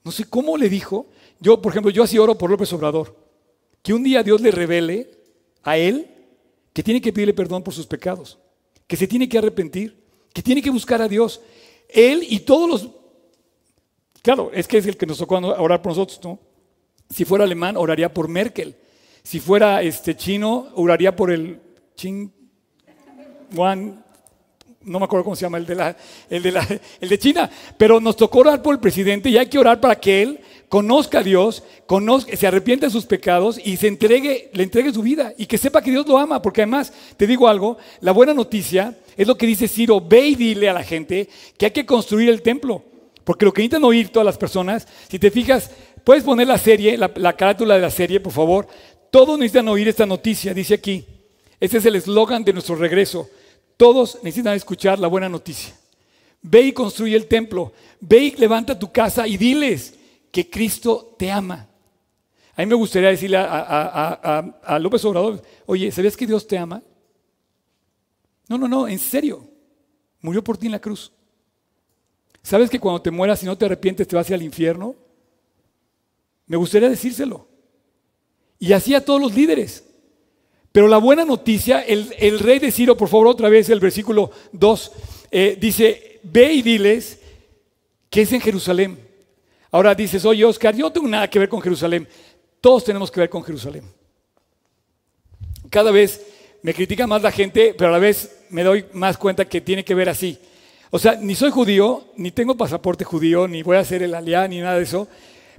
no 0.05 0.13
sé 0.13 0.27
cómo 0.27 0.57
le 0.57 0.69
dijo, 0.69 1.09
yo, 1.41 1.61
por 1.61 1.73
ejemplo, 1.73 1.91
yo 1.91 2.05
así 2.05 2.17
oro 2.17 2.39
por 2.39 2.49
López 2.49 2.73
Obrador, 2.73 3.17
que 3.83 3.93
un 3.93 4.05
día 4.05 4.23
Dios 4.23 4.41
le 4.41 4.53
revele 4.53 5.11
a 5.64 5.77
él 5.77 6.09
que 6.72 6.83
tiene 6.83 7.00
que 7.00 7.12
pedirle 7.12 7.35
perdón 7.35 7.62
por 7.62 7.74
sus 7.74 7.87
pecados, 7.87 8.38
que 8.87 8.96
se 8.96 9.07
tiene 9.07 9.29
que 9.29 9.38
arrepentir, 9.38 10.05
que 10.33 10.42
tiene 10.42 10.62
que 10.62 10.70
buscar 10.70 11.00
a 11.00 11.09
Dios. 11.09 11.40
él 11.88 12.24
y 12.29 12.40
todos 12.40 12.68
los... 12.68 12.90
Claro, 14.22 14.50
es 14.55 14.66
que 14.66 14.79
es 14.79 14.87
el 14.87 14.96
que 14.96 15.07
nos 15.07 15.18
tocó 15.18 15.37
orar 15.37 15.83
por 15.83 15.90
nosotros, 15.92 16.20
¿no? 16.24 16.38
Si 17.11 17.24
fuera 17.24 17.44
alemán, 17.44 17.77
oraría 17.77 18.12
por 18.12 18.29
Merkel. 18.29 18.74
Si 19.22 19.38
fuera 19.38 19.83
este, 19.83 20.16
chino, 20.16 20.68
oraría 20.74 21.14
por 21.14 21.31
el 21.31 21.61
Chin 21.94 22.33
Juan, 23.55 24.05
no 24.83 24.98
me 24.98 25.05
acuerdo 25.05 25.24
cómo 25.24 25.37
se 25.37 25.42
llama, 25.42 25.59
el 25.59 25.66
de, 25.66 25.74
la, 25.74 25.96
el, 26.29 26.42
de 26.42 26.53
la, 26.53 26.66
el 27.00 27.09
de 27.09 27.18
China. 27.18 27.50
Pero 27.77 28.00
nos 28.00 28.16
tocó 28.16 28.40
orar 28.40 28.62
por 28.62 28.74
el 28.74 28.81
presidente 28.81 29.31
y 29.31 29.38
hay 29.38 29.46
que 29.46 29.59
orar 29.59 29.81
para 29.81 29.98
que 29.98 30.22
él 30.22 30.40
conozca 30.68 31.20
a 31.20 31.22
Dios, 31.22 31.62
conozca, 31.87 32.37
se 32.37 32.46
arrepiente 32.46 32.87
de 32.87 32.92
sus 32.92 33.07
pecados 33.07 33.61
y 33.62 33.79
entregue, 33.87 34.50
le 34.53 34.62
entregue 34.62 34.92
su 34.92 35.03
vida 35.03 35.33
y 35.37 35.46
que 35.46 35.59
sepa 35.59 35.83
que 35.83 35.90
Dios 35.90 36.07
lo 36.07 36.18
ama. 36.18 36.42
Porque 36.42 36.62
además, 36.62 36.92
te 37.16 37.27
digo 37.27 37.48
algo, 37.48 37.79
la 38.00 38.12
buena 38.12 38.35
noticia 38.35 38.96
es 39.16 39.27
lo 39.27 39.37
que 39.37 39.46
dice 39.46 39.68
Ciro, 39.68 40.00
ve 40.00 40.29
y 40.29 40.35
dile 40.35 40.68
a 40.68 40.72
la 40.72 40.83
gente 40.83 41.29
que 41.57 41.66
hay 41.66 41.72
que 41.72 41.87
construir 41.87 42.29
el 42.29 42.42
templo. 42.42 42.83
Porque 43.24 43.44
lo 43.44 43.53
que 43.53 43.62
necesitan 43.62 43.85
oír 43.85 44.11
todas 44.11 44.27
las 44.27 44.38
personas, 44.38 44.87
si 45.09 45.18
te 45.18 45.31
fijas, 45.31 45.70
puedes 46.05 46.24
poner 46.24 46.46
la 46.46 46.59
serie, 46.59 46.98
la, 46.98 47.11
la 47.16 47.35
carátula 47.35 47.74
de 47.74 47.81
la 47.81 47.90
serie, 47.90 48.20
por 48.20 48.33
favor. 48.33 48.66
Todos 49.11 49.38
necesitan 49.38 49.68
oír 49.68 49.88
esta 49.88 50.07
noticia, 50.07 50.53
dice 50.53 50.74
aquí. 50.74 51.05
Ese 51.61 51.79
es 51.79 51.87
el 51.87 51.96
eslogan 51.96 52.44
de 52.44 52.53
nuestro 52.53 52.74
regreso. 52.77 53.29
Todos 53.77 54.18
necesitan 54.22 54.55
escuchar 54.55 54.98
la 54.98 55.09
buena 55.09 55.29
noticia. 55.29 55.74
Ve 56.42 56.61
y 56.62 56.72
construye 56.72 57.16
el 57.16 57.27
templo. 57.27 57.72
Ve 58.00 58.18
y 58.18 58.31
levanta 58.33 58.79
tu 58.79 58.92
casa 58.92 59.27
y 59.27 59.38
diles 59.38 59.94
que 60.35 60.51
Cristo 60.51 61.14
te 61.16 61.31
ama. 61.31 61.68
A 62.57 62.61
mí 62.61 62.66
me 62.66 62.75
gustaría 62.75 63.11
decirle 63.11 63.37
a, 63.38 64.79
López 64.81 65.05
Obrador, 65.05 65.40
oye, 65.64 65.92
¿sabías 65.92 66.16
que 66.16 66.27
Dios 66.27 66.44
te 66.44 66.59
ama? 66.59 66.83
No, 68.49 68.59
no, 68.59 68.66
no, 68.66 68.88
en 68.88 68.99
serio. 68.99 69.49
Murió 70.20 70.42
por 70.42 70.59
ti 70.59 70.66
en 70.66 70.73
la 70.73 70.81
cruz. 70.81 71.12
¿Sabes 72.42 72.68
que 72.68 72.81
cuando 72.81 73.01
te 73.01 73.12
mueras 73.12 73.44
y 73.44 73.47
no 73.47 73.57
te 73.57 73.64
arrepientes 73.64 74.09
te 74.09 74.16
vas 74.16 74.29
al 74.29 74.42
infierno? 74.42 74.97
Me 76.49 76.57
gustaría 76.57 76.90
decírselo. 76.90 77.47
Y 78.59 78.73
así 78.73 78.92
a 78.92 79.05
todos 79.05 79.20
los 79.20 79.33
líderes. 79.37 79.85
Pero 80.73 80.88
la 80.88 80.99
buena 80.99 81.25
noticia, 81.25 81.81
el, 81.81 82.40
rey 82.40 82.59
de 82.59 82.73
Ciro, 82.73 82.97
por 82.97 83.09
favor, 83.09 83.29
otra 83.29 83.49
vez 83.49 83.68
el 83.68 83.79
versículo 83.79 84.33
2, 84.51 84.92
eh, 85.31 85.57
dice, 85.61 86.18
ve 86.25 86.55
y 86.55 86.62
diles 86.62 87.20
que 88.11 88.23
es 88.23 88.33
en 88.33 88.40
Jerusalem. 88.40 89.04
Ahora 89.75 89.93
dices, 89.93 90.25
oye 90.25 90.45
Oscar, 90.45 90.73
yo 90.77 90.85
no 90.85 90.93
tengo 90.93 91.09
nada 91.09 91.29
que 91.29 91.37
ver 91.37 91.49
con 91.49 91.61
Jerusalén. 91.61 92.07
Todos 92.61 92.85
tenemos 92.85 93.11
que 93.11 93.19
ver 93.19 93.29
con 93.29 93.43
Jerusalén. 93.43 93.83
Cada 95.69 95.91
vez 95.91 96.25
me 96.63 96.73
critica 96.73 97.09
más 97.09 97.23
la 97.23 97.33
gente, 97.33 97.75
pero 97.77 97.89
a 97.89 97.93
la 97.95 97.99
vez 97.99 98.45
me 98.51 98.63
doy 98.63 98.85
más 98.93 99.19
cuenta 99.19 99.47
que 99.47 99.61
tiene 99.61 99.85
que 99.85 99.97
ver 99.97 100.09
así. 100.09 100.39
O 100.91 100.99
sea, 101.01 101.17
ni 101.17 101.35
soy 101.35 101.51
judío, 101.51 102.05
ni 102.17 102.31
tengo 102.31 102.57
pasaporte 102.57 103.03
judío, 103.03 103.49
ni 103.49 103.65
voy 103.65 103.77
a 103.77 103.81
hacer 103.81 104.05
el 104.05 104.15
aliá, 104.15 104.47
ni 104.47 104.61
nada 104.61 104.77
de 104.77 104.85
eso, 104.85 105.09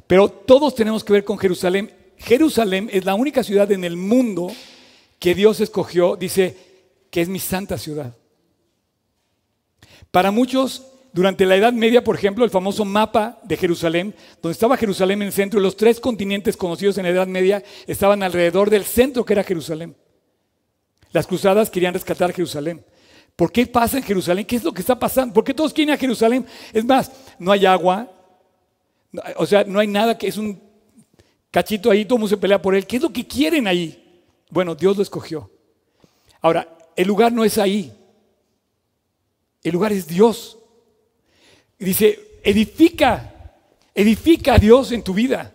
pero 0.07 0.29
todos 0.29 0.73
tenemos 0.75 1.03
que 1.03 1.11
ver 1.11 1.25
con 1.25 1.37
Jerusalén. 1.37 1.91
Jerusalén 2.17 2.89
es 2.93 3.03
la 3.03 3.15
única 3.15 3.43
ciudad 3.43 3.69
en 3.73 3.83
el 3.83 3.97
mundo 3.97 4.49
que 5.19 5.35
Dios 5.35 5.59
escogió, 5.59 6.15
dice 6.15 6.55
que 7.11 7.19
es 7.19 7.27
mi 7.27 7.39
santa 7.39 7.77
ciudad. 7.77 8.15
Para 10.09 10.31
muchos, 10.31 10.87
durante 11.15 11.45
la 11.45 11.55
Edad 11.55 11.71
Media, 11.71 12.03
por 12.03 12.17
ejemplo, 12.17 12.43
el 12.43 12.51
famoso 12.51 12.83
mapa 12.83 13.39
de 13.43 13.55
Jerusalén, 13.55 14.13
donde 14.41 14.51
estaba 14.51 14.75
Jerusalén 14.75 15.21
en 15.21 15.27
el 15.27 15.31
centro, 15.31 15.61
los 15.61 15.77
tres 15.77 16.01
continentes 16.01 16.57
conocidos 16.57 16.97
en 16.97 17.03
la 17.03 17.09
Edad 17.11 17.25
Media 17.25 17.63
estaban 17.87 18.21
alrededor 18.21 18.69
del 18.69 18.83
centro 18.83 19.23
que 19.23 19.31
era 19.31 19.45
Jerusalén. 19.45 19.95
Las 21.13 21.25
cruzadas 21.25 21.69
querían 21.69 21.93
rescatar 21.93 22.33
Jerusalén. 22.33 22.83
¿Por 23.37 23.49
qué 23.49 23.65
pasa 23.65 23.97
en 23.97 24.03
Jerusalén? 24.03 24.43
¿Qué 24.43 24.57
es 24.57 24.63
lo 24.65 24.73
que 24.73 24.81
está 24.81 24.99
pasando? 24.99 25.33
¿Por 25.33 25.45
qué 25.45 25.53
todos 25.53 25.71
quieren 25.71 25.93
a 25.93 25.97
Jerusalén? 25.97 26.45
Es 26.73 26.83
más, 26.83 27.09
no 27.39 27.53
hay 27.53 27.65
agua, 27.65 28.11
o 29.37 29.45
sea, 29.45 29.63
no 29.63 29.79
hay 29.79 29.87
nada 29.87 30.17
que 30.17 30.27
es 30.27 30.35
un 30.35 30.61
cachito 31.49 31.91
ahí, 31.91 32.03
todo 32.03 32.17
el 32.17 32.19
mundo 32.23 32.35
se 32.35 32.41
pelea 32.41 32.61
por 32.61 32.75
él. 32.75 32.85
¿Qué 32.85 32.97
es 32.97 33.01
lo 33.01 33.13
que 33.13 33.25
quieren 33.25 33.67
ahí? 33.67 34.21
Bueno, 34.49 34.75
Dios 34.75 34.97
lo 34.97 35.01
escogió. 35.01 35.49
Ahora, 36.41 36.77
el 36.93 37.07
lugar 37.07 37.31
no 37.31 37.45
es 37.45 37.57
ahí. 37.57 37.93
El 39.63 39.71
lugar 39.71 39.93
es 39.93 40.07
Dios. 40.07 40.57
Dice, 41.77 42.39
edifica, 42.43 43.53
edifica 43.93 44.55
a 44.55 44.59
Dios 44.59 44.91
en 44.91 45.03
tu 45.03 45.13
vida. 45.13 45.53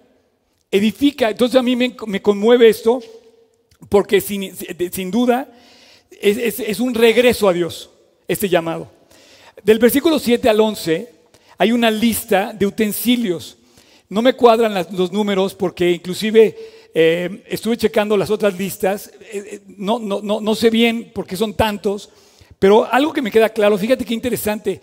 Edifica. 0.71 1.31
Entonces 1.31 1.59
a 1.59 1.63
mí 1.63 1.77
me, 1.77 2.23
conmueve 2.23 2.69
esto 2.69 3.03
porque 3.89 4.21
sin, 4.21 5.11
duda 5.11 5.49
es, 6.11 6.81
un 6.81 6.95
regreso 6.95 7.49
a 7.49 7.53
Dios, 7.53 7.91
este 8.29 8.49
llamado. 8.49 8.91
Del 9.65 9.79
versículo 9.79 10.19
7 10.19 10.49
al 10.49 10.61
11 10.61 11.13
hay 11.59 11.73
una 11.73 11.91
lista 11.91 12.53
de 12.53 12.67
utensilios. 12.67 13.57
No 14.09 14.23
me 14.23 14.35
cuadran 14.35 14.75
los 14.93 15.13
números 15.13 15.55
porque 15.55 15.91
inclusive 15.91 16.57
eh, 16.93 17.45
estuve 17.47 17.77
checando 17.77 18.17
las 18.17 18.31
otras 18.31 18.57
listas. 18.57 19.09
Eh, 19.33 19.45
eh, 19.53 19.61
no, 19.77 19.99
no, 19.99 20.21
no, 20.23 20.41
no 20.41 20.55
sé 20.55 20.71
bien 20.71 21.13
por 21.15 21.27
qué 21.27 21.37
son 21.37 21.55
tantos, 21.55 22.11
pero 22.59 22.85
algo 22.85 23.13
que 23.13 23.23
me 23.23 23.31
queda 23.31 23.49
claro, 23.49 23.79
fíjate 23.79 24.05
qué 24.05 24.15
interesante. 24.15 24.81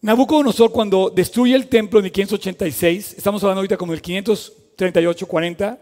Nabucodonosor 0.00 0.70
cuando 0.70 1.10
destruye 1.10 1.56
el 1.56 1.66
templo 1.66 1.98
en 1.98 2.04
el 2.04 2.12
586, 2.12 3.14
estamos 3.18 3.42
hablando 3.42 3.58
ahorita 3.58 3.76
como 3.76 3.92
el 3.92 4.00
538-40, 4.00 5.76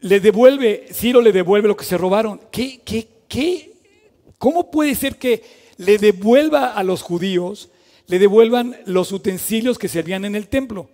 le 0.00 0.20
devuelve, 0.20 0.86
Ciro 0.92 1.20
le 1.20 1.30
devuelve 1.32 1.68
lo 1.68 1.76
que 1.76 1.84
se 1.84 1.98
robaron. 1.98 2.40
¿Qué, 2.50 2.80
qué, 2.82 3.06
qué? 3.28 3.74
¿Cómo 4.38 4.70
puede 4.70 4.94
ser 4.94 5.16
que 5.16 5.42
le 5.76 5.98
devuelva 5.98 6.72
a 6.72 6.82
los 6.82 7.02
judíos, 7.02 7.68
le 8.06 8.18
devuelvan 8.18 8.76
los 8.86 9.12
utensilios 9.12 9.76
que 9.76 9.88
servían 9.88 10.24
en 10.24 10.34
el 10.34 10.48
templo? 10.48 10.88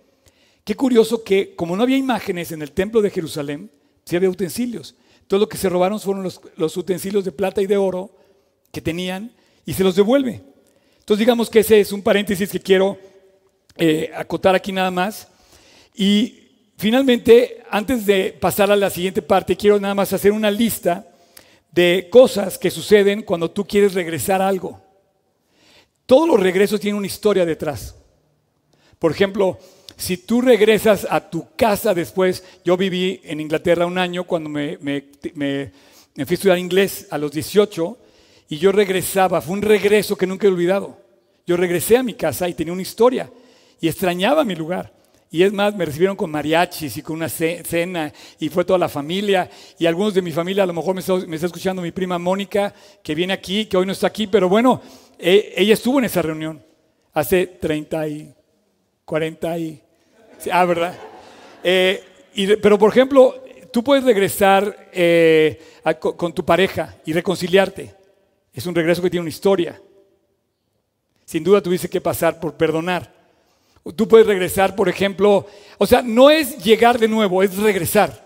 Qué 0.65 0.75
curioso 0.75 1.23
que 1.23 1.55
como 1.55 1.77
no 1.77 1.83
había 1.83 1.95
imágenes 1.95 2.51
en 2.51 2.61
el 2.61 2.73
templo 2.73 3.01
de 3.01 3.11
Jerusalén, 3.11 3.71
sí 4.03 4.17
había 4.17 4.29
utensilios. 4.29 4.95
Todo 5.27 5.39
lo 5.39 5.47
que 5.47 5.57
se 5.57 5.69
robaron 5.69 6.01
fueron 6.01 6.23
los, 6.23 6.41
los 6.57 6.75
utensilios 6.75 7.23
de 7.23 7.31
plata 7.31 7.61
y 7.61 7.65
de 7.65 7.77
oro 7.77 8.11
que 8.73 8.81
tenían 8.81 9.31
y 9.65 9.71
se 9.71 9.85
los 9.85 9.95
devuelve. 9.95 10.43
Entonces 11.05 11.19
digamos 11.19 11.51
que 11.51 11.59
ese 11.59 11.79
es 11.79 11.91
un 11.91 12.01
paréntesis 12.01 12.49
que 12.49 12.59
quiero 12.59 12.97
eh, 13.77 14.09
acotar 14.15 14.55
aquí 14.55 14.71
nada 14.71 14.89
más. 14.89 15.27
Y 15.93 16.71
finalmente, 16.77 17.61
antes 17.69 18.07
de 18.07 18.35
pasar 18.39 18.71
a 18.71 18.75
la 18.75 18.89
siguiente 18.89 19.21
parte, 19.21 19.55
quiero 19.55 19.79
nada 19.79 19.93
más 19.93 20.13
hacer 20.13 20.31
una 20.31 20.49
lista 20.49 21.07
de 21.71 22.07
cosas 22.09 22.57
que 22.57 22.71
suceden 22.71 23.21
cuando 23.21 23.51
tú 23.51 23.67
quieres 23.67 23.93
regresar 23.93 24.41
a 24.41 24.47
algo. 24.47 24.81
Todos 26.07 26.27
los 26.27 26.39
regresos 26.39 26.79
tienen 26.79 26.97
una 26.97 27.05
historia 27.05 27.45
detrás. 27.45 27.93
Por 28.97 29.11
ejemplo, 29.11 29.59
si 29.95 30.17
tú 30.17 30.41
regresas 30.41 31.05
a 31.07 31.29
tu 31.29 31.49
casa 31.55 31.93
después, 31.93 32.43
yo 32.63 32.77
viví 32.77 33.21
en 33.25 33.41
Inglaterra 33.41 33.85
un 33.85 33.99
año 33.99 34.23
cuando 34.23 34.49
me, 34.49 34.79
me, 34.81 35.05
me, 35.35 35.71
me 36.15 36.25
fui 36.25 36.33
a 36.33 36.37
estudiar 36.37 36.57
inglés 36.57 37.05
a 37.11 37.19
los 37.19 37.31
18 37.31 37.99
y 38.47 38.57
yo 38.57 38.71
regresaba, 38.71 39.41
fue 39.41 39.53
un 39.53 39.61
regreso 39.61 40.15
que 40.15 40.27
nunca 40.27 40.47
he 40.47 40.49
olvidado. 40.49 40.97
Yo 41.45 41.57
regresé 41.57 41.97
a 41.97 42.03
mi 42.03 42.13
casa 42.13 42.47
y 42.49 42.53
tenía 42.53 42.73
una 42.73 42.81
historia 42.81 43.29
y 43.79 43.87
extrañaba 43.87 44.43
mi 44.43 44.55
lugar. 44.55 44.93
Y 45.31 45.43
es 45.43 45.51
más, 45.51 45.75
me 45.75 45.85
recibieron 45.85 46.15
con 46.15 46.31
mariachis 46.31 46.97
y 46.97 47.01
con 47.01 47.17
una 47.17 47.27
cena 47.27 48.13
y 48.39 48.49
fue 48.49 48.63
toda 48.63 48.79
la 48.79 48.87
familia. 48.87 49.49
Y 49.77 49.85
algunos 49.85 50.13
de 50.13 50.21
mi 50.21 50.31
familia, 50.31 50.63
a 50.63 50.67
lo 50.67 50.73
mejor 50.73 50.95
me 50.95 51.01
está, 51.01 51.45
escuchando 51.45 51.81
mi 51.81 51.91
prima 51.91 52.17
Mónica, 52.17 52.73
que 53.03 53.15
viene 53.15 53.33
aquí, 53.33 53.65
que 53.65 53.77
hoy 53.77 53.85
no 53.85 53.91
está 53.91 54.07
aquí, 54.07 54.27
pero 54.27 54.47
bueno, 54.47 54.81
e, 55.19 55.53
ella 55.57 55.73
estuvo 55.73 55.99
en 55.99 56.05
esa 56.05 56.21
reunión 56.21 56.63
hace 57.13 57.47
30 57.47 58.07
y 58.07 58.33
40 59.03 59.57
y... 59.57 59.81
Ah, 60.51 60.65
¿verdad? 60.65 60.97
Eh, 61.63 62.03
pero 62.61 62.77
por 62.77 62.91
ejemplo, 62.91 63.43
tú 63.71 63.83
puedes 63.83 64.03
regresar 64.03 64.89
eh, 64.93 65.59
con 65.99 66.33
tu 66.33 66.45
pareja 66.45 66.95
y 67.05 67.13
reconciliarte. 67.13 67.94
Es 68.55 68.65
un 68.65 68.73
regreso 68.73 69.01
que 69.01 69.09
tiene 69.09 69.21
una 69.21 69.29
historia. 69.29 69.79
Sin 71.25 71.43
duda 71.43 71.61
tuviste 71.61 71.89
que 71.89 71.99
pasar 71.99 72.39
por 72.39 72.53
perdonar. 72.55 73.13
Tú 73.95 74.07
puedes 74.07 74.25
regresar, 74.25 74.75
por 74.75 74.87
ejemplo, 74.87 75.45
o 75.77 75.85
sea, 75.85 76.01
no 76.01 76.29
es 76.29 76.63
llegar 76.63 76.97
de 76.97 77.09
nuevo, 77.09 77.43
es 77.43 77.55
regresar. 77.57 78.25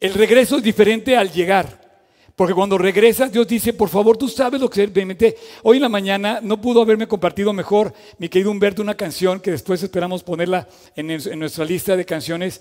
El 0.00 0.14
regreso 0.14 0.56
es 0.56 0.62
diferente 0.64 1.16
al 1.16 1.30
llegar. 1.30 1.86
Porque 2.34 2.54
cuando 2.54 2.76
regresas, 2.76 3.32
Dios 3.32 3.46
dice, 3.48 3.72
por 3.72 3.88
favor, 3.88 4.16
tú 4.16 4.28
sabes 4.28 4.60
lo 4.60 4.68
que 4.68 4.82
experimenté. 4.82 5.36
Hoy 5.62 5.76
en 5.76 5.82
la 5.82 5.88
mañana 5.88 6.40
no 6.42 6.60
pudo 6.60 6.82
haberme 6.82 7.08
compartido 7.08 7.52
mejor, 7.52 7.94
mi 8.18 8.28
querido 8.28 8.50
Humberto, 8.50 8.82
una 8.82 8.96
canción 8.96 9.40
que 9.40 9.52
después 9.52 9.82
esperamos 9.82 10.24
ponerla 10.24 10.68
en 10.96 11.38
nuestra 11.38 11.64
lista 11.64 11.96
de 11.96 12.04
canciones. 12.04 12.60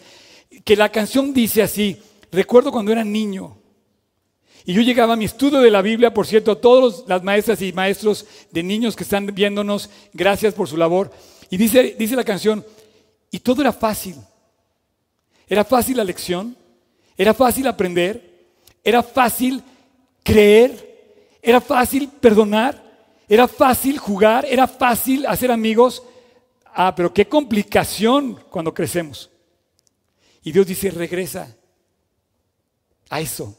Que 0.64 0.76
la 0.76 0.90
canción 0.92 1.34
dice 1.34 1.62
así, 1.64 2.00
recuerdo 2.32 2.72
cuando 2.72 2.92
era 2.92 3.04
niño, 3.04 3.58
y 4.68 4.74
yo 4.74 4.82
llegaba 4.82 5.14
a 5.14 5.16
mi 5.16 5.24
estudio 5.24 5.62
de 5.62 5.72
la 5.72 5.82
Biblia, 5.82 6.14
por 6.14 6.28
cierto, 6.28 6.52
a 6.52 6.60
todas 6.60 7.06
las 7.08 7.24
maestras 7.24 7.62
y 7.62 7.72
maestros 7.72 8.26
de 8.52 8.62
niños 8.62 8.98
que 8.98 9.04
están 9.04 9.26
viéndonos, 9.28 9.90
gracias 10.12 10.54
por 10.54 10.68
su 10.68 10.76
labor. 10.76 11.10
Y 11.50 11.56
dice, 11.56 11.96
dice 11.98 12.18
la 12.18 12.26
canción, 12.26 12.66
y 13.32 13.40
todo 13.40 13.62
era 13.62 13.72
fácil. 13.72 14.18
Era 15.48 15.64
fácil 15.64 15.96
la 15.96 16.04
lección, 16.04 16.54
era 17.16 17.34
fácil 17.34 17.66
aprender, 17.66 18.50
era 18.84 19.02
fácil 19.02 19.64
creer, 20.22 20.86
Era 21.42 21.62
fácil 21.62 22.10
perdonar, 22.10 22.84
era 23.30 23.48
fácil 23.48 23.98
jugar, 23.98 24.46
era 24.46 24.68
fácil 24.68 25.26
hacer 25.28 25.50
amigos. 25.50 26.04
Ah, 26.66 26.94
pero 26.94 27.14
qué 27.14 27.26
complicación 27.26 28.38
cuando 28.50 28.74
crecemos. 28.74 29.30
Y 30.44 30.52
Dios 30.52 30.68
dice, 30.68 30.92
regresa 30.92 31.56
a 33.10 33.22
eso. 33.22 33.58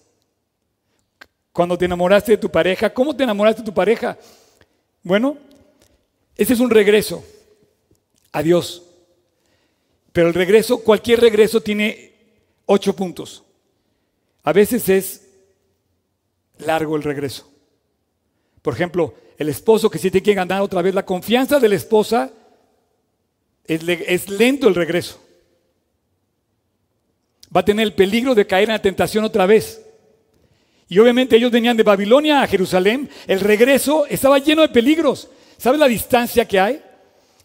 Cuando 1.59 1.77
te 1.77 1.87
enamoraste 1.87 2.31
de 2.31 2.39
tu 2.39 2.49
pareja, 2.49 2.95
¿cómo 2.95 3.17
te 3.17 3.25
enamoraste 3.25 3.63
de 3.63 3.67
tu 3.67 3.75
pareja? 3.75 4.17
Bueno, 5.03 5.37
ese 6.37 6.53
es 6.53 6.61
un 6.61 6.71
regreso 6.71 7.25
a 8.31 8.45
Dios. 8.45 8.85
Pero 10.13 10.29
el 10.29 10.35
regreso, 10.35 10.79
cualquier 10.85 11.21
regreso 11.21 11.61
tiene 11.61 12.13
ocho 12.65 12.95
puntos. 12.95 13.43
A 14.45 14.53
veces 14.53 14.89
es 14.89 15.23
largo 16.59 16.95
el 16.95 17.03
regreso. 17.03 17.51
Por 18.63 18.75
ejemplo, 18.75 19.17
el 19.37 19.49
esposo 19.49 19.91
que 19.91 19.99
si 19.99 20.13
tiene 20.13 20.25
que 20.25 20.35
ganar 20.35 20.63
otra 20.63 20.81
vez 20.81 20.95
la 20.95 21.05
confianza 21.05 21.59
de 21.59 21.71
la 21.71 21.75
esposa, 21.75 22.31
es, 23.65 23.83
es 23.85 24.29
lento 24.29 24.69
el 24.69 24.77
regreso. 24.77 25.21
Va 27.53 27.63
a 27.63 27.65
tener 27.65 27.85
el 27.85 27.95
peligro 27.95 28.37
de 28.37 28.47
caer 28.47 28.69
en 28.69 28.75
la 28.75 28.81
tentación 28.81 29.25
otra 29.25 29.45
vez. 29.45 29.88
Y 30.89 30.99
obviamente 30.99 31.37
ellos 31.37 31.51
venían 31.51 31.77
de 31.77 31.83
Babilonia 31.83 32.43
a 32.43 32.47
Jerusalén. 32.47 33.11
El 33.27 33.41
regreso 33.41 34.07
estaba 34.07 34.39
lleno 34.39 34.63
de 34.63 34.69
peligros. 34.69 35.29
¿Sabes 35.59 35.79
la 35.79 35.87
distancia 35.87 36.47
que 36.47 36.59
hay? 36.59 36.83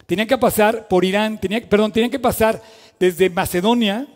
Tenían 0.06 0.28
que 0.28 0.38
pasar 0.38 0.88
por 0.88 1.04
Irán, 1.04 1.38
perdón, 1.68 1.92
tenían 1.92 2.10
que 2.10 2.18
pasar 2.18 2.62
desde 2.98 3.30
Macedonia, 3.30 4.06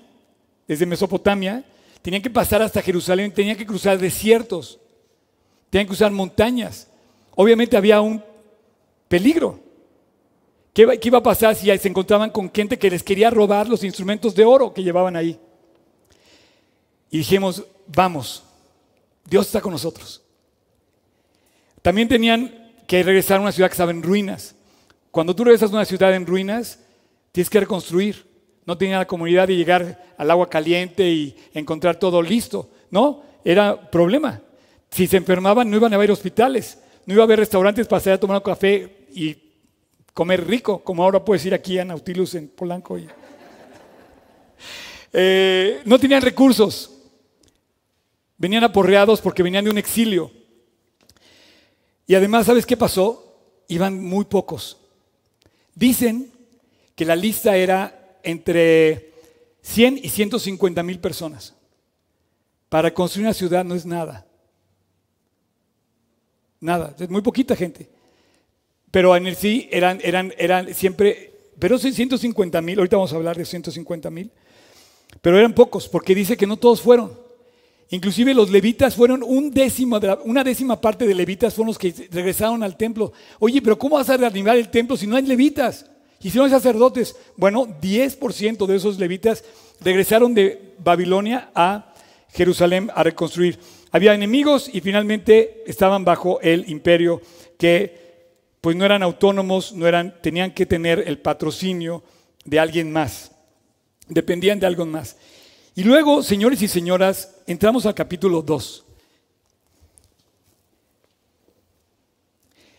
desde 0.66 0.86
Mesopotamia, 0.86 1.64
tenían 2.02 2.22
que 2.22 2.30
pasar 2.30 2.62
hasta 2.62 2.82
Jerusalén, 2.82 3.32
tenían 3.32 3.56
que 3.56 3.66
cruzar 3.66 3.98
desiertos, 3.98 4.78
tenían 5.70 5.86
que 5.86 5.90
cruzar 5.90 6.12
montañas. 6.12 6.88
Obviamente 7.34 7.76
había 7.76 8.00
un 8.00 8.22
peligro. 9.08 9.60
¿Qué, 10.74 10.98
¿Qué 11.00 11.08
iba 11.08 11.18
a 11.18 11.22
pasar 11.22 11.54
si 11.54 11.76
se 11.76 11.88
encontraban 11.88 12.30
con 12.30 12.52
gente 12.52 12.78
que 12.78 12.90
les 12.90 13.02
quería 13.02 13.30
robar 13.30 13.68
los 13.68 13.82
instrumentos 13.82 14.34
de 14.34 14.44
oro 14.44 14.72
que 14.72 14.82
llevaban 14.82 15.16
ahí? 15.16 15.38
Y 17.10 17.18
dijimos, 17.18 17.64
vamos, 17.86 18.44
Dios 19.28 19.46
está 19.46 19.60
con 19.60 19.72
nosotros. 19.72 20.22
También 21.82 22.08
tenían 22.08 22.72
que 22.86 23.02
regresar 23.02 23.38
a 23.38 23.42
una 23.42 23.52
ciudad 23.52 23.68
que 23.68 23.74
estaba 23.74 23.90
en 23.90 24.02
ruinas. 24.02 24.54
Cuando 25.10 25.36
tú 25.36 25.44
regresas 25.44 25.70
a 25.70 25.74
una 25.74 25.84
ciudad 25.84 26.14
en 26.14 26.26
ruinas, 26.26 26.80
tienes 27.32 27.50
que 27.50 27.60
reconstruir. 27.60 28.26
No 28.64 28.76
tenía 28.78 28.98
la 28.98 29.06
comunidad 29.06 29.48
de 29.48 29.56
llegar 29.56 30.14
al 30.16 30.30
agua 30.30 30.48
caliente 30.48 31.08
y 31.10 31.36
encontrar 31.52 31.96
todo 31.96 32.22
listo. 32.22 32.70
No, 32.90 33.22
era 33.44 33.90
problema. 33.90 34.40
Si 34.90 35.06
se 35.06 35.18
enfermaban, 35.18 35.70
no 35.70 35.76
iban 35.76 35.92
a 35.92 35.96
haber 35.96 36.10
hospitales, 36.10 36.78
no 37.04 37.12
iba 37.12 37.22
a 37.22 37.26
haber 37.26 37.38
restaurantes 37.38 37.86
para 37.86 38.00
salir 38.00 38.14
a 38.14 38.20
tomar 38.20 38.38
un 38.38 38.42
café 38.42 39.06
y 39.12 39.36
comer 40.14 40.46
rico, 40.46 40.82
como 40.82 41.04
ahora 41.04 41.22
puedes 41.22 41.44
ir 41.44 41.52
aquí 41.52 41.78
a 41.78 41.84
Nautilus 41.84 42.34
en 42.34 42.48
Polanco. 42.48 42.98
Eh, 45.10 45.80
no 45.86 45.98
tenían 45.98 46.20
recursos. 46.20 46.97
Venían 48.38 48.64
aporreados 48.64 49.20
porque 49.20 49.42
venían 49.42 49.64
de 49.64 49.70
un 49.70 49.78
exilio. 49.78 50.30
Y 52.06 52.14
además, 52.14 52.46
¿sabes 52.46 52.64
qué 52.64 52.76
pasó? 52.76 53.36
Iban 53.68 54.02
muy 54.02 54.24
pocos. 54.24 54.78
Dicen 55.74 56.32
que 56.94 57.04
la 57.04 57.16
lista 57.16 57.56
era 57.56 58.18
entre 58.22 59.12
100 59.62 60.00
y 60.02 60.08
150 60.08 60.82
mil 60.82 61.00
personas. 61.00 61.54
Para 62.68 62.94
construir 62.94 63.26
una 63.26 63.34
ciudad 63.34 63.64
no 63.64 63.74
es 63.74 63.84
nada. 63.84 64.26
Nada, 66.60 66.94
es 66.98 67.08
muy 67.10 67.22
poquita 67.22 67.54
gente. 67.54 67.88
Pero 68.90 69.14
en 69.16 69.26
el 69.26 69.36
sí 69.36 69.68
eran, 69.70 70.00
eran, 70.02 70.32
eran 70.38 70.74
siempre, 70.74 71.50
pero 71.58 71.78
150 71.78 72.62
mil, 72.62 72.78
ahorita 72.78 72.96
vamos 72.96 73.12
a 73.12 73.16
hablar 73.16 73.36
de 73.36 73.44
150 73.44 74.10
mil, 74.10 74.30
pero 75.20 75.38
eran 75.38 75.52
pocos, 75.52 75.88
porque 75.88 76.14
dice 76.14 76.36
que 76.36 76.46
no 76.46 76.56
todos 76.56 76.80
fueron. 76.80 77.27
Inclusive 77.90 78.34
los 78.34 78.50
levitas 78.50 78.94
fueron 78.94 79.22
un 79.22 79.50
décimo 79.50 79.98
una 80.24 80.44
décima 80.44 80.78
parte 80.78 81.06
de 81.06 81.14
levitas 81.14 81.54
fueron 81.54 81.68
los 81.68 81.78
que 81.78 82.08
regresaron 82.10 82.62
al 82.62 82.76
templo. 82.76 83.12
Oye, 83.38 83.62
pero 83.62 83.78
¿cómo 83.78 83.96
vas 83.96 84.10
a 84.10 84.16
reanimar 84.16 84.58
el 84.58 84.68
templo 84.68 84.96
si 84.96 85.06
no 85.06 85.16
hay 85.16 85.22
levitas? 85.22 85.86
Y 86.20 86.30
si 86.30 86.36
no 86.36 86.44
hay 86.44 86.50
sacerdotes. 86.50 87.16
Bueno, 87.36 87.66
10% 87.80 88.66
de 88.66 88.76
esos 88.76 88.98
levitas 88.98 89.42
regresaron 89.80 90.34
de 90.34 90.74
Babilonia 90.78 91.50
a 91.54 91.94
Jerusalén 92.32 92.90
a 92.94 93.02
reconstruir. 93.02 93.58
Había 93.90 94.14
enemigos 94.14 94.68
y 94.72 94.80
finalmente 94.80 95.62
estaban 95.66 96.04
bajo 96.04 96.40
el 96.42 96.68
imperio 96.68 97.22
que 97.58 98.08
pues 98.60 98.76
no 98.76 98.84
eran 98.84 99.02
autónomos, 99.02 99.72
no 99.72 99.86
eran, 99.86 100.20
tenían 100.20 100.50
que 100.52 100.66
tener 100.66 101.04
el 101.06 101.18
patrocinio 101.18 102.02
de 102.44 102.58
alguien 102.58 102.92
más. 102.92 103.32
Dependían 104.08 104.60
de 104.60 104.66
algo 104.66 104.84
más. 104.84 105.16
Y 105.78 105.84
luego, 105.84 106.24
señores 106.24 106.60
y 106.60 106.66
señoras, 106.66 107.36
entramos 107.46 107.86
al 107.86 107.94
capítulo 107.94 108.42
2. 108.42 108.84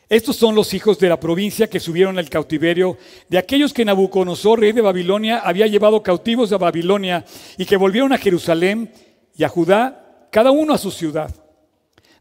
Estos 0.10 0.36
son 0.36 0.54
los 0.54 0.74
hijos 0.74 1.00
de 1.00 1.08
la 1.08 1.18
provincia 1.18 1.70
que 1.70 1.80
subieron 1.80 2.20
al 2.20 2.30
cautiverio, 2.30 2.98
de 3.30 3.38
aquellos 3.38 3.72
que 3.72 3.86
Nabucodonosor, 3.86 4.60
rey 4.60 4.74
de 4.74 4.82
Babilonia, 4.82 5.40
había 5.40 5.66
llevado 5.68 6.04
cautivos 6.04 6.52
a 6.52 6.58
Babilonia 6.58 7.24
y 7.58 7.66
que 7.66 7.78
volvieron 7.78 8.12
a 8.12 8.18
Jerusalén 8.18 8.92
y 9.34 9.46
a 9.46 9.48
Judá, 9.48 10.28
cada 10.30 10.52
uno 10.52 10.74
a 10.74 10.78
su 10.78 10.92
ciudad. 10.92 11.34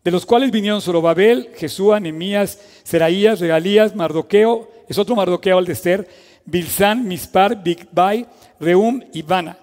De 0.04 0.12
los 0.12 0.24
cuales 0.24 0.52
vinieron 0.52 0.80
Zorobabel, 0.80 1.50
Jesúa, 1.56 1.98
Nemías, 1.98 2.56
Seraías, 2.84 3.40
Regalías, 3.40 3.96
Mardoqueo, 3.96 4.70
es 4.88 4.96
otro 4.96 5.16
Mardoqueo 5.16 5.58
al 5.58 5.66
de 5.66 5.72
Esther, 5.72 6.08
Bilsán, 6.44 7.08
Mispar, 7.08 7.64
Bigbai, 7.64 8.28
Reum 8.60 9.02
y 9.12 9.22
Bana. 9.22 9.58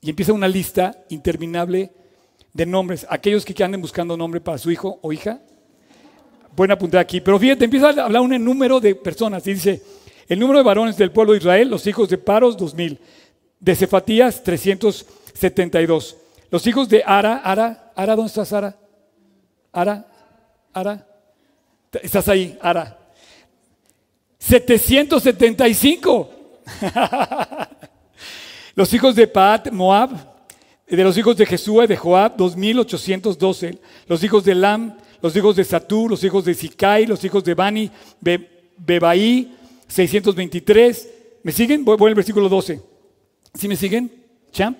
Y 0.00 0.10
empieza 0.10 0.32
una 0.32 0.48
lista 0.48 1.04
interminable 1.08 1.92
de 2.52 2.66
nombres. 2.66 3.06
Aquellos 3.08 3.44
que 3.44 3.64
anden 3.64 3.80
buscando 3.80 4.16
nombre 4.16 4.40
para 4.40 4.58
su 4.58 4.70
hijo 4.70 4.98
o 5.02 5.12
hija, 5.12 5.40
pueden 6.54 6.72
apuntar 6.72 7.00
aquí. 7.00 7.20
Pero 7.20 7.38
fíjate, 7.38 7.64
empieza 7.64 7.88
a 7.88 8.04
hablar 8.04 8.22
un 8.22 8.44
número 8.44 8.80
de 8.80 8.94
personas. 8.94 9.46
Y 9.46 9.54
dice, 9.54 9.82
el 10.28 10.38
número 10.38 10.58
de 10.58 10.64
varones 10.64 10.96
del 10.96 11.10
pueblo 11.10 11.32
de 11.32 11.38
Israel, 11.38 11.68
los 11.68 11.86
hijos 11.86 12.08
de 12.08 12.18
Paros, 12.18 12.56
2000. 12.56 12.98
De 13.60 13.74
Cefatías, 13.74 14.42
372. 14.42 16.16
Los 16.50 16.66
hijos 16.66 16.88
de 16.88 17.02
Ara, 17.04 17.38
Ara, 17.38 17.92
Ara, 17.94 18.14
¿dónde 18.16 18.28
estás, 18.28 18.52
Ara? 18.52 18.76
Ara, 19.72 20.06
Ara. 20.72 21.06
Estás 22.02 22.28
ahí, 22.28 22.56
Ara. 22.60 22.98
775. 24.38 26.30
Los 28.78 28.94
hijos 28.94 29.16
de 29.16 29.26
Paat, 29.26 29.72
Moab, 29.72 30.10
de 30.86 31.02
los 31.02 31.18
hijos 31.18 31.36
de 31.36 31.44
Jesúa 31.44 31.82
y 31.82 31.88
de 31.88 31.96
Joab, 31.96 32.36
2812. 32.36 33.76
Los 34.06 34.22
hijos 34.22 34.44
de 34.44 34.54
Lam, 34.54 34.96
los 35.20 35.34
hijos 35.34 35.56
de 35.56 35.64
Satú, 35.64 36.08
los 36.08 36.22
hijos 36.22 36.44
de 36.44 36.54
Sicai, 36.54 37.04
los 37.04 37.24
hijos 37.24 37.42
de 37.42 37.54
Bani, 37.54 37.90
Bebaí, 38.76 39.52
623. 39.88 41.08
¿Me 41.42 41.50
siguen? 41.50 41.84
Voy, 41.84 41.96
voy 41.96 42.10
al 42.10 42.14
versículo 42.14 42.48
12. 42.48 42.80
¿Sí 43.52 43.66
me 43.66 43.74
siguen? 43.74 44.12
¿Cham? 44.52 44.76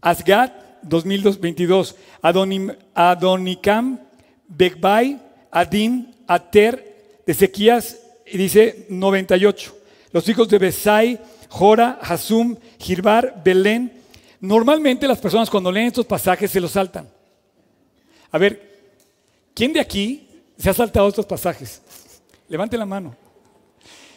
Asgad, 0.00 0.50
2022. 0.82 1.94
Adonim, 2.20 2.72
Adonicam, 2.94 4.00
Begbai, 4.48 5.22
Adin, 5.52 6.16
Ater, 6.26 7.22
de 7.24 7.32
Ezequías, 7.32 7.96
y 8.26 8.36
dice 8.38 8.86
98. 8.88 9.76
Los 10.10 10.28
hijos 10.28 10.48
de 10.48 10.58
Besai, 10.58 11.20
Jora, 11.50 11.98
Hasum, 12.00 12.56
Girbar, 12.78 13.42
Belén. 13.44 13.92
Normalmente 14.40 15.06
las 15.06 15.18
personas 15.18 15.50
cuando 15.50 15.70
leen 15.70 15.88
estos 15.88 16.06
pasajes 16.06 16.50
se 16.50 16.60
los 16.60 16.70
saltan. 16.70 17.08
A 18.30 18.38
ver, 18.38 18.92
¿quién 19.52 19.72
de 19.72 19.80
aquí 19.80 20.28
se 20.56 20.70
ha 20.70 20.74
saltado 20.74 21.08
estos 21.08 21.26
pasajes? 21.26 21.82
Levante 22.48 22.78
la 22.78 22.86
mano. 22.86 23.14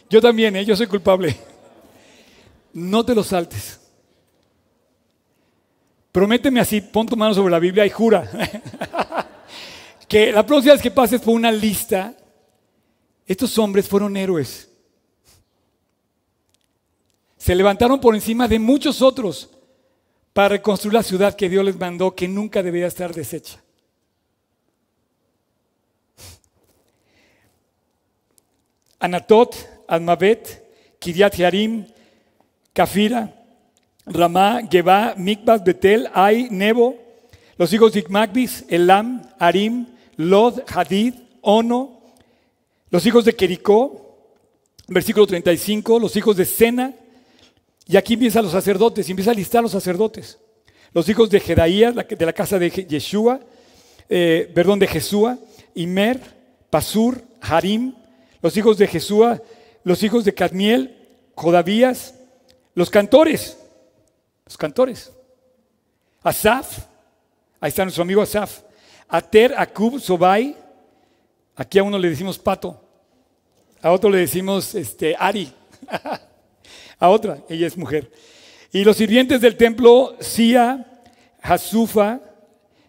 Yo 0.10 0.22
también, 0.22 0.56
¿eh? 0.56 0.64
yo 0.64 0.76
soy 0.76 0.86
culpable. 0.88 1.36
No 2.74 3.04
te 3.04 3.16
los 3.16 3.28
saltes. 3.28 3.80
Prométeme 6.12 6.60
así, 6.60 6.82
pon 6.82 7.08
tu 7.08 7.18
mano 7.18 7.34
sobre 7.34 7.52
la 7.52 7.60
Biblia 7.60 7.86
y 7.88 7.90
jura 7.90 8.30
que 10.08 10.32
la 10.32 10.46
próxima 10.46 10.74
vez 10.74 10.82
que 10.82 10.92
pases 10.92 11.20
por 11.20 11.34
una 11.34 11.52
lista, 11.52 12.16
estos 13.26 13.58
hombres 13.58 13.88
fueron 13.88 14.16
héroes 14.16 14.70
se 17.44 17.56
levantaron 17.56 18.00
por 18.00 18.16
encima 18.16 18.48
de 18.48 18.58
muchos 18.58 19.02
otros 19.02 19.50
para 20.32 20.48
reconstruir 20.48 20.94
la 20.94 21.04
ciudad 21.04 21.36
que 21.36 21.50
Dios 21.50 21.66
les 21.66 21.78
mandó, 21.78 22.16
que 22.16 22.26
nunca 22.26 22.64
debía 22.64 22.88
estar 22.88 23.14
deshecha. 23.14 23.62
Anatot, 28.98 29.58
Almabet, 29.89 30.64
Kiriat 31.00 31.36
Yarim, 31.36 31.86
Kafira, 32.72 33.34
Ramá, 34.06 34.62
Geba, 34.72 35.14
Mikbas, 35.18 35.66
Betel, 35.66 36.10
Ai, 36.14 36.48
Nebo, 36.50 36.96
los 37.58 37.74
hijos 37.74 37.91
de 37.91 38.00
Ikmagbis, 38.00 38.64
Elam, 38.70 39.22
Arim, 39.38 39.88
Lod, 40.16 40.62
Hadid, 40.74 41.16
Ono, 41.41 42.04
los 42.89 43.06
hijos 43.06 43.26
de 43.26 43.36
Jericó, 43.38 44.16
versículo 44.88 45.28
35, 45.28 46.00
los 46.00 46.16
hijos 46.16 46.38
de 46.38 46.46
Sena, 46.46 46.94
y 47.86 47.98
aquí 47.98 48.14
empiezan 48.14 48.44
los 48.44 48.54
sacerdotes, 48.54 49.08
y 49.08 49.12
empieza 49.12 49.32
a 49.32 49.34
listar 49.34 49.62
los 49.62 49.72
sacerdotes. 49.72 50.38
Los 50.94 51.10
hijos 51.10 51.30
de 51.30 51.40
Jedaías, 51.40 51.94
de 51.96 52.26
la 52.26 52.34
casa 52.34 52.60
de 52.60 52.70
Yeshua, 52.70 53.40
eh, 54.10 54.52
perdón, 54.54 54.80
de 54.80 54.88
Jesúa, 54.88 55.38
Imer, 55.74 56.20
Pasur, 56.70 57.22
Harim, 57.42 57.94
los 58.42 58.56
hijos 58.58 58.78
de 58.78 58.88
Jesúa, 58.88 59.42
los 59.84 60.04
hijos 60.04 60.24
de 60.24 60.34
Cadmiel, 60.34 60.96
Jodavías, 61.36 62.16
los 62.76 62.90
cantores, 62.90 63.58
los 64.46 64.58
cantores. 64.58 65.12
Asaf, 66.22 66.86
ahí 67.60 67.70
está 67.70 67.84
nuestro 67.84 68.04
amigo 68.04 68.22
Asaf. 68.22 68.62
Ater, 69.08 69.54
Akub, 69.58 70.00
Sobai, 70.00 70.56
aquí 71.56 71.80
a 71.80 71.84
uno 71.84 71.98
le 72.00 72.10
decimos 72.10 72.40
pato, 72.40 72.82
a 73.82 73.92
otro 73.92 74.10
le 74.10 74.20
decimos 74.20 74.74
este, 74.76 75.16
Ari, 75.18 75.54
a 77.04 77.10
otra, 77.10 77.43
ella 77.49 77.68
es 77.68 77.76
mujer. 77.76 78.10
Y 78.72 78.86
los 78.86 78.95
sirvientes 78.95 79.41
del 79.41 79.58
templo, 79.58 80.16
Sia, 80.22 80.86
Hasufa, 81.41 82.22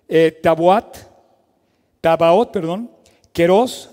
eh, 0.08 0.38
Tabuat, 0.40 0.98
Tabaot, 2.00 2.52
perdón, 2.52 2.92
Queros, 3.32 3.90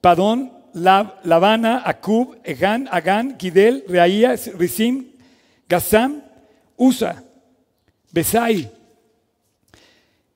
Padón, 0.00 0.50
Lavana, 0.72 1.82
Akub, 1.84 2.38
Egan, 2.44 2.88
Agán, 2.90 3.36
Gidel, 3.38 3.84
Reaía, 3.86 4.36
Rizim, 4.56 5.04
Gazam, 5.68 6.22
Usa, 6.74 7.22
Besai. 8.10 8.70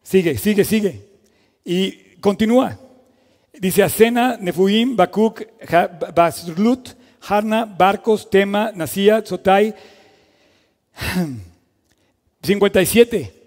Sigue, 0.03 0.37
sigue, 0.37 0.63
sigue. 0.63 1.09
Y 1.65 1.93
continúa. 2.21 2.79
Dice 3.55 3.83
Asena, 3.83 4.37
Nefuim, 4.39 4.95
Bakuk, 4.95 5.43
Baslut, 6.15 6.95
Harna, 7.27 7.65
Barcos, 7.65 8.29
Tema, 8.29 8.73
Nasía, 8.75 9.25
Sotai. 9.25 9.75
57. 12.43 13.43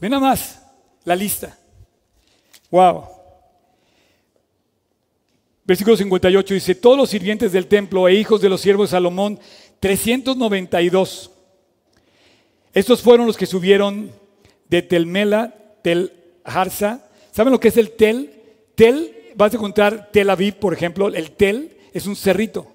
Ve 0.00 0.08
nada 0.08 0.20
más 0.20 0.62
la 1.04 1.16
lista. 1.16 1.56
Wow. 2.70 3.04
Versículo 5.64 5.96
58 5.96 6.54
dice, 6.54 6.74
todos 6.74 6.96
los 6.96 7.10
sirvientes 7.10 7.50
del 7.52 7.66
templo 7.66 8.06
e 8.06 8.14
hijos 8.14 8.40
de 8.40 8.48
los 8.48 8.60
siervos 8.60 8.90
de 8.90 8.92
Salomón, 8.92 9.40
392. 9.80 11.30
Estos 12.72 13.02
fueron 13.02 13.26
los 13.26 13.36
que 13.36 13.46
subieron 13.46 14.12
de 14.68 14.82
Telmela, 14.82 15.54
Tel 15.82 16.12
Harza. 16.44 17.08
¿Saben 17.32 17.52
lo 17.52 17.58
que 17.58 17.68
es 17.68 17.76
el 17.76 17.92
Tel? 17.92 18.42
Tel, 18.74 19.32
vas 19.34 19.52
a 19.52 19.56
encontrar 19.56 20.10
Tel 20.12 20.30
Aviv, 20.30 20.56
por 20.56 20.74
ejemplo. 20.74 21.08
El 21.08 21.32
Tel 21.32 21.75
es 21.96 22.06
un 22.06 22.14
cerrito. 22.14 22.66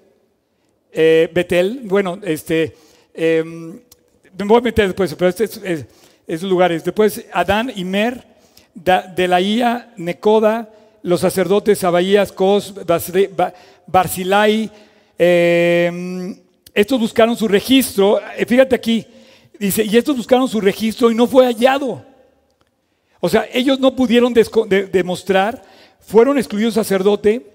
Eh, 0.92 1.30
Betel, 1.32 1.82
bueno, 1.84 2.18
este, 2.24 2.74
em, 3.14 3.78
me 4.36 4.44
voy 4.44 4.58
a 4.58 4.62
meter 4.62 4.86
después, 4.88 5.14
pero 5.14 5.28
este 5.28 5.44
es, 6.26 6.42
lugares. 6.42 6.82
Después 6.82 7.24
Adán 7.32 7.72
y 7.74 7.84
Mer, 7.84 8.24
de 8.74 9.28
la 9.28 9.40
Ia, 9.40 9.92
Necoda, 9.96 10.70
los 11.02 11.20
sacerdotes 11.20 11.84
Abaías, 11.84 12.32
Cos, 12.32 12.74
Barzilai, 13.86 14.70
em, 15.18 16.36
estos 16.74 16.98
buscaron 16.98 17.36
su 17.36 17.46
registro. 17.46 18.20
Eh, 18.36 18.44
fíjate 18.44 18.74
aquí, 18.74 19.06
dice, 19.56 19.84
y 19.84 19.96
estos 19.96 20.16
buscaron 20.16 20.48
su 20.48 20.60
registro 20.60 21.12
y 21.12 21.14
no 21.14 21.28
fue 21.28 21.46
hallado. 21.46 22.04
O 23.20 23.28
sea, 23.28 23.46
ellos 23.52 23.78
no 23.78 23.94
pudieron 23.94 24.34
demostrar, 24.34 25.62
fueron 26.00 26.38
excluidos 26.38 26.74
sacerdote 26.74 27.51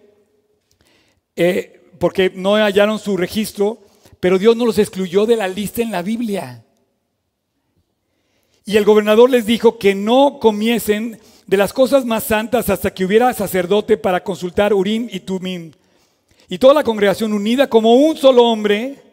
eh, 1.37 1.81
porque 1.99 2.31
no 2.35 2.55
hallaron 2.55 2.99
su 2.99 3.15
registro, 3.15 3.79
pero 4.19 4.37
Dios 4.37 4.57
no 4.57 4.65
los 4.65 4.77
excluyó 4.77 5.25
de 5.25 5.37
la 5.37 5.47
lista 5.47 5.81
en 5.81 5.91
la 5.91 6.01
Biblia. 6.01 6.65
Y 8.65 8.75
el 8.75 8.83
gobernador 8.83 9.29
les 9.29 9.45
dijo 9.45 9.77
que 9.77 9.95
no 9.95 10.39
comiesen 10.41 11.21
de 11.45 11.57
las 11.57 11.71
cosas 11.71 12.03
más 12.03 12.25
santas 12.25 12.69
hasta 12.69 12.93
que 12.93 13.05
hubiera 13.05 13.33
sacerdote 13.33 13.95
para 13.97 14.23
consultar 14.23 14.73
Urim 14.73 15.07
y 15.09 15.21
Tumim. 15.21 15.71
Y 16.49 16.57
toda 16.57 16.73
la 16.73 16.83
congregación 16.83 17.31
unida 17.31 17.69
como 17.69 17.95
un 17.95 18.17
solo 18.17 18.43
hombre 18.43 19.07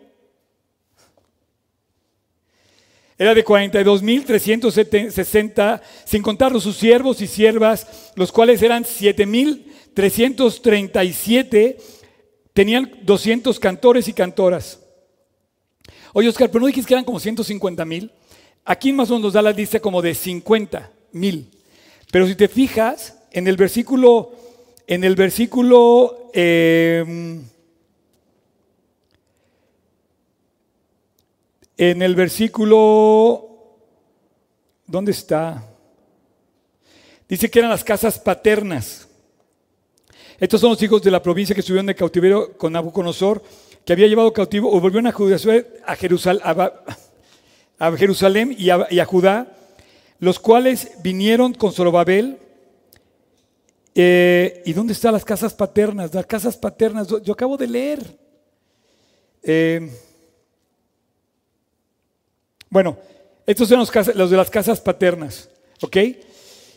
era 3.16 3.32
de 3.34 3.44
42.360, 3.44 5.80
sin 6.04 6.22
contar 6.22 6.50
los 6.50 6.64
sus 6.64 6.76
siervos 6.76 7.22
y 7.22 7.28
siervas, 7.28 8.12
los 8.16 8.32
cuales 8.32 8.60
eran 8.62 8.82
7.337, 8.82 11.76
tenían 12.55 12.90
200 13.02 13.61
cantores 13.61 14.09
y 14.09 14.14
cantoras. 14.14 14.80
Oye, 16.14 16.28
Oscar, 16.28 16.48
pero 16.48 16.61
no 16.61 16.68
dijiste 16.68 16.88
que 16.88 16.94
eran 16.94 17.05
como 17.05 17.20
150 17.20 17.84
mil. 17.84 18.11
Aquí 18.64 18.92
más 18.92 19.11
o 19.11 19.14
menos 19.14 19.24
nos 19.24 19.32
da 19.34 19.42
la 19.42 19.52
lista 19.52 19.80
como 19.80 20.00
de 20.00 20.14
50 20.14 20.90
mil. 21.12 21.50
Pero 22.11 22.26
si 22.26 22.36
te 22.36 22.48
fijas, 22.48 23.18
en 23.32 23.48
el 23.48 23.57
versículo, 23.57 24.32
en 24.86 25.02
el 25.02 25.16
versículo 25.16 26.30
em, 26.32 27.42
en 31.76 32.02
el 32.02 32.14
versículo, 32.14 33.76
¿dónde 34.86 35.11
está? 35.11 35.68
Dice 37.28 37.50
que 37.50 37.59
eran 37.59 37.70
las 37.70 37.82
casas 37.82 38.18
paternas. 38.18 39.09
Estos 40.39 40.61
son 40.61 40.70
los 40.70 40.82
hijos 40.82 41.03
de 41.03 41.11
la 41.11 41.22
provincia 41.22 41.55
que 41.55 41.61
estuvieron 41.61 41.87
de 41.87 41.95
cautiverio 41.95 42.57
con 42.57 42.72
Nabucodonosor, 42.72 43.43
que 43.85 43.93
había 43.93 44.07
llevado 44.07 44.32
cautivo 44.32 44.72
o 44.72 44.80
volvieron 44.80 45.07
a 45.07 45.12
Jerusalén, 45.97 46.43
a 47.78 47.97
Jerusalén 47.97 48.57
y 48.59 48.70
a, 48.70 49.05
Judá, 49.05 49.49
los 50.18 50.39
cuales 50.39 50.93
vinieron 51.03 51.55
con 51.55 51.72
Zorobabel. 51.72 52.39
Eh, 53.95 54.62
¿Y 54.66 54.72
dónde 54.72 54.93
están 54.93 55.12
las 55.12 55.24
casas 55.24 55.55
paternas? 55.55 56.12
Las 56.12 56.26
casas 56.26 56.57
paternas, 56.57 57.09
yo 57.22 57.32
acabo 57.32 57.57
de 57.57 57.68
leer. 57.68 58.18
Eh, 59.43 59.89
bueno, 62.70 62.97
estos 63.47 63.68
son 63.68 63.78
los, 63.78 64.16
los, 64.16 64.30
de 64.30 64.37
las 64.37 64.51
casas 64.51 64.80
paternas, 64.80 65.49
¿ok? 65.80 65.97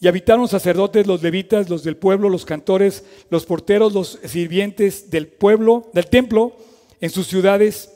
Y 0.00 0.08
habitaron 0.08 0.48
sacerdotes, 0.48 1.06
los 1.06 1.22
levitas, 1.22 1.70
los 1.70 1.84
del 1.84 1.96
pueblo, 1.96 2.28
los 2.28 2.44
cantores, 2.44 3.04
los 3.30 3.46
porteros, 3.46 3.92
los 3.92 4.18
sirvientes 4.24 5.10
del 5.10 5.28
pueblo, 5.28 5.90
del 5.92 6.08
templo, 6.08 6.56
en 7.00 7.10
sus 7.10 7.26
ciudades, 7.28 7.90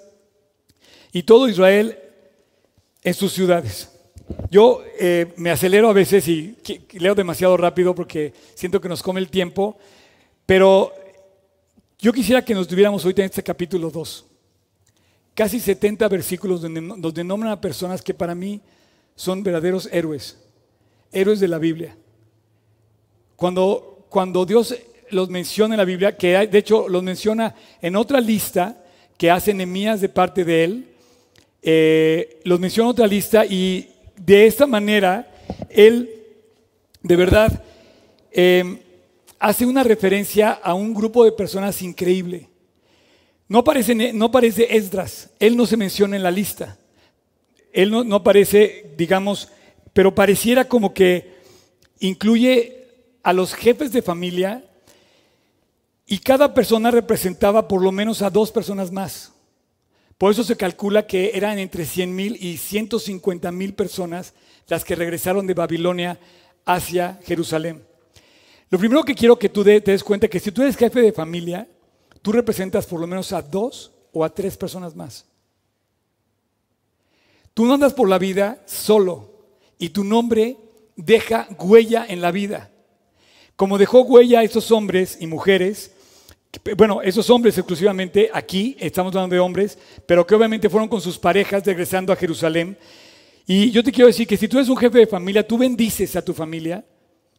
y 1.13 1.25
todo 1.25 1.49
Israel 1.49 1.99
en 3.03 3.15
sus 3.15 3.33
ciudades. 3.33 3.91
Yo 4.51 4.83
eh, 4.99 5.33
me 5.37 5.51
acelero 5.51 5.89
a 5.89 5.93
veces 5.93 6.27
y 6.27 6.57
leo 6.93 7.14
demasiado 7.14 7.57
rápido 7.57 7.95
porque 7.95 8.33
siento 8.55 8.81
que 8.81 8.89
nos 8.89 9.03
come 9.03 9.20
el 9.20 9.29
tiempo, 9.29 9.77
pero 10.45 10.93
yo 11.99 12.12
quisiera 12.12 12.45
que 12.45 12.55
nos 12.55 12.66
tuviéramos 12.66 13.05
ahorita 13.05 13.22
en 13.22 13.27
este 13.27 13.43
capítulo 13.43 13.91
2. 13.91 14.27
Casi 15.35 15.61
70 15.61 16.09
versículos 16.09 16.62
donde, 16.62 17.24
nombran 17.24 17.53
a 17.53 17.61
personas 17.61 18.03
que 18.03 18.14
para 18.14 18.35
mí 18.35 18.61
son 19.14 19.43
verdaderos 19.43 19.89
héroes, 19.93 20.39
héroes 21.12 21.41
de 21.41 21.49
la 21.49 21.59
Biblia. 21.59 21.97
Cuando, 23.37 24.07
cuando 24.09 24.45
Dios 24.45 24.74
los 25.11 25.29
menciona 25.29 25.74
en 25.74 25.79
la 25.79 25.85
Biblia, 25.85 26.16
que 26.16 26.47
de 26.47 26.59
hecho 26.59 26.89
los 26.89 27.03
menciona 27.03 27.55
en 27.81 27.97
otra 27.97 28.20
lista 28.20 28.83
que 29.16 29.31
hace 29.31 29.55
Nehemías 29.55 30.01
de 30.01 30.09
parte 30.09 30.45
de 30.45 30.64
él, 30.64 30.89
eh, 31.62 32.41
los 32.45 32.59
menciona 32.59 32.89
en 32.89 32.93
otra 32.93 33.07
lista 33.07 33.45
y 33.45 33.96
de 34.17 34.47
esta 34.47 34.67
manera 34.67 35.33
él 35.69 36.17
de 37.07 37.14
verdad, 37.14 37.62
eh, 38.33 38.83
hace 39.39 39.64
una 39.64 39.85
referencia 39.85 40.51
a 40.51 40.75
un 40.75 40.93
grupo 40.93 41.25
de 41.25 41.31
personas 41.31 41.81
increíble. 41.81 42.49
No 43.49 43.61
aparece, 43.61 43.95
no 44.12 44.25
aparece 44.25 44.77
Esdras, 44.77 45.31
él 45.39 45.57
no 45.57 45.67
se 45.67 45.77
menciona 45.77 46.17
en 46.17 46.25
la 46.25 46.33
lista. 46.33 46.77
Él 47.73 47.93
no, 47.93 48.03
no 48.03 48.17
aparece, 48.17 48.93
digamos, 48.97 49.51
pero 49.93 50.17
pareciera 50.17 50.67
como 50.67 50.93
que 50.93 51.37
incluye 52.01 52.89
a 53.23 53.33
los 53.33 53.55
jefes 53.55 53.93
de 53.93 54.03
familia 54.03 54.64
y 56.07 56.19
cada 56.19 56.55
persona 56.55 56.91
representaba 56.91 57.69
por 57.69 57.83
lo 57.83 57.93
menos 57.93 58.21
a 58.21 58.31
dos 58.31 58.51
personas 58.51 58.91
más. 58.91 59.33
Por 60.19 60.33
eso 60.33 60.45
se 60.45 60.57
calcula 60.57 61.07
que 61.07 61.33
eran 61.35 61.59
entre 61.59 61.85
100 61.85 62.14
mil 62.14 62.37
y 62.41 62.57
150 62.57 63.53
mil 63.53 63.75
personas 63.75 64.35
las 64.67 64.85
que 64.85 64.97
regresaron 64.97 65.47
de 65.47 65.55
Babilonia 65.55 66.19
hacia 66.64 67.21
Jerusalén. 67.25 67.85
Lo 68.71 68.79
primero 68.79 69.05
que 69.05 69.14
quiero 69.14 69.39
que 69.39 69.49
tú 69.49 69.62
te 69.62 69.81
des 69.81 70.03
cuenta 70.03 70.27
es 70.27 70.31
que 70.31 70.41
si 70.41 70.51
tú 70.51 70.62
eres 70.62 70.77
jefe 70.77 71.01
de 71.01 71.12
familia, 71.12 71.69
tú 72.23 72.33
representas 72.33 72.87
por 72.87 73.01
lo 73.01 73.07
menos 73.07 73.33
a 73.33 73.43
dos 73.43 73.93
o 74.12 74.25
a 74.25 74.35
tres 74.35 74.57
personas 74.57 74.97
más. 74.97 75.27
Tú 77.55 77.64
no 77.64 77.75
andas 77.75 77.95
por 77.95 78.09
la 78.09 78.19
vida 78.19 78.62
solo 78.67 79.47
y 79.79 79.91
tu 79.91 80.03
nombre 80.03 80.57
deja 80.97 81.47
huella 81.59 82.05
en 82.09 82.21
la 82.21 82.31
vida. 82.31 82.71
Como 83.55 83.79
dejó 83.79 84.03
huella 84.03 84.41
a 84.41 84.45
esos 84.45 84.71
hombres 84.73 85.19
y 85.21 85.27
mujeres, 85.27 85.93
bueno, 86.77 87.03
esos 87.03 87.29
hombres 87.31 87.57
exclusivamente, 87.59 88.31
aquí 88.33 88.77
estamos 88.79 89.15
hablando 89.15 89.35
de 89.35 89.41
hombres, 89.41 89.79
pero 90.07 90.27
que 90.27 90.35
obviamente 90.35 90.71
fueron 90.71 90.89
con 90.89 91.01
sus 91.01 91.19
parejas 91.19 91.65
regresando 91.65 92.13
a 92.13 92.17
Jerusalén. 92.17 92.77
Y 93.47 93.71
yo 93.71 93.83
te 93.83 93.93
quiero 93.93 94.09
decir 94.09 94.27
que 94.27 94.37
si 94.37 94.49
tú 94.49 94.57
eres 94.57 94.69
un 94.69 94.77
jefe 94.77 94.99
de 94.99 95.07
familia, 95.07 95.47
tú 95.47 95.59
bendices 95.59 96.17
a 96.17 96.25
tu 96.25 96.33
familia, 96.33 96.85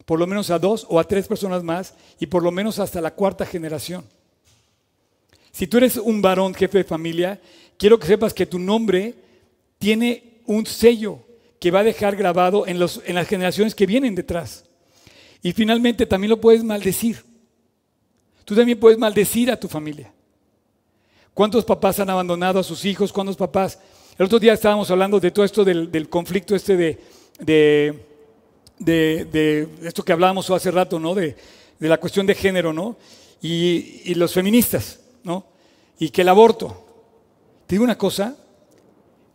por 0.04 0.18
lo 0.18 0.26
menos 0.26 0.50
a 0.50 0.58
dos 0.58 0.86
o 0.88 0.98
a 0.98 1.04
tres 1.04 1.26
personas 1.26 1.62
más, 1.62 1.94
y 2.18 2.26
por 2.26 2.42
lo 2.42 2.50
menos 2.50 2.78
hasta 2.78 3.00
la 3.00 3.14
cuarta 3.14 3.44
generación. 3.44 4.04
Si 5.52 5.66
tú 5.66 5.78
eres 5.78 5.96
un 5.96 6.22
varón 6.22 6.54
jefe 6.54 6.78
de 6.78 6.84
familia, 6.84 7.40
quiero 7.76 7.98
que 7.98 8.06
sepas 8.06 8.32
que 8.32 8.46
tu 8.46 8.58
nombre 8.58 9.14
tiene 9.78 10.40
un 10.46 10.64
sello 10.64 11.20
que 11.60 11.70
va 11.70 11.80
a 11.80 11.84
dejar 11.84 12.16
grabado 12.16 12.66
en, 12.66 12.76
en 12.76 13.14
las 13.14 13.28
generaciones 13.28 13.74
que 13.74 13.86
vienen 13.86 14.14
detrás. 14.14 14.64
Y 15.42 15.52
finalmente 15.52 16.06
también 16.06 16.30
lo 16.30 16.40
puedes 16.40 16.64
maldecir. 16.64 17.27
Tú 18.48 18.54
también 18.54 18.80
puedes 18.80 18.98
maldecir 18.98 19.50
a 19.50 19.60
tu 19.60 19.68
familia. 19.68 20.10
¿Cuántos 21.34 21.66
papás 21.66 22.00
han 22.00 22.08
abandonado 22.08 22.58
a 22.58 22.62
sus 22.62 22.82
hijos? 22.86 23.12
¿Cuántos 23.12 23.36
papás? 23.36 23.78
El 24.16 24.24
otro 24.24 24.38
día 24.38 24.54
estábamos 24.54 24.90
hablando 24.90 25.20
de 25.20 25.30
todo 25.30 25.44
esto 25.44 25.66
del, 25.66 26.08
conflicto 26.08 26.56
este 26.56 26.74
de, 26.74 26.98
de, 28.78 29.68
esto 29.82 30.02
que 30.02 30.12
hablábamos 30.14 30.48
hace 30.48 30.70
rato, 30.70 30.98
¿no? 30.98 31.14
De, 31.14 31.36
la 31.78 31.98
cuestión 31.98 32.24
de 32.24 32.34
género, 32.34 32.72
¿no? 32.72 32.96
Y, 33.42 34.00
y, 34.06 34.14
los 34.14 34.32
feministas, 34.32 34.98
¿no? 35.22 35.44
Y 35.98 36.08
que 36.08 36.22
el 36.22 36.30
aborto. 36.30 36.86
Te 37.66 37.74
digo 37.74 37.84
una 37.84 37.98
cosa, 37.98 38.34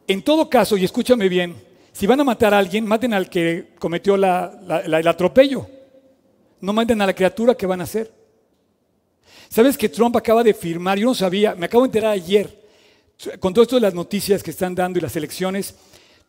en 0.08 0.24
todo 0.24 0.50
caso, 0.50 0.76
y 0.76 0.86
escúchame 0.86 1.30
bien, 1.30 1.56
si 1.92 2.08
van 2.08 2.20
a 2.20 2.24
matar 2.24 2.56
a 2.56 2.58
alguien, 2.58 2.88
maten 2.88 3.14
al 3.14 3.30
que 3.30 3.74
cometió 3.78 4.16
el 4.16 4.24
atropello. 5.08 5.68
No 6.62 6.74
maten 6.74 7.00
a 7.00 7.06
la 7.06 7.14
criatura 7.14 7.54
que 7.54 7.68
van 7.68 7.82
a 7.82 7.84
hacer. 7.84 8.23
¿Sabes 9.54 9.78
que 9.78 9.88
Trump 9.88 10.16
acaba 10.16 10.44
de 10.44 10.56
firmar? 10.56 10.98
Yo 10.98 11.06
no 11.06 11.14
sabía, 11.14 11.54
me 11.54 11.68
acabo 11.68 11.84
de 11.84 11.90
enterar 11.90 12.14
ayer, 12.14 12.60
con 13.40 13.54
todo 13.54 13.62
esto 13.62 13.76
de 13.76 13.82
las 13.82 13.94
noticias 13.94 14.42
que 14.42 14.50
están 14.50 14.74
dando 14.74 14.98
y 14.98 15.02
las 15.04 15.16
elecciones, 15.16 15.76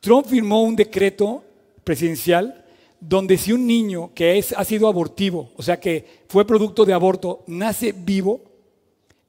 Trump 0.00 0.26
firmó 0.26 0.62
un 0.62 0.76
decreto 0.76 1.42
presidencial 1.84 2.66
donde 3.00 3.38
si 3.38 3.52
un 3.52 3.66
niño 3.66 4.10
que 4.14 4.44
ha 4.54 4.64
sido 4.66 4.88
abortivo, 4.88 5.50
o 5.56 5.62
sea 5.62 5.80
que 5.80 6.24
fue 6.28 6.46
producto 6.46 6.84
de 6.84 6.92
aborto, 6.92 7.44
nace 7.46 7.92
vivo, 7.92 8.42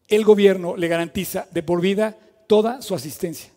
el 0.10 0.26
gobierno 0.26 0.76
le 0.76 0.90
garantiza 0.90 1.48
de 1.52 1.64
por 1.64 1.80
vida 1.80 2.18
toda 2.48 2.82
su 2.82 2.96
asistencia. 2.96 3.50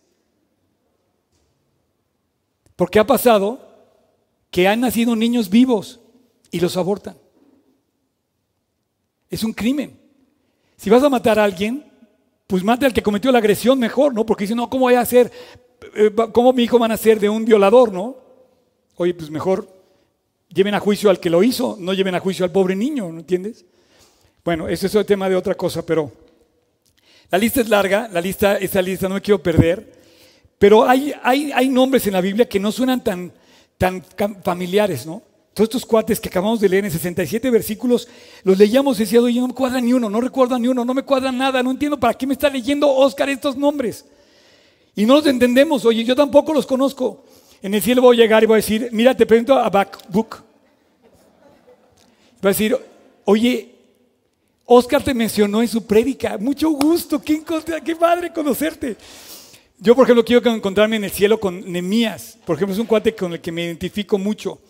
Porque 2.77 2.99
ha 2.99 3.05
pasado 3.05 3.59
que 4.51 4.69
han 4.69 4.79
nacido 4.79 5.17
niños 5.17 5.49
vivos 5.49 5.99
y 6.49 6.61
los 6.61 6.77
abortan. 6.77 7.17
Es 9.29 9.43
un 9.43 9.51
crimen. 9.51 10.07
Si 10.79 10.89
vas 10.89 11.03
a 11.03 11.09
matar 11.09 11.37
a 11.37 11.43
alguien, 11.43 11.83
pues 12.47 12.63
mate 12.63 12.85
al 12.85 12.93
que 12.93 13.03
cometió 13.03 13.33
la 13.33 13.39
agresión 13.39 13.77
mejor, 13.79 14.13
¿no? 14.13 14.25
Porque 14.25 14.45
dice, 14.45 14.55
no, 14.55 14.69
¿cómo 14.69 14.85
voy 14.85 14.93
a 14.93 15.01
hacer? 15.01 15.29
Eh, 15.93 16.09
¿Cómo 16.31 16.53
mi 16.53 16.63
hijo 16.63 16.79
van 16.79 16.93
a 16.93 16.97
ser 16.97 17.19
de 17.19 17.27
un 17.27 17.43
violador, 17.43 17.91
no? 17.91 18.15
Oye, 18.95 19.13
pues 19.13 19.29
mejor 19.29 19.67
lleven 20.47 20.73
a 20.73 20.79
juicio 20.79 21.09
al 21.09 21.19
que 21.19 21.29
lo 21.29 21.43
hizo, 21.43 21.75
no 21.77 21.91
lleven 21.91 22.15
a 22.15 22.21
juicio 22.21 22.45
al 22.45 22.53
pobre 22.53 22.77
niño, 22.77 23.11
¿no 23.11 23.19
entiendes? 23.19 23.65
Bueno, 24.45 24.69
ese 24.69 24.87
es 24.87 24.95
el 24.95 25.05
tema 25.05 25.27
de 25.27 25.35
otra 25.35 25.55
cosa, 25.55 25.85
pero 25.85 26.13
la 27.29 27.37
lista 27.37 27.59
es 27.59 27.67
larga, 27.67 28.07
la 28.07 28.21
lista, 28.21 28.55
esa 28.57 28.81
lista 28.81 29.09
no 29.09 29.15
me 29.15 29.21
quiero 29.21 29.43
perder. 29.43 29.99
Pero 30.57 30.87
hay, 30.87 31.13
hay, 31.23 31.51
hay 31.51 31.67
nombres 31.67 32.07
en 32.07 32.13
la 32.13 32.21
Biblia 32.21 32.47
que 32.47 32.59
no 32.59 32.71
suenan 32.71 33.03
tan, 33.03 33.33
tan 33.77 34.01
familiares, 34.43 35.05
¿no? 35.05 35.23
Todos 35.59 35.71
estos 35.71 35.85
cuates 35.85 36.21
que 36.21 36.29
acabamos 36.29 36.61
de 36.61 36.69
leer 36.69 36.85
en 36.85 36.91
67 36.91 37.49
versículos, 37.49 38.07
los 38.45 38.57
leíamos 38.57 38.95
y 38.95 39.03
decía, 39.03 39.19
oye, 39.19 39.41
no 39.41 39.49
me 39.49 39.53
cuadra 39.53 39.81
ni 39.81 39.91
uno, 39.91 40.09
no 40.09 40.21
recuerdo 40.21 40.57
ni 40.57 40.69
uno, 40.69 40.85
no 40.85 40.93
me 40.93 41.03
cuadra 41.03 41.33
nada, 41.33 41.61
no 41.61 41.71
entiendo 41.71 41.99
para 41.99 42.13
qué 42.13 42.25
me 42.25 42.31
está 42.31 42.49
leyendo 42.49 42.89
Oscar 42.89 43.27
estos 43.27 43.57
nombres. 43.57 44.05
Y 44.95 45.05
no 45.05 45.15
los 45.15 45.25
entendemos, 45.25 45.83
oye, 45.83 46.05
yo 46.05 46.15
tampoco 46.15 46.53
los 46.53 46.65
conozco. 46.65 47.25
En 47.61 47.73
el 47.73 47.81
cielo 47.81 48.01
voy 48.01 48.15
a 48.15 48.21
llegar 48.21 48.41
y 48.41 48.45
voy 48.45 48.53
a 48.53 48.63
decir, 48.63 48.87
mira, 48.93 49.13
te 49.17 49.25
presento 49.25 49.59
a 49.59 49.69
Backbook. 49.69 50.43
Voy 52.41 52.41
a 52.41 52.47
decir, 52.47 52.77
oye, 53.25 53.75
Oscar 54.63 55.03
te 55.03 55.13
mencionó 55.13 55.61
en 55.61 55.67
su 55.67 55.85
prédica, 55.85 56.37
mucho 56.37 56.69
gusto, 56.69 57.21
qué, 57.21 57.43
qué 57.83 57.97
padre 57.97 58.31
conocerte. 58.31 58.95
Yo, 59.77 59.93
por 59.93 60.05
ejemplo, 60.05 60.23
quiero 60.23 60.49
encontrarme 60.53 60.95
en 60.95 61.03
el 61.03 61.11
cielo 61.11 61.37
con 61.37 61.69
Nemías. 61.69 62.37
Por 62.45 62.55
ejemplo, 62.55 62.73
es 62.73 62.79
un 62.79 62.87
cuate 62.87 63.13
con 63.13 63.33
el 63.33 63.41
que 63.41 63.51
me 63.51 63.65
identifico 63.65 64.17
mucho. 64.17 64.61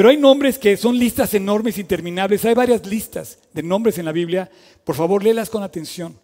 Pero 0.00 0.08
hay 0.08 0.16
nombres 0.16 0.58
que 0.58 0.78
son 0.78 0.98
listas 0.98 1.34
enormes, 1.34 1.76
interminables. 1.76 2.42
Hay 2.46 2.54
varias 2.54 2.86
listas 2.86 3.38
de 3.52 3.62
nombres 3.62 3.98
en 3.98 4.06
la 4.06 4.12
Biblia. 4.12 4.50
Por 4.82 4.94
favor, 4.96 5.22
léelas 5.22 5.50
con 5.50 5.62
atención. 5.62 6.18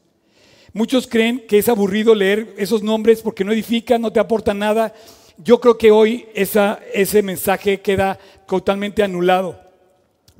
Muchos 0.72 1.06
creen 1.06 1.44
que 1.46 1.58
es 1.58 1.68
aburrido 1.68 2.14
leer 2.14 2.54
esos 2.56 2.82
nombres 2.82 3.20
porque 3.20 3.44
no 3.44 3.52
edifican, 3.52 4.00
no 4.00 4.10
te 4.10 4.18
aportan 4.18 4.60
nada. 4.60 4.94
Yo 5.36 5.60
creo 5.60 5.76
que 5.76 5.90
hoy 5.90 6.26
ese 6.32 7.22
mensaje 7.22 7.82
queda 7.82 8.18
totalmente 8.48 9.02
anulado. 9.02 9.60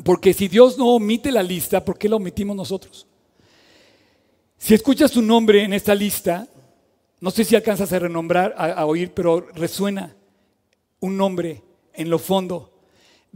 Porque 0.03 0.33
si 0.33 0.49
Dios 0.49 0.79
no 0.79 0.95
omite 0.95 1.31
la 1.31 1.43
lista, 1.43 1.85
¿por 1.85 1.99
qué 1.99 2.09
la 2.09 2.17
omitimos 2.17 2.57
nosotros? 2.57 3.07
Si 4.57 4.73
escuchas 4.73 5.11
tu 5.11 5.21
nombre 5.21 5.63
en 5.63 5.75
esta 5.75 5.95
lista, 5.95 6.49
no 7.21 7.31
sé 7.31 7.45
si 7.45 7.55
alcanzas 7.55 7.93
a 7.93 7.99
renombrar, 7.99 8.55
a, 8.57 8.87
oír, 8.87 9.13
pero 9.13 9.47
resuena 9.53 10.17
un 11.01 11.19
nombre 11.19 11.63
en 11.93 12.09
lo 12.09 12.19
fondo, 12.19 12.73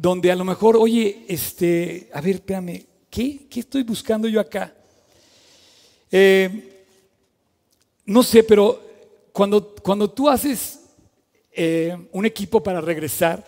donde 0.01 0.33
a 0.33 0.37
lo 0.37 0.47
mejor, 0.47 0.79
oye, 0.79 1.27
este, 1.29 2.09
a 2.15 2.23
ver, 2.23 2.37
espérame, 2.37 2.87
¿qué, 3.11 3.47
qué 3.51 3.61
estoy 3.61 3.83
buscando 3.83 4.29
yo 4.29 4.41
acá? 4.41 4.75
Eh, 6.11 6.87
no 8.07 8.23
sé, 8.23 8.43
pero 8.43 8.81
cuando, 9.31 9.75
cuando 9.83 10.09
tú 10.09 10.27
haces 10.27 10.81
eh, 11.53 11.95
un 12.13 12.25
equipo 12.25 12.63
para 12.63 12.81
regresar, 12.81 13.45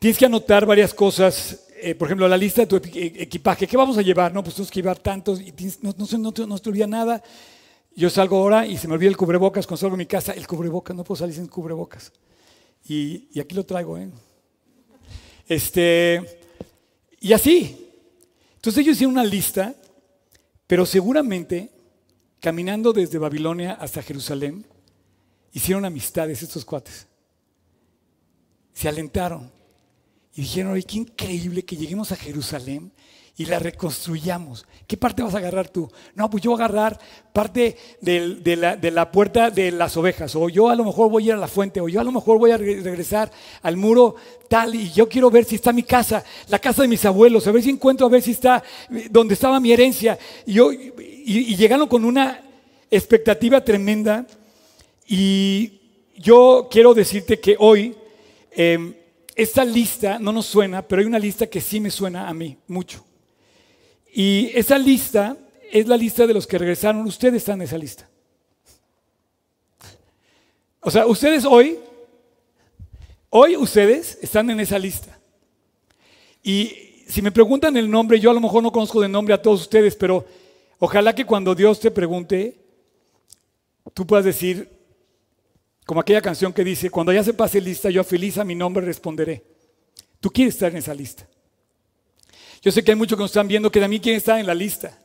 tienes 0.00 0.18
que 0.18 0.26
anotar 0.26 0.66
varias 0.66 0.92
cosas. 0.92 1.68
Eh, 1.80 1.94
por 1.94 2.08
ejemplo, 2.08 2.26
la 2.26 2.36
lista 2.36 2.62
de 2.62 2.66
tu 2.66 2.74
equipaje. 2.74 3.68
¿Qué 3.68 3.76
vamos 3.76 3.96
a 3.96 4.02
llevar? 4.02 4.34
No, 4.34 4.42
pues 4.42 4.56
tenemos 4.56 4.72
que 4.72 4.80
llevar 4.80 4.98
tantos 4.98 5.40
y 5.40 5.54
no, 5.82 5.94
no, 5.96 6.18
no, 6.18 6.46
no 6.48 6.58
te 6.58 6.68
olvida 6.68 6.88
nada. 6.88 7.22
Yo 7.94 8.10
salgo 8.10 8.38
ahora 8.38 8.66
y 8.66 8.76
se 8.76 8.88
me 8.88 8.94
olvida 8.94 9.08
el 9.08 9.16
cubrebocas 9.16 9.68
cuando 9.68 9.82
salgo 9.82 9.96
mi 9.96 10.06
casa. 10.06 10.32
El 10.32 10.48
cubrebocas, 10.48 10.96
no 10.96 11.04
puedo 11.04 11.20
salir 11.20 11.36
sin 11.36 11.46
cubrebocas. 11.46 12.10
Y, 12.88 13.28
y 13.32 13.38
aquí 13.38 13.54
lo 13.54 13.64
traigo, 13.64 13.96
¿eh? 13.96 14.10
Este, 15.46 16.40
y 17.20 17.32
así. 17.32 17.90
Entonces 18.56 18.82
ellos 18.82 18.96
hicieron 18.96 19.14
una 19.14 19.24
lista, 19.24 19.74
pero 20.66 20.86
seguramente, 20.86 21.70
caminando 22.40 22.92
desde 22.92 23.18
Babilonia 23.18 23.72
hasta 23.74 24.02
Jerusalén, 24.02 24.66
hicieron 25.52 25.84
amistades 25.84 26.42
estos 26.42 26.64
cuates. 26.64 27.06
Se 28.72 28.88
alentaron 28.88 29.50
y 30.34 30.42
dijeron, 30.42 30.72
oye, 30.72 30.82
qué 30.82 30.96
increíble 30.96 31.64
que 31.64 31.76
lleguemos 31.76 32.10
a 32.10 32.16
Jerusalén 32.16 32.92
y 33.36 33.46
la 33.46 33.58
reconstruyamos. 33.58 34.64
¿Qué 34.86 34.96
parte 34.96 35.22
vas 35.22 35.34
a 35.34 35.38
agarrar 35.38 35.68
tú? 35.68 35.90
No, 36.14 36.30
pues 36.30 36.42
yo 36.42 36.52
voy 36.52 36.60
a 36.60 36.64
agarrar 36.64 37.00
parte 37.32 37.76
de, 38.00 38.90
la, 38.92 39.10
puerta 39.10 39.50
de 39.50 39.72
las 39.72 39.96
ovejas, 39.96 40.36
o 40.36 40.48
yo 40.48 40.68
a 40.68 40.76
lo 40.76 40.84
mejor 40.84 41.10
voy 41.10 41.24
a 41.24 41.26
ir 41.26 41.32
a 41.32 41.38
la 41.38 41.48
fuente, 41.48 41.80
o 41.80 41.88
yo 41.88 42.00
a 42.00 42.04
lo 42.04 42.12
mejor 42.12 42.38
voy 42.38 42.52
a 42.52 42.56
regresar 42.56 43.32
al 43.62 43.76
muro 43.76 44.14
tal, 44.48 44.74
y 44.74 44.92
yo 44.92 45.08
quiero 45.08 45.30
ver 45.30 45.44
si 45.44 45.56
está 45.56 45.72
mi 45.72 45.82
casa, 45.82 46.22
la 46.48 46.60
casa 46.60 46.82
de 46.82 46.88
mis 46.88 47.04
abuelos, 47.04 47.46
a 47.46 47.52
ver 47.52 47.62
si 47.62 47.70
encuentro, 47.70 48.06
a 48.06 48.10
ver 48.10 48.22
si 48.22 48.30
está 48.30 48.62
donde 49.10 49.34
estaba 49.34 49.58
mi 49.58 49.72
herencia. 49.72 50.16
Y, 50.46 50.52
yo, 50.54 50.72
y, 50.72 51.56
llegaron 51.56 51.88
con 51.88 52.04
una 52.04 52.40
expectativa 52.88 53.64
tremenda, 53.64 54.26
y 55.08 55.80
yo 56.16 56.68
quiero 56.70 56.94
decirte 56.94 57.40
que 57.40 57.56
hoy... 57.58 57.96
Em, 58.56 58.94
esta 59.36 59.64
lista 59.64 60.20
no 60.20 60.32
nos 60.32 60.46
suena, 60.46 60.80
pero 60.86 61.00
hay 61.00 61.06
una 61.06 61.18
lista 61.18 61.48
que 61.48 61.60
sí 61.60 61.80
me 61.80 61.90
suena 61.90 62.28
a 62.28 62.32
mí 62.32 62.56
mucho. 62.68 63.04
Y 64.16 64.52
esa 64.54 64.78
lista 64.78 65.36
es 65.72 65.88
la 65.88 65.96
lista 65.96 66.24
de 66.24 66.32
los 66.32 66.46
que 66.46 66.56
regresaron. 66.56 67.04
Ustedes 67.04 67.34
están 67.38 67.60
en 67.60 67.62
esa 67.62 67.76
lista. 67.76 68.08
O 70.78 70.90
sea, 70.90 71.04
ustedes 71.06 71.44
hoy, 71.44 71.80
hoy 73.30 73.56
ustedes 73.56 74.16
están 74.22 74.50
en 74.50 74.60
esa 74.60 74.78
lista. 74.78 75.18
Y 76.44 77.02
si 77.08 77.22
me 77.22 77.32
preguntan 77.32 77.76
el 77.76 77.90
nombre, 77.90 78.20
yo 78.20 78.30
a 78.30 78.34
lo 78.34 78.40
mejor 78.40 78.62
no 78.62 78.70
conozco 78.70 79.00
de 79.00 79.08
nombre 79.08 79.34
a 79.34 79.42
todos 79.42 79.62
ustedes, 79.62 79.96
pero 79.96 80.24
ojalá 80.78 81.12
que 81.12 81.26
cuando 81.26 81.52
Dios 81.52 81.80
te 81.80 81.90
pregunte, 81.90 82.56
tú 83.94 84.06
puedas 84.06 84.26
decir, 84.26 84.70
como 85.86 86.00
aquella 86.00 86.22
canción 86.22 86.52
que 86.52 86.62
dice, 86.62 86.88
cuando 86.88 87.12
ya 87.12 87.24
se 87.24 87.34
pase 87.34 87.60
lista, 87.60 87.90
yo 87.90 88.04
feliz 88.04 88.38
a 88.38 88.44
mi 88.44 88.54
nombre 88.54 88.86
responderé. 88.86 89.42
Tú 90.20 90.30
quieres 90.30 90.54
estar 90.54 90.70
en 90.70 90.78
esa 90.78 90.94
lista. 90.94 91.26
Yo 92.64 92.72
sé 92.72 92.82
que 92.82 92.92
hay 92.92 92.96
muchos 92.96 93.18
que 93.18 93.22
nos 93.22 93.30
están 93.30 93.46
viendo 93.46 93.70
que 93.70 93.78
también 93.78 94.00
quieren 94.00 94.16
estar 94.16 94.40
en 94.40 94.46
la 94.46 94.54
lista. 94.54 94.98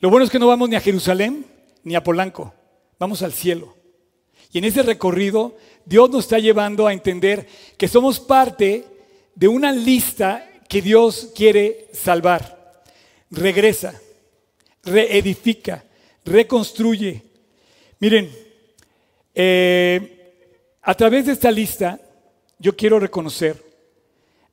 Lo 0.00 0.08
bueno 0.08 0.24
es 0.24 0.30
que 0.30 0.38
no 0.38 0.46
vamos 0.46 0.70
ni 0.70 0.76
a 0.76 0.80
Jerusalén 0.80 1.44
ni 1.84 1.94
a 1.94 2.02
Polanco, 2.02 2.54
vamos 2.98 3.20
al 3.20 3.34
cielo. 3.34 3.76
Y 4.52 4.58
en 4.58 4.64
ese 4.64 4.82
recorrido, 4.82 5.54
Dios 5.84 6.08
nos 6.08 6.24
está 6.24 6.38
llevando 6.38 6.86
a 6.86 6.94
entender 6.94 7.46
que 7.76 7.88
somos 7.88 8.18
parte 8.18 8.86
de 9.34 9.48
una 9.48 9.70
lista 9.70 10.50
que 10.66 10.80
Dios 10.80 11.30
quiere 11.34 11.88
salvar. 11.92 12.82
Regresa, 13.30 14.00
reedifica, 14.82 15.84
reconstruye. 16.24 17.22
Miren, 18.00 18.30
eh, 19.34 20.78
a 20.80 20.94
través 20.94 21.26
de 21.26 21.32
esta 21.32 21.50
lista, 21.50 22.00
yo 22.58 22.74
quiero 22.74 22.98
reconocer 22.98 23.62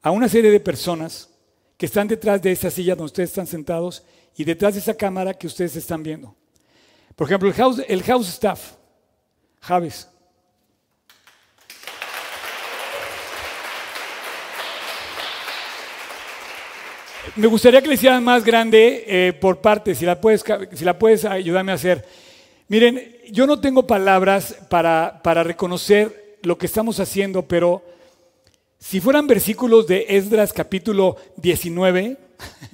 a 0.01 0.12
una 0.12 0.28
serie 0.28 0.51
de 0.51 0.60
personas 0.60 1.30
que 1.84 1.88
están 1.88 2.07
detrás 2.07 2.41
de 2.41 2.49
esa 2.49 2.71
silla 2.71 2.95
donde 2.95 3.07
ustedes 3.07 3.31
están 3.31 3.45
sentados 3.45 4.05
y 4.38 4.45
detrás 4.45 4.73
de 4.73 4.79
esa 4.79 4.93
cámara 4.93 5.34
que 5.34 5.47
ustedes 5.47 5.75
están 5.75 6.01
viendo. 6.01 6.34
Por 7.13 7.27
ejemplo, 7.27 7.49
el 7.49 7.55
house, 7.55 7.81
el 7.86 8.01
house 8.03 8.29
staff, 8.29 8.75
Javes. 9.59 10.07
Me 17.36 17.47
gustaría 17.47 17.81
que 17.81 17.89
le 17.89 17.95
hicieran 17.95 18.23
más 18.23 18.45
grande 18.45 19.03
eh, 19.05 19.34
por 19.34 19.59
parte, 19.59 19.93
si 19.93 20.05
la, 20.05 20.21
puedes, 20.21 20.41
si 20.71 20.86
la 20.86 20.97
puedes 20.97 21.25
ayudarme 21.25 21.73
a 21.73 21.75
hacer. 21.75 22.07
Miren, 22.69 23.17
yo 23.29 23.45
no 23.45 23.59
tengo 23.59 23.86
palabras 23.86 24.55
para, 24.69 25.19
para 25.21 25.43
reconocer 25.43 26.38
lo 26.43 26.57
que 26.57 26.65
estamos 26.67 27.01
haciendo, 27.01 27.45
pero 27.45 27.84
si 28.84 28.99
fueran 28.99 29.27
versículos 29.27 29.88
de 29.88 30.05
Esdras 30.09 30.51
capítulo 30.51 31.15
19, 31.38 32.17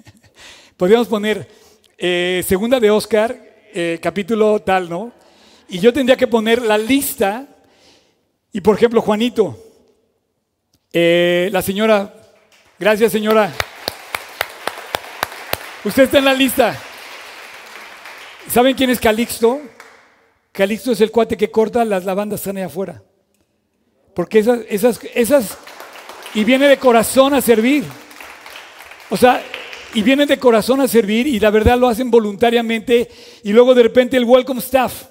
podríamos 0.78 1.08
poner 1.08 1.48
eh, 2.00 2.44
segunda 2.48 2.80
de 2.80 2.90
Oscar, 2.90 3.40
eh, 3.72 4.00
capítulo 4.02 4.60
tal, 4.60 4.90
¿no? 4.90 5.12
Y 5.68 5.78
yo 5.78 5.94
tendría 5.94 6.18
que 6.18 6.26
poner 6.26 6.64
la 6.64 6.80
lista, 6.80 7.48
y 8.52 8.60
por 8.60 8.76
ejemplo, 8.76 9.04
Juanito, 9.04 9.56
eh, 10.92 11.50
la 11.52 11.62
señora, 11.62 12.12
gracias 12.80 13.12
señora, 13.12 13.54
usted 15.86 16.04
está 16.04 16.18
en 16.18 16.26
la 16.26 16.34
lista. 16.34 16.76
¿Saben 18.50 18.76
quién 18.76 18.90
es 18.90 19.00
Calixto? 19.00 19.62
Calixto 20.52 20.92
es 20.92 21.02
el 21.02 21.12
cuate 21.12 21.38
que 21.38 21.52
corta 21.52 21.86
las 21.86 22.04
lavandas 22.04 22.40
están 22.40 22.58
ahí 22.58 22.64
afuera. 22.64 23.04
Porque 24.16 24.40
esas, 24.40 24.62
esas, 24.68 25.00
esas, 25.14 25.58
y 26.34 26.44
viene 26.44 26.68
de 26.68 26.78
corazón 26.78 27.34
a 27.34 27.42
servir. 27.42 27.84
O 29.10 29.18
sea, 29.18 29.44
y 29.94 30.04
vienen 30.04 30.28
de 30.28 30.38
corazón 30.38 30.82
a 30.82 30.88
servir 30.88 31.26
y 31.28 31.40
la 31.40 31.50
verdad 31.50 31.78
lo 31.78 31.88
hacen 31.88 32.12
voluntariamente 32.12 33.10
y 33.44 33.52
luego 33.52 33.74
de 33.74 33.84
repente 33.84 34.18
el 34.18 34.26
welcome 34.26 34.60
staff. 34.60 35.06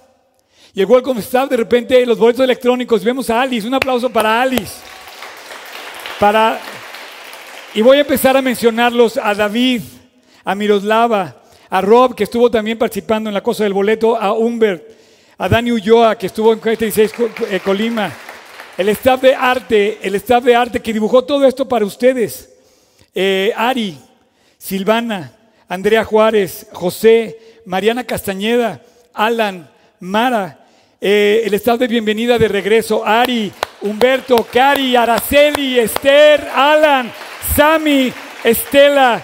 Y 0.74 0.80
el 0.80 0.86
welcome 0.86 1.20
staff 1.20 1.48
de 1.48 1.56
repente 1.56 2.04
los 2.06 2.18
boletos 2.18 2.44
electrónicos, 2.44 3.02
vemos 3.02 3.28
a 3.30 3.42
Alice, 3.42 3.66
un 3.66 3.74
aplauso 3.74 4.10
para 4.10 4.40
Alice. 4.40 4.74
Para 6.20 6.60
y 7.74 7.82
voy 7.82 7.98
a 7.98 8.00
empezar 8.00 8.36
a 8.36 8.42
mencionarlos 8.42 9.18
a 9.18 9.34
David, 9.34 9.82
a 10.44 10.54
Miroslava, 10.54 11.36
a 11.68 11.80
Rob 11.80 12.14
que 12.14 12.24
estuvo 12.24 12.50
también 12.50 12.78
participando 12.78 13.28
en 13.28 13.34
la 13.34 13.42
cosa 13.42 13.64
del 13.64 13.72
boleto, 13.72 14.16
a 14.16 14.32
Humbert, 14.32 14.82
a 15.36 15.48
Dani 15.48 15.72
Ulloa, 15.72 16.16
que 16.16 16.26
estuvo 16.26 16.52
en 16.52 16.60
46 16.60 17.14
eh, 17.50 17.60
Colima, 17.60 18.12
el 18.78 18.88
staff 18.90 19.20
de 19.20 19.34
arte, 19.34 19.98
el 20.02 20.14
staff 20.14 20.44
de 20.44 20.54
arte 20.54 20.80
que 20.80 20.92
dibujó 20.92 21.24
todo 21.24 21.44
esto 21.44 21.68
para 21.68 21.84
ustedes, 21.84 22.48
eh, 23.12 23.52
Ari, 23.56 23.98
Silvana, 24.56 25.32
Andrea 25.68 26.04
Juárez, 26.04 26.68
José, 26.72 27.36
Mariana 27.66 28.04
Castañeda, 28.04 28.80
Alan, 29.12 29.68
Mara, 29.98 30.64
eh, 31.00 31.42
el 31.44 31.54
staff 31.54 31.80
de 31.80 31.88
bienvenida 31.88 32.38
de 32.38 32.46
regreso, 32.46 33.04
Ari, 33.04 33.52
Humberto, 33.82 34.46
Cari, 34.50 34.94
Araceli, 34.94 35.80
Esther, 35.80 36.48
Alan, 36.54 37.12
Sami, 37.56 38.12
Estela. 38.44 39.20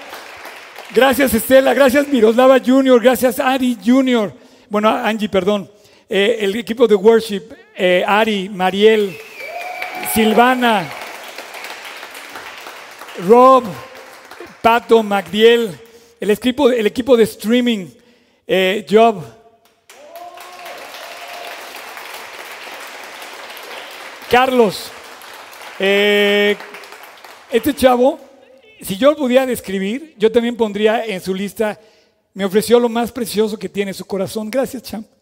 Gracias 0.92 1.32
Estela, 1.32 1.74
gracias 1.74 2.08
Miroslava 2.08 2.58
Junior, 2.58 3.00
gracias 3.00 3.38
Ari 3.38 3.78
Junior. 3.84 4.32
Bueno, 4.68 4.88
Angie, 4.88 5.28
perdón. 5.28 5.70
Eh, 6.08 6.38
el 6.40 6.56
equipo 6.56 6.88
de 6.88 6.96
worship, 6.96 7.42
Ari, 8.06 8.48
Mariel, 8.48 9.16
Silvana, 10.12 10.88
Rob, 13.26 13.64
Pato, 14.60 15.02
Magdiel, 15.02 15.78
el 16.20 16.30
equipo, 16.30 16.70
el 16.70 16.86
equipo 16.86 17.16
de 17.16 17.24
streaming, 17.24 17.86
eh, 18.46 18.86
Job. 18.88 19.22
Carlos, 24.30 24.90
este 25.78 27.74
chavo, 27.74 28.18
si 28.80 28.96
yo 28.96 29.10
lo 29.10 29.16
pudiera 29.16 29.46
describir, 29.46 30.14
yo 30.18 30.30
también 30.30 30.56
pondría 30.56 31.04
en 31.04 31.20
su 31.20 31.34
lista, 31.34 31.78
me 32.32 32.44
ofreció 32.44 32.80
lo 32.80 32.88
más 32.88 33.12
precioso 33.12 33.56
que 33.56 33.68
tiene 33.68 33.94
su 33.94 34.04
corazón. 34.04 34.50
Gracias, 34.50 34.82
champ. 34.82 35.13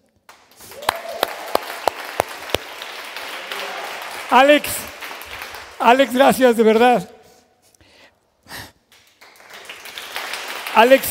Alex, 4.33 4.71
Alex, 5.79 6.15
gracias, 6.15 6.57
de 6.57 6.63
verdad. 6.63 7.07
Alex, 10.75 11.07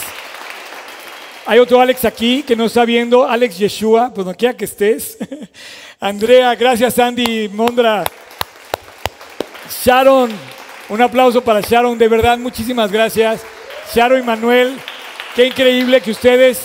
hay 1.45 1.59
otro 1.59 1.79
Alex 1.79 2.03
aquí 2.03 2.41
que 2.41 2.55
nos 2.55 2.71
está 2.71 2.83
viendo, 2.83 3.29
Alex 3.29 3.59
Yeshua, 3.59 4.11
pues 4.11 4.25
no 4.25 4.33
quiera 4.33 4.57
que 4.57 4.65
estés. 4.65 5.19
Andrea, 5.99 6.55
gracias 6.55 6.97
Andy 6.97 7.47
Mondra. 7.49 8.05
Sharon, 9.85 10.31
un 10.89 11.01
aplauso 11.03 11.43
para 11.43 11.61
Sharon, 11.61 11.99
de 11.99 12.07
verdad, 12.07 12.39
muchísimas 12.39 12.91
gracias. 12.91 13.43
Sharon 13.93 14.17
y 14.17 14.23
Manuel, 14.23 14.79
qué 15.35 15.45
increíble 15.45 16.01
que 16.01 16.09
ustedes 16.09 16.59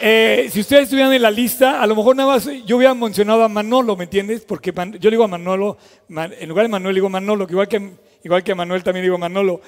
eh, 0.00 0.48
si 0.52 0.60
ustedes 0.60 0.84
estuvieran 0.84 1.12
en 1.12 1.22
la 1.22 1.30
lista, 1.30 1.82
a 1.82 1.86
lo 1.86 1.96
mejor 1.96 2.16
nada 2.16 2.34
más 2.34 2.48
yo 2.66 2.76
hubiera 2.76 2.94
mencionado 2.94 3.42
a 3.44 3.48
Manolo, 3.48 3.96
¿me 3.96 4.04
entiendes? 4.04 4.42
Porque 4.42 4.72
yo 5.00 5.10
digo 5.10 5.24
a 5.24 5.28
Manolo, 5.28 5.78
en 6.08 6.48
lugar 6.48 6.64
de 6.64 6.68
Manuel 6.68 6.94
digo 6.94 7.08
Manolo, 7.08 7.46
igual 7.48 7.68
que, 7.68 7.90
igual 8.24 8.42
que 8.42 8.52
a 8.52 8.54
Manuel 8.54 8.82
también 8.82 9.04
digo 9.04 9.18
Manolo. 9.18 9.60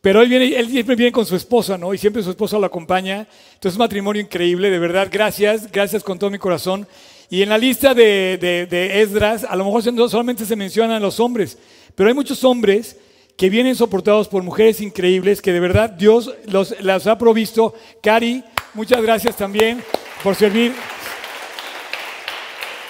Pero 0.00 0.22
él, 0.22 0.28
viene, 0.28 0.56
él 0.56 0.68
siempre 0.68 0.94
viene 0.94 1.12
con 1.12 1.26
su 1.26 1.34
esposa, 1.34 1.76
¿no? 1.76 1.92
Y 1.92 1.98
siempre 1.98 2.22
su 2.22 2.30
esposa 2.30 2.58
lo 2.58 2.66
acompaña. 2.66 3.26
Entonces 3.54 3.72
es 3.72 3.74
un 3.74 3.80
matrimonio 3.80 4.22
increíble, 4.22 4.70
de 4.70 4.78
verdad. 4.78 5.08
Gracias, 5.10 5.70
gracias 5.72 6.04
con 6.04 6.18
todo 6.18 6.30
mi 6.30 6.38
corazón. 6.38 6.86
Y 7.30 7.42
en 7.42 7.48
la 7.48 7.58
lista 7.58 7.94
de, 7.94 8.38
de, 8.70 9.02
Esdras, 9.02 9.44
a 9.44 9.56
lo 9.56 9.64
mejor 9.64 9.82
solamente 10.08 10.46
se 10.46 10.56
mencionan 10.56 11.02
los 11.02 11.20
hombres, 11.20 11.58
pero 11.94 12.08
hay 12.08 12.14
muchos 12.14 12.42
hombres 12.44 12.96
que 13.36 13.50
vienen 13.50 13.76
soportados 13.76 14.28
por 14.28 14.42
mujeres 14.42 14.80
increíbles 14.80 15.42
que 15.42 15.52
de 15.52 15.60
verdad 15.60 15.90
Dios 15.90 16.34
los, 16.46 16.74
las 16.80 17.06
ha 17.06 17.18
provisto. 17.18 17.74
Cari, 18.02 18.42
muchas 18.78 19.02
gracias 19.02 19.36
también 19.36 19.82
por 20.22 20.36
servir. 20.36 20.72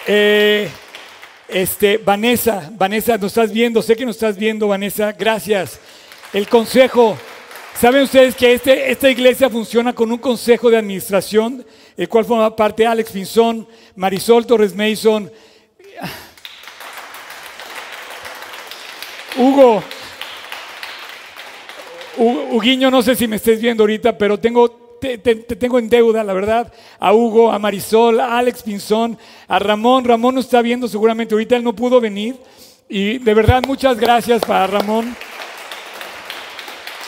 Eh, 0.06 0.68
este, 1.48 1.96
Vanessa, 1.96 2.70
Vanessa, 2.74 3.16
nos 3.16 3.32
estás 3.32 3.50
viendo, 3.50 3.80
sé 3.80 3.96
que 3.96 4.04
nos 4.04 4.16
estás 4.16 4.36
viendo, 4.36 4.68
Vanessa, 4.68 5.12
gracias. 5.12 5.80
El 6.34 6.46
consejo, 6.46 7.16
¿saben 7.74 8.02
ustedes 8.02 8.36
que 8.36 8.52
este, 8.52 8.92
esta 8.92 9.08
iglesia 9.08 9.48
funciona 9.48 9.94
con 9.94 10.12
un 10.12 10.18
consejo 10.18 10.68
de 10.68 10.76
administración, 10.76 11.64
el 11.96 12.06
cual 12.06 12.26
forma 12.26 12.54
parte 12.54 12.86
Alex 12.86 13.10
Pinzón, 13.10 13.66
Marisol 13.96 14.46
Torres 14.46 14.76
Mason, 14.76 15.32
Hugo, 19.38 19.82
Huguiño, 22.18 22.90
no 22.90 23.00
sé 23.00 23.16
si 23.16 23.26
me 23.26 23.36
estés 23.36 23.58
viendo 23.58 23.84
ahorita, 23.84 24.18
pero 24.18 24.38
tengo, 24.38 24.87
te, 25.00 25.18
tengo 25.18 25.78
en 25.78 25.88
deuda, 25.88 26.24
la 26.24 26.32
verdad, 26.32 26.72
a 26.98 27.12
Hugo, 27.12 27.50
a 27.52 27.58
Marisol, 27.58 28.20
a 28.20 28.38
Alex 28.38 28.62
Pinzón, 28.62 29.18
a 29.46 29.58
Ramón. 29.58 30.04
Ramón 30.04 30.34
nos 30.34 30.46
está 30.46 30.62
viendo 30.62 30.88
seguramente 30.88 31.34
ahorita, 31.34 31.56
él 31.56 31.64
no 31.64 31.74
pudo 31.74 32.00
venir, 32.00 32.36
Y 32.88 33.18
de 33.18 33.34
verdad, 33.34 33.62
muchas 33.66 33.98
gracias 33.98 34.40
para 34.42 34.66
Ramón. 34.66 35.14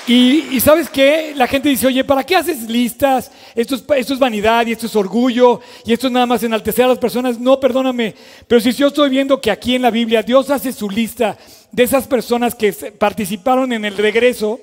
Y, 0.06 0.58
sabes 0.58 0.90
qué? 0.90 1.34
La 1.36 1.46
gente 1.46 1.68
dice, 1.68 1.86
oye, 1.86 2.02
¿para 2.02 2.24
qué 2.24 2.34
haces 2.34 2.68
listas? 2.68 3.30
Esto 3.54 3.76
es, 3.76 3.84
esto 3.96 4.14
es 4.14 4.18
vanidad 4.18 4.66
y 4.66 4.72
esto 4.72 4.86
es 4.86 4.96
orgullo 4.96 5.60
y 5.84 5.92
esto 5.92 6.08
es 6.08 6.12
nada 6.12 6.26
más 6.26 6.42
enaltecer 6.42 6.84
a 6.84 6.88
las 6.88 6.98
personas. 6.98 7.38
No, 7.38 7.60
perdóname. 7.60 8.16
Pero 8.48 8.60
si 8.60 8.72
yo 8.72 8.88
estoy 8.88 9.08
viendo 9.08 9.40
que 9.40 9.52
aquí 9.52 9.76
en 9.76 9.82
la 9.82 9.90
Biblia 9.90 10.24
Dios 10.24 10.50
hace 10.50 10.72
su 10.72 10.90
lista 10.90 11.38
de 11.70 11.84
esas 11.84 12.08
personas 12.08 12.56
que 12.56 12.72
participaron 12.72 13.72
en 13.72 13.84
el 13.84 13.96
regreso, 13.96 14.58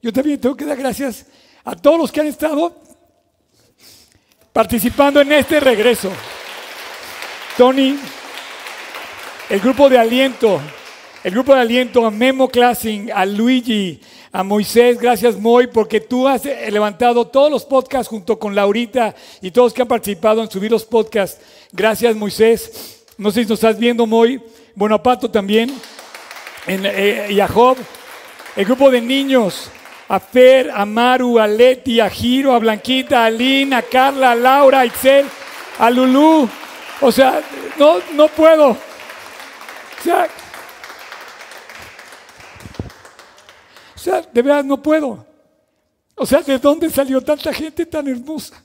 yo 0.00 0.12
también 0.12 0.40
tengo 0.40 0.56
que 0.56 0.64
dar 0.64 0.76
gracias 0.76 1.26
a 1.64 1.74
todos 1.76 1.98
los 1.98 2.12
que 2.12 2.20
han 2.20 2.26
estado 2.26 2.74
participando 4.52 5.20
en 5.20 5.32
este 5.32 5.60
regreso. 5.60 6.10
Tony, 7.56 7.98
el 9.48 9.60
grupo 9.60 9.88
de 9.88 9.98
aliento, 9.98 10.60
el 11.22 11.32
grupo 11.32 11.54
de 11.54 11.60
aliento, 11.60 12.04
a 12.04 12.10
Memo 12.10 12.48
Classing, 12.48 13.10
a 13.12 13.24
Luigi, 13.24 14.00
a 14.32 14.42
Moisés, 14.42 14.98
gracias 14.98 15.38
Moy, 15.38 15.68
porque 15.68 16.00
tú 16.00 16.26
has 16.26 16.44
levantado 16.44 17.26
todos 17.26 17.50
los 17.50 17.64
podcasts 17.64 18.08
junto 18.08 18.36
con 18.38 18.54
Laurita 18.54 19.14
y 19.40 19.52
todos 19.52 19.72
que 19.72 19.82
han 19.82 19.88
participado 19.88 20.42
en 20.42 20.50
subir 20.50 20.72
los 20.72 20.84
podcasts. 20.84 21.40
Gracias 21.70 22.16
Moisés. 22.16 23.04
No 23.16 23.30
sé 23.30 23.44
si 23.44 23.48
nos 23.48 23.58
estás 23.58 23.78
viendo 23.78 24.06
Moy. 24.06 24.42
Bueno, 24.74 24.96
a 24.96 25.02
Pato 25.02 25.30
también. 25.30 25.72
Eh, 26.66 27.28
y 27.30 27.38
a 27.38 27.46
Job. 27.46 27.76
El 28.56 28.64
grupo 28.64 28.90
de 28.90 29.00
niños. 29.00 29.70
A 30.14 30.20
Fer, 30.20 30.70
a 30.70 30.84
Maru, 30.84 31.38
a 31.38 31.46
Leti, 31.46 32.00
a 32.00 32.08
Giro, 32.08 32.52
a 32.52 32.58
Blanquita, 32.58 33.24
a 33.24 33.30
Lina, 33.30 33.78
a 33.78 33.82
Carla, 33.82 34.32
a 34.32 34.34
Laura, 34.34 34.80
a 34.80 34.86
Itzel, 34.86 35.26
a 35.78 35.90
Lulú. 35.90 36.48
O 37.00 37.10
sea, 37.10 37.42
no, 37.78 37.98
no 38.14 38.28
puedo. 38.28 38.70
O 38.70 40.02
sea, 40.02 40.28
O 43.96 43.98
sea, 44.04 44.20
de 44.20 44.42
verdad 44.42 44.64
no 44.64 44.82
puedo. 44.82 45.26
O 46.14 46.26
sea, 46.26 46.42
¿de 46.42 46.58
dónde 46.58 46.90
salió 46.90 47.22
tanta 47.22 47.54
gente 47.54 47.86
tan 47.86 48.06
hermosa? 48.06 48.62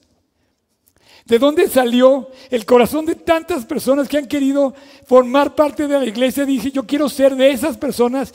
¿De 1.24 1.40
dónde 1.40 1.70
salió 1.70 2.30
el 2.50 2.66
corazón 2.66 3.06
de 3.06 3.16
tantas 3.16 3.64
personas 3.64 4.10
que 4.10 4.18
han 4.18 4.28
querido 4.28 4.74
formar 5.06 5.56
parte 5.56 5.88
de 5.88 5.98
la 5.98 6.06
iglesia? 6.06 6.46
Dije, 6.46 6.72
yo 6.72 6.86
quiero 6.86 7.08
ser 7.08 7.38
de 7.38 7.52
esas 7.52 7.78
personas 7.78 8.34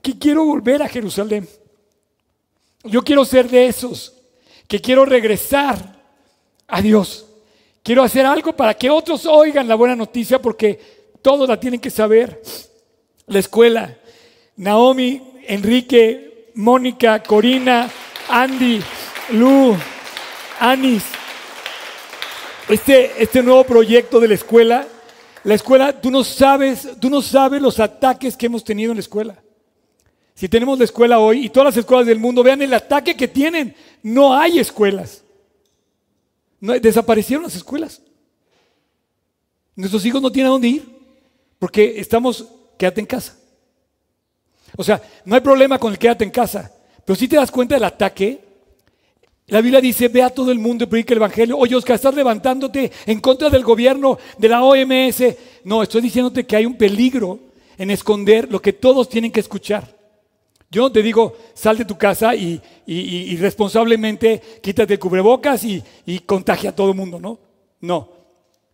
que 0.00 0.16
quiero 0.16 0.44
volver 0.44 0.80
a 0.80 0.88
Jerusalén. 0.88 1.48
Yo 2.88 3.02
quiero 3.02 3.24
ser 3.24 3.48
de 3.48 3.66
esos 3.66 4.14
que 4.66 4.80
quiero 4.80 5.04
regresar 5.04 5.98
a 6.66 6.82
Dios. 6.82 7.26
Quiero 7.82 8.02
hacer 8.02 8.26
algo 8.26 8.52
para 8.54 8.74
que 8.74 8.90
otros 8.90 9.24
oigan 9.26 9.66
la 9.66 9.74
buena 9.74 9.96
noticia 9.96 10.40
porque 10.40 10.78
todos 11.22 11.48
la 11.48 11.58
tienen 11.58 11.80
que 11.80 11.90
saber. 11.90 12.42
La 13.26 13.38
escuela, 13.38 13.96
Naomi, 14.56 15.22
Enrique, 15.46 16.50
Mónica, 16.54 17.22
Corina, 17.22 17.90
Andy, 18.28 18.82
Lu, 19.30 19.76
Anis. 20.60 21.04
Este, 22.68 23.22
este 23.22 23.42
nuevo 23.42 23.64
proyecto 23.64 24.20
de 24.20 24.28
la 24.28 24.34
escuela, 24.34 24.86
la 25.44 25.54
escuela, 25.54 25.98
tú 25.98 26.10
no 26.10 26.22
sabes, 26.24 26.88
tú 27.00 27.08
no 27.08 27.22
sabes 27.22 27.62
los 27.62 27.80
ataques 27.80 28.36
que 28.36 28.46
hemos 28.46 28.62
tenido 28.62 28.92
en 28.92 28.98
la 28.98 29.02
escuela. 29.02 29.42
Si 30.38 30.48
tenemos 30.48 30.78
la 30.78 30.84
escuela 30.84 31.18
hoy 31.18 31.46
y 31.46 31.48
todas 31.48 31.74
las 31.74 31.76
escuelas 31.78 32.06
del 32.06 32.20
mundo, 32.20 32.44
vean 32.44 32.62
el 32.62 32.72
ataque 32.72 33.16
que 33.16 33.26
tienen. 33.26 33.74
No 34.04 34.38
hay 34.38 34.60
escuelas. 34.60 35.24
No, 36.60 36.78
desaparecieron 36.78 37.42
las 37.42 37.56
escuelas. 37.56 38.00
Nuestros 39.74 40.06
hijos 40.06 40.22
no 40.22 40.30
tienen 40.30 40.50
a 40.50 40.52
dónde 40.52 40.68
ir 40.68 40.88
porque 41.58 41.98
estamos, 41.98 42.46
quédate 42.78 43.00
en 43.00 43.06
casa. 43.06 43.36
O 44.76 44.84
sea, 44.84 45.02
no 45.24 45.34
hay 45.34 45.40
problema 45.40 45.76
con 45.76 45.90
el 45.90 45.98
quédate 45.98 46.22
en 46.22 46.30
casa, 46.30 46.72
pero 47.04 47.16
si 47.16 47.26
te 47.26 47.34
das 47.34 47.50
cuenta 47.50 47.74
del 47.74 47.82
ataque, 47.82 48.38
la 49.48 49.60
Biblia 49.60 49.80
dice, 49.80 50.06
ve 50.06 50.22
a 50.22 50.30
todo 50.30 50.52
el 50.52 50.60
mundo 50.60 50.84
y 50.84 50.86
predica 50.86 51.14
el 51.14 51.18
Evangelio. 51.18 51.58
Oye, 51.58 51.74
Oscar, 51.74 51.96
estás 51.96 52.14
levantándote 52.14 52.92
en 53.06 53.18
contra 53.18 53.50
del 53.50 53.64
gobierno, 53.64 54.16
de 54.38 54.48
la 54.48 54.62
OMS. 54.62 55.20
No, 55.64 55.82
estoy 55.82 56.00
diciéndote 56.00 56.46
que 56.46 56.54
hay 56.54 56.64
un 56.64 56.76
peligro 56.76 57.40
en 57.76 57.90
esconder 57.90 58.48
lo 58.52 58.62
que 58.62 58.72
todos 58.72 59.08
tienen 59.08 59.32
que 59.32 59.40
escuchar. 59.40 59.97
Yo 60.70 60.82
no 60.82 60.92
te 60.92 61.02
digo, 61.02 61.36
sal 61.54 61.78
de 61.78 61.84
tu 61.84 61.96
casa 61.96 62.34
y, 62.34 62.60
responsablemente 63.36 64.40
quítate 64.62 64.94
el 64.94 64.98
cubrebocas 64.98 65.64
y, 65.64 65.82
y 66.04 66.20
contagia 66.20 66.70
a 66.70 66.76
todo 66.76 66.90
el 66.90 66.96
mundo, 66.96 67.18
¿no? 67.18 67.38
No. 67.80 68.12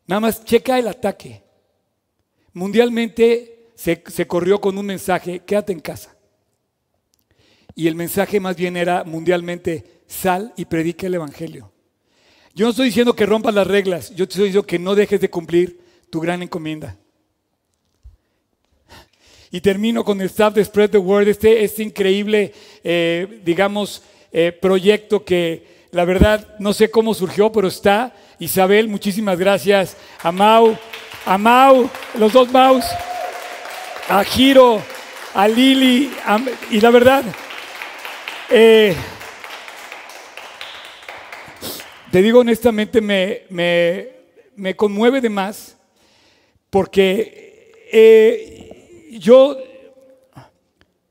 Nada 0.06 0.20
más 0.20 0.44
checa 0.44 0.78
el 0.78 0.88
ataque. 0.88 1.42
Mundialmente 2.52 3.54
se, 3.74 4.26
corrió 4.26 4.60
con 4.60 4.78
un 4.78 4.86
mensaje, 4.86 5.40
quédate 5.40 5.72
en 5.72 5.80
casa. 5.80 6.16
Y 7.74 7.88
el 7.88 7.94
mensaje 7.94 8.38
más 8.38 8.56
bien 8.56 8.76
era 8.76 9.04
mundialmente, 9.04 10.02
sal 10.06 10.52
y 10.56 10.64
predica 10.64 11.06
el 11.06 11.14
Evangelio. 11.14 11.72
Yo 12.54 12.66
no 12.66 12.70
estoy 12.70 12.86
diciendo 12.86 13.16
que 13.16 13.26
rompas 13.26 13.54
las 13.54 13.66
reglas, 13.66 14.10
yo 14.10 14.28
te 14.28 14.34
estoy 14.34 14.46
diciendo 14.46 14.66
que 14.66 14.78
no 14.78 14.94
dejes 14.94 15.20
de 15.20 15.30
cumplir 15.30 15.80
tu 16.10 16.20
gran 16.20 16.42
encomienda. 16.42 16.96
Y 19.54 19.60
termino 19.60 20.04
con 20.04 20.20
el 20.20 20.26
staff 20.26 20.52
de 20.52 20.64
Spread 20.64 20.90
the 20.90 20.98
Word, 20.98 21.28
este, 21.28 21.80
increíble, 21.80 22.52
eh, 22.82 23.40
digamos, 23.44 24.02
eh, 24.32 24.50
proyecto 24.50 25.24
que 25.24 25.86
la 25.92 26.04
verdad 26.04 26.56
no 26.58 26.72
sé 26.72 26.90
cómo 26.90 27.14
surgió, 27.14 27.52
pero 27.52 27.68
está. 27.68 28.12
Isabel, 28.40 28.88
muchísimas 28.88 29.38
gracias. 29.38 29.96
A 30.24 30.32
Mau, 30.32 30.76
a 31.24 31.38
Mau, 31.38 31.88
los 32.18 32.32
dos 32.32 32.50
Maus 32.50 32.84
a 34.08 34.24
Giro, 34.24 34.82
a 35.34 35.46
Lili, 35.46 36.10
y 36.72 36.80
la 36.80 36.90
verdad, 36.90 37.22
eh, 38.50 38.96
te 42.10 42.22
digo 42.22 42.40
honestamente, 42.40 43.00
me, 43.00 44.74
conmueve 44.74 45.20
de 45.20 45.30
más 45.30 45.76
porque 46.70 48.73
yo, 49.18 49.56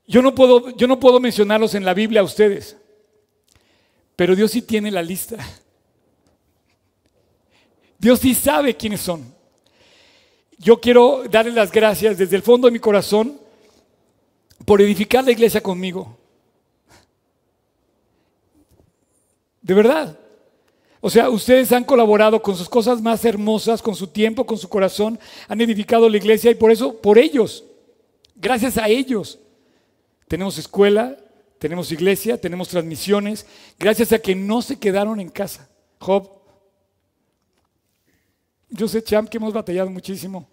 yo, 0.06 0.22
no 0.22 0.34
puedo, 0.34 0.70
yo 0.76 0.86
no 0.86 1.00
puedo 1.00 1.20
mencionarlos 1.20 1.74
en 1.74 1.84
la 1.84 1.94
Biblia 1.94 2.20
a 2.20 2.24
ustedes, 2.24 2.76
pero 4.16 4.36
Dios 4.36 4.50
sí 4.50 4.62
tiene 4.62 4.90
la 4.90 5.02
lista. 5.02 5.36
Dios 7.98 8.20
sí 8.20 8.34
sabe 8.34 8.76
quiénes 8.76 9.00
son. 9.00 9.34
Yo 10.58 10.80
quiero 10.80 11.24
darle 11.30 11.52
las 11.52 11.72
gracias 11.72 12.18
desde 12.18 12.36
el 12.36 12.42
fondo 12.42 12.66
de 12.68 12.72
mi 12.72 12.78
corazón 12.78 13.40
por 14.64 14.80
edificar 14.80 15.24
la 15.24 15.32
iglesia 15.32 15.62
conmigo. 15.62 16.16
De 19.60 19.74
verdad. 19.74 20.18
O 21.00 21.10
sea, 21.10 21.28
ustedes 21.28 21.70
han 21.72 21.84
colaborado 21.84 22.40
con 22.40 22.56
sus 22.56 22.68
cosas 22.68 23.02
más 23.02 23.24
hermosas, 23.24 23.82
con 23.82 23.94
su 23.94 24.06
tiempo, 24.06 24.46
con 24.46 24.56
su 24.56 24.68
corazón, 24.68 25.18
han 25.48 25.60
edificado 25.60 26.08
la 26.08 26.16
iglesia 26.16 26.50
y 26.50 26.54
por 26.54 26.70
eso, 26.70 26.96
por 26.96 27.18
ellos, 27.18 27.64
gracias 28.44 28.76
a 28.76 28.88
ellos, 28.88 29.38
tenemos 30.28 30.58
escuela, 30.58 31.16
tenemos 31.58 31.90
iglesia, 31.90 32.38
tenemos 32.38 32.68
transmisiones, 32.68 33.46
gracias 33.78 34.12
a 34.12 34.18
que 34.18 34.34
no 34.34 34.60
se 34.60 34.78
quedaron 34.78 35.18
en 35.18 35.30
casa. 35.30 35.66
Job, 35.98 36.30
yo 38.68 38.86
sé, 38.86 39.02
Champ, 39.02 39.30
que 39.30 39.38
hemos 39.38 39.54
batallado 39.54 39.88
muchísimo. 39.88 40.46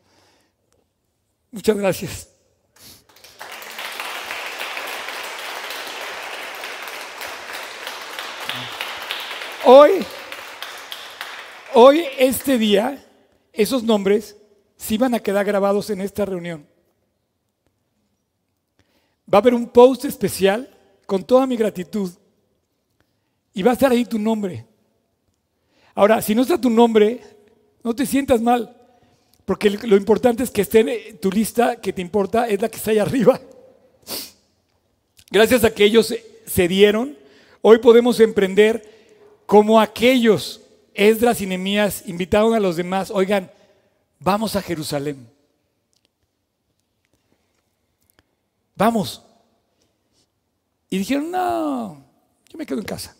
Muchas 1.52 1.76
gracias. 1.76 2.30
Hoy, 9.66 10.06
hoy, 11.74 12.06
este 12.18 12.58
día, 12.58 13.06
esos 13.52 13.84
nombres 13.84 14.38
sí 14.78 14.98
van 14.98 15.14
a 15.14 15.20
quedar 15.20 15.46
grabados 15.46 15.90
en 15.90 16.00
esta 16.00 16.24
reunión. 16.24 16.71
Va 19.32 19.38
a 19.38 19.42
haber 19.42 19.54
un 19.54 19.68
post 19.68 20.06
especial 20.06 20.70
con 21.06 21.24
toda 21.24 21.46
mi 21.46 21.58
gratitud 21.58 22.12
y 23.54 23.64
va 23.64 23.72
a 23.72 23.74
estar 23.74 23.92
ahí 23.92 24.06
tu 24.06 24.18
nombre. 24.18 24.66
Ahora, 25.94 26.22
si 26.22 26.34
no 26.34 26.42
está 26.42 26.60
tu 26.60 26.70
nombre, 26.70 27.22
no 27.84 27.94
te 27.94 28.06
sientas 28.06 28.42
mal, 28.42 28.76
porque 29.46 29.70
lo 29.70 29.98
importante 29.98 30.44
es 30.44 30.52
que 30.52 30.62
esté 30.62 31.14
tu 31.22 31.32
lista 31.32 31.76
que 31.76 31.92
te 31.92 32.02
importa, 32.02 32.48
es 32.48 32.62
la 32.62 32.70
que 32.70 32.78
está 32.78 32.92
ahí 32.92 33.00
arriba. 33.00 33.42
Gracias 35.30 35.64
a 35.64 35.74
que 35.74 35.84
ellos 35.84 36.14
se 36.46 36.68
dieron, 36.68 37.18
hoy 37.62 37.80
podemos 37.80 38.20
emprender 38.20 38.90
como 39.46 39.82
aquellos, 39.82 40.62
Esdras 40.94 41.42
y 41.42 41.46
Nehemías, 41.46 42.04
invitaron 42.08 42.54
a 42.54 42.60
los 42.60 42.76
demás, 42.76 43.12
oigan, 43.12 43.52
vamos 44.20 44.56
a 44.56 44.62
Jerusalén. 44.62 45.28
Vamos. 48.82 49.22
Y 50.90 50.98
dijeron, 50.98 51.30
no, 51.30 52.04
yo 52.50 52.58
me 52.58 52.66
quedo 52.66 52.80
en 52.80 52.86
casa. 52.86 53.16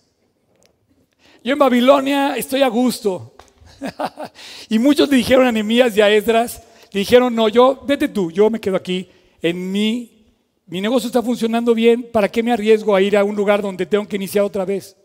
Yo 1.44 1.54
en 1.54 1.60
Babilonia 1.60 2.36
estoy 2.36 2.64
a 2.64 2.68
gusto. 2.68 3.36
y 4.70 4.80
muchos 4.80 5.08
le 5.08 5.18
dijeron 5.18 5.46
a 5.46 5.52
Nehemías 5.52 5.96
y 5.96 6.02
a 6.02 6.10
Esdras, 6.10 6.64
le 6.92 7.02
dijeron, 7.02 7.36
no, 7.36 7.48
yo, 7.48 7.80
vete 7.86 8.08
tú, 8.08 8.32
yo 8.32 8.50
me 8.50 8.60
quedo 8.60 8.76
aquí 8.76 9.08
en 9.40 9.72
mí, 9.72 10.34
mi 10.66 10.82
negocio 10.82 11.06
está 11.06 11.22
funcionando 11.22 11.76
bien, 11.76 12.10
¿para 12.12 12.28
qué 12.28 12.42
me 12.42 12.52
arriesgo 12.52 12.96
a 12.96 13.02
ir 13.04 13.16
a 13.16 13.24
un 13.24 13.36
lugar 13.36 13.62
donde 13.62 13.86
tengo 13.86 14.08
que 14.08 14.16
iniciar 14.16 14.44
otra 14.44 14.66
vez? 14.66 14.98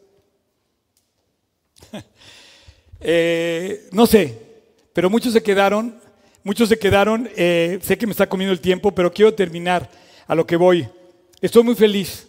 Eh, 2.99 3.91
no 3.93 4.07
sé, 4.07 4.39
pero 4.95 5.11
muchos 5.11 5.35
se 5.35 5.43
quedaron, 5.43 6.01
muchos 6.43 6.71
se 6.71 6.79
quedaron, 6.79 7.29
eh, 7.37 7.79
sé 7.83 7.99
que 7.99 8.07
me 8.07 8.13
está 8.13 8.27
comiendo 8.27 8.55
el 8.55 8.61
tiempo, 8.61 8.91
pero 8.91 9.13
quiero 9.13 9.35
terminar 9.35 9.91
a 10.27 10.35
lo 10.35 10.47
que 10.47 10.57
voy. 10.57 10.89
Estoy 11.41 11.63
muy 11.63 11.75
feliz 11.75 12.29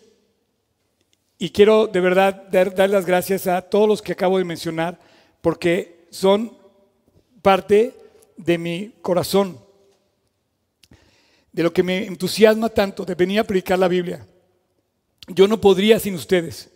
y 1.38 1.50
quiero 1.50 1.88
de 1.88 2.00
verdad 2.00 2.48
dar, 2.52 2.90
las 2.90 3.06
gracias 3.06 3.48
a 3.48 3.62
todos 3.62 3.88
los 3.88 4.02
que 4.02 4.14
acabo 4.14 4.38
de 4.38 4.44
mencionar, 4.44 5.00
porque 5.42 6.08
son 6.10 6.58
parte 7.42 7.94
de 8.36 8.58
mi 8.58 8.94
corazón, 9.02 9.60
de 11.52 11.64
lo 11.64 11.74
que 11.74 11.84
me 11.84 12.06
entusiasma 12.06 12.70
tanto, 12.70 13.06
de 13.06 13.16
venir 13.16 13.40
a 13.40 13.44
predicar 13.44 13.80
la 13.80 13.88
Biblia. 13.88 14.26
Yo 15.28 15.48
no 15.48 15.60
podría 15.60 16.00
sin 16.00 16.16
ustedes. 16.16 16.70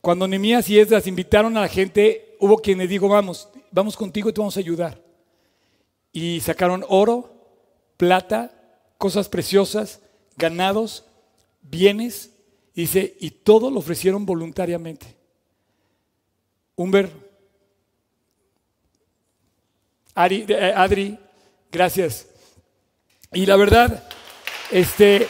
Cuando 0.00 0.26
Nemías 0.26 0.68
y 0.70 0.78
Esdras 0.78 1.06
invitaron 1.06 1.56
a 1.56 1.62
la 1.62 1.68
gente, 1.68 2.36
hubo 2.40 2.58
quien 2.58 2.78
les 2.78 2.88
dijo, 2.88 3.08
vamos, 3.08 3.48
vamos 3.70 3.96
contigo 3.96 4.30
y 4.30 4.32
te 4.32 4.40
vamos 4.40 4.56
a 4.56 4.60
ayudar. 4.60 5.02
Y 6.12 6.40
sacaron 6.40 6.84
oro, 6.88 7.34
plata, 7.96 8.52
cosas 8.96 9.28
preciosas, 9.28 10.00
ganados, 10.40 11.04
bienes, 11.62 12.32
dice, 12.74 13.16
y 13.20 13.30
todo 13.30 13.70
lo 13.70 13.78
ofrecieron 13.78 14.26
voluntariamente. 14.26 15.14
Humber, 16.74 17.10
eh, 20.16 20.72
Adri, 20.74 21.18
gracias. 21.70 22.26
Y 23.32 23.46
la 23.46 23.56
verdad, 23.56 24.08
este, 24.72 25.28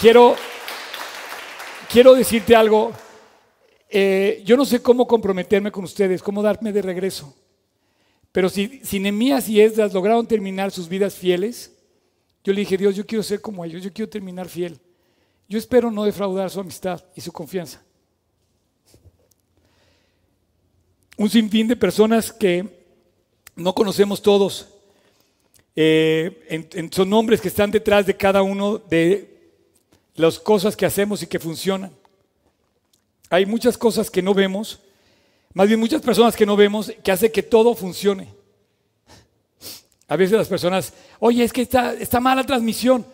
quiero, 0.00 0.36
quiero 1.90 2.14
decirte 2.14 2.54
algo. 2.54 2.92
Eh, 3.88 4.42
yo 4.44 4.56
no 4.56 4.64
sé 4.64 4.80
cómo 4.80 5.06
comprometerme 5.06 5.72
con 5.72 5.84
ustedes, 5.84 6.22
cómo 6.22 6.42
darme 6.42 6.72
de 6.72 6.82
regreso. 6.82 7.34
Pero 8.32 8.48
si, 8.48 8.80
si 8.84 9.00
Nemías 9.00 9.48
y 9.48 9.60
Esdras 9.60 9.92
lograron 9.92 10.26
terminar 10.26 10.70
sus 10.70 10.88
vidas 10.88 11.14
fieles, 11.14 11.73
yo 12.44 12.52
le 12.52 12.60
dije, 12.60 12.76
Dios, 12.76 12.94
yo 12.94 13.06
quiero 13.06 13.22
ser 13.22 13.40
como 13.40 13.64
ellos, 13.64 13.82
yo 13.82 13.92
quiero 13.92 14.08
terminar 14.08 14.48
fiel. 14.48 14.78
Yo 15.48 15.58
espero 15.58 15.90
no 15.90 16.04
defraudar 16.04 16.50
su 16.50 16.60
amistad 16.60 17.02
y 17.16 17.22
su 17.22 17.32
confianza. 17.32 17.82
Un 21.16 21.30
sinfín 21.30 21.66
de 21.68 21.76
personas 21.76 22.32
que 22.32 22.68
no 23.56 23.74
conocemos 23.74 24.20
todos. 24.20 24.68
Eh, 25.74 26.88
son 26.92 27.08
nombres 27.08 27.40
que 27.40 27.48
están 27.48 27.70
detrás 27.70 28.04
de 28.04 28.16
cada 28.16 28.42
uno 28.42 28.78
de 28.78 29.52
las 30.14 30.38
cosas 30.38 30.76
que 30.76 30.86
hacemos 30.86 31.22
y 31.22 31.26
que 31.26 31.38
funcionan. 31.38 31.92
Hay 33.30 33.46
muchas 33.46 33.78
cosas 33.78 34.10
que 34.10 34.22
no 34.22 34.34
vemos, 34.34 34.80
más 35.54 35.66
bien 35.66 35.80
muchas 35.80 36.02
personas 36.02 36.36
que 36.36 36.46
no 36.46 36.56
vemos 36.56 36.92
que 37.02 37.10
hace 37.10 37.32
que 37.32 37.42
todo 37.42 37.74
funcione. 37.74 38.28
A 40.14 40.16
veces 40.16 40.38
las 40.38 40.46
personas, 40.46 40.92
oye, 41.18 41.42
es 41.42 41.52
que 41.52 41.62
está, 41.62 41.92
está 41.92 42.20
mala 42.20 42.44
transmisión, 42.44 43.04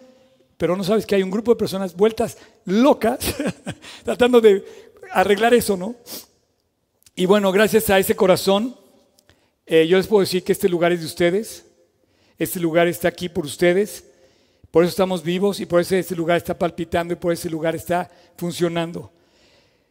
pero 0.58 0.76
no 0.76 0.84
sabes 0.84 1.06
que 1.06 1.14
hay 1.14 1.22
un 1.22 1.30
grupo 1.30 1.50
de 1.50 1.56
personas 1.56 1.96
vueltas 1.96 2.36
locas 2.66 3.20
tratando 4.04 4.38
de 4.38 4.62
arreglar 5.10 5.54
eso, 5.54 5.78
¿no? 5.78 5.94
Y 7.16 7.24
bueno, 7.24 7.52
gracias 7.52 7.88
a 7.88 7.98
ese 7.98 8.14
corazón 8.14 8.76
eh, 9.64 9.86
yo 9.86 9.96
les 9.96 10.06
puedo 10.06 10.20
decir 10.20 10.44
que 10.44 10.52
este 10.52 10.68
lugar 10.68 10.92
es 10.92 11.00
de 11.00 11.06
ustedes, 11.06 11.64
este 12.36 12.60
lugar 12.60 12.86
está 12.86 13.08
aquí 13.08 13.30
por 13.30 13.46
ustedes, 13.46 14.04
por 14.70 14.84
eso 14.84 14.90
estamos 14.90 15.22
vivos 15.22 15.58
y 15.58 15.64
por 15.64 15.80
eso 15.80 15.96
este 15.96 16.14
lugar 16.14 16.36
está 16.36 16.58
palpitando 16.58 17.14
y 17.14 17.16
por 17.16 17.32
ese 17.32 17.48
lugar 17.48 17.74
está 17.74 18.10
funcionando. 18.36 19.10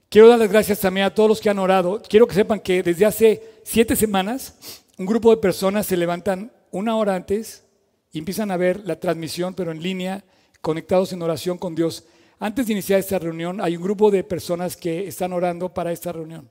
Quiero 0.10 0.28
dar 0.28 0.38
las 0.38 0.52
gracias 0.52 0.80
también 0.80 1.08
a 1.08 1.16
todos 1.16 1.28
los 1.28 1.42
que 1.42 1.50
han 1.50 1.58
orado. 1.58 2.04
Quiero 2.08 2.28
que 2.28 2.36
sepan 2.36 2.60
que 2.60 2.84
desde 2.84 3.08
hace 3.08 3.62
siete 3.64 3.96
semanas 3.96 4.84
un 5.00 5.08
grupo 5.08 5.32
de 5.32 5.38
personas 5.38 5.88
se 5.88 5.98
levantan 5.98 6.52
una 6.72 6.96
hora 6.96 7.16
antes 7.16 7.64
y 8.12 8.20
empiezan 8.20 8.52
a 8.52 8.58
ver 8.58 8.86
la 8.86 9.00
transmisión, 9.00 9.54
pero 9.54 9.72
en 9.72 9.82
línea, 9.82 10.24
conectados 10.62 11.14
en 11.14 11.22
oración 11.22 11.58
con 11.58 11.76
Dios. 11.76 12.06
Antes 12.40 12.68
de 12.68 12.74
iniciar 12.74 13.00
esta 13.00 13.20
reunión, 13.20 13.62
hay 13.62 13.76
un 13.76 13.84
grupo 13.84 14.12
de 14.12 14.24
personas 14.24 14.78
que 14.78 15.08
están 15.08 15.34
orando 15.34 15.74
para 15.74 15.92
esta 15.92 16.12
reunión. 16.12 16.50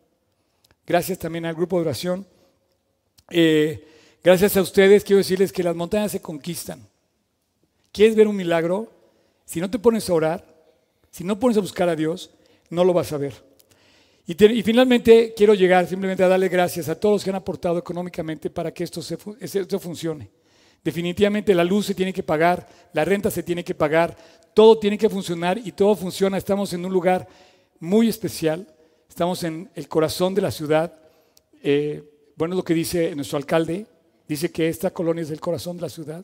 Gracias 0.87 1.19
también 1.19 1.47
al 1.47 1.55
grupo 1.55 1.77
de 1.77 1.83
oración. 1.83 2.27
Eh, 3.31 3.87
gracias 4.23 4.57
a 4.57 4.63
ustedes 4.63 5.05
quiero 5.05 5.19
decirles 5.19 5.53
que 5.53 5.63
las 5.63 5.77
montañas 5.77 6.13
se 6.13 6.21
conquistan. 6.21 6.87
¿Quieres 7.93 8.17
ver 8.17 8.29
un 8.29 8.37
milagro? 8.37 8.91
Si 9.45 9.61
no 9.61 9.71
te 9.71 9.79
pones 9.79 10.09
a 10.09 10.15
orar, 10.15 10.45
si 11.11 11.25
no 11.25 11.39
pones 11.39 11.57
a 11.57 11.61
buscar 11.61 11.89
a 11.89 11.97
Dios, 11.97 12.31
no 12.71 12.85
lo 12.85 12.93
vas 12.93 13.13
a 13.13 13.19
ver. 13.19 13.48
Y, 14.31 14.63
finalmente 14.63 15.33
quiero 15.35 15.55
llegar 15.55 15.87
simplemente 15.87 16.23
a 16.23 16.29
darle 16.29 16.51
gracias 16.51 16.91
a 16.91 17.01
todos 17.01 17.15
los 17.15 17.25
que 17.25 17.31
han 17.31 17.37
aportado 17.37 17.79
económicamente 17.79 18.51
para 18.51 18.71
que 18.75 18.85
esto, 18.85 19.01
se, 19.01 19.17
esto 19.41 19.81
funcione. 19.81 20.29
Definitivamente 20.85 21.55
la 21.55 21.65
luz 21.65 21.87
se 21.87 21.95
tiene 21.95 22.13
que 22.13 22.23
pagar, 22.23 22.69
la 22.93 23.07
renta 23.07 23.31
se 23.31 23.43
tiene 23.43 23.65
que 23.65 23.75
pagar, 23.75 24.15
todo 24.53 24.79
tiene 24.79 24.99
que 24.99 25.09
funcionar 25.09 25.57
y 25.57 25.73
todo 25.73 25.97
funciona. 25.97 26.37
Estamos 26.37 26.75
en 26.75 26.85
un 26.85 26.93
lugar 26.93 27.27
muy 27.81 28.07
especial, 28.07 28.67
estamos 29.09 29.43
en 29.45 29.71
el 29.75 29.89
corazón 29.89 30.35
de 30.35 30.43
la 30.43 30.51
ciudad. 30.51 30.93
Eh, 31.63 32.05
bueno, 32.37 32.53
es 32.53 32.59
lo 32.59 32.65
que 32.65 32.75
dice 32.75 33.15
nuestro 33.17 33.39
alcalde, 33.39 33.87
dice 34.29 34.53
que 34.53 34.69
esta 34.69 34.91
colonia 34.91 35.23
es 35.23 35.31
el 35.31 35.41
corazón 35.41 35.77
de 35.77 35.83
la 35.83 35.89
ciudad. 35.89 36.23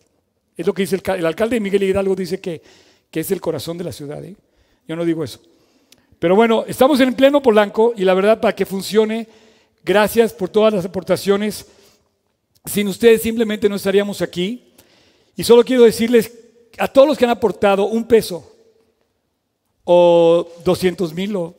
Es 0.54 0.66
lo 0.66 0.74
que 0.74 0.82
dice 0.82 1.00
el, 1.02 1.24
alcalde 1.24 1.58
Miguel 1.58 1.84
Hidalgo, 1.84 2.14
dice 2.14 2.38
que, 2.38 2.60
que, 3.10 3.20
es 3.20 3.30
el 3.30 3.40
corazón 3.40 3.78
de 3.78 3.84
la 3.84 3.92
ciudad. 3.92 4.22
¿eh? 4.22 4.36
Yo 4.86 4.94
no 4.94 5.06
digo 5.06 5.24
eso. 5.24 5.40
Pero 6.18 6.36
bueno, 6.36 6.64
estamos 6.66 7.00
en 7.00 7.14
pleno 7.14 7.42
Polanco 7.42 7.92
y 7.96 8.04
la 8.04 8.14
verdad 8.14 8.40
para 8.40 8.54
que 8.54 8.66
funcione, 8.66 9.28
gracias 9.82 10.32
por 10.32 10.48
todas 10.48 10.72
las 10.72 10.84
aportaciones. 10.84 11.66
Sin 12.64 12.88
ustedes 12.88 13.22
simplemente 13.22 13.68
no 13.68 13.76
estaríamos 13.76 14.22
aquí. 14.22 14.74
Y 15.36 15.44
solo 15.44 15.64
quiero 15.64 15.82
decirles 15.84 16.32
a 16.78 16.88
todos 16.88 17.08
los 17.08 17.18
que 17.18 17.24
han 17.24 17.30
aportado 17.30 17.86
un 17.86 18.04
peso 18.04 18.50
o 19.84 20.48
200 20.64 21.12
mil 21.12 21.36
o 21.36 21.54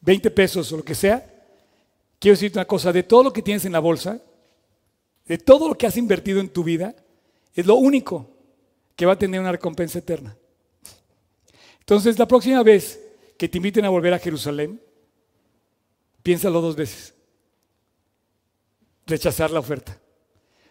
20 0.00 0.30
pesos 0.30 0.70
o 0.72 0.76
lo 0.76 0.82
que 0.82 0.94
sea, 0.94 1.32
Quiero 2.22 2.36
decirte 2.36 2.60
una 2.60 2.66
cosa, 2.66 2.92
de 2.92 3.02
todo 3.02 3.24
lo 3.24 3.32
que 3.32 3.42
tienes 3.42 3.64
en 3.64 3.72
la 3.72 3.80
bolsa, 3.80 4.22
de 5.26 5.38
todo 5.38 5.66
lo 5.66 5.74
que 5.76 5.88
has 5.88 5.96
invertido 5.96 6.38
en 6.38 6.50
tu 6.50 6.62
vida, 6.62 6.94
es 7.52 7.66
lo 7.66 7.74
único 7.74 8.30
que 8.94 9.04
va 9.04 9.14
a 9.14 9.18
tener 9.18 9.40
una 9.40 9.50
recompensa 9.50 9.98
eterna. 9.98 10.36
Entonces, 11.80 12.16
la 12.20 12.28
próxima 12.28 12.62
vez 12.62 13.01
que 13.42 13.48
te 13.48 13.58
inviten 13.58 13.84
a 13.84 13.88
volver 13.88 14.14
a 14.14 14.20
Jerusalén, 14.20 14.80
piénsalo 16.22 16.60
dos 16.60 16.76
veces. 16.76 17.12
Rechazar 19.04 19.50
la 19.50 19.58
oferta. 19.58 19.98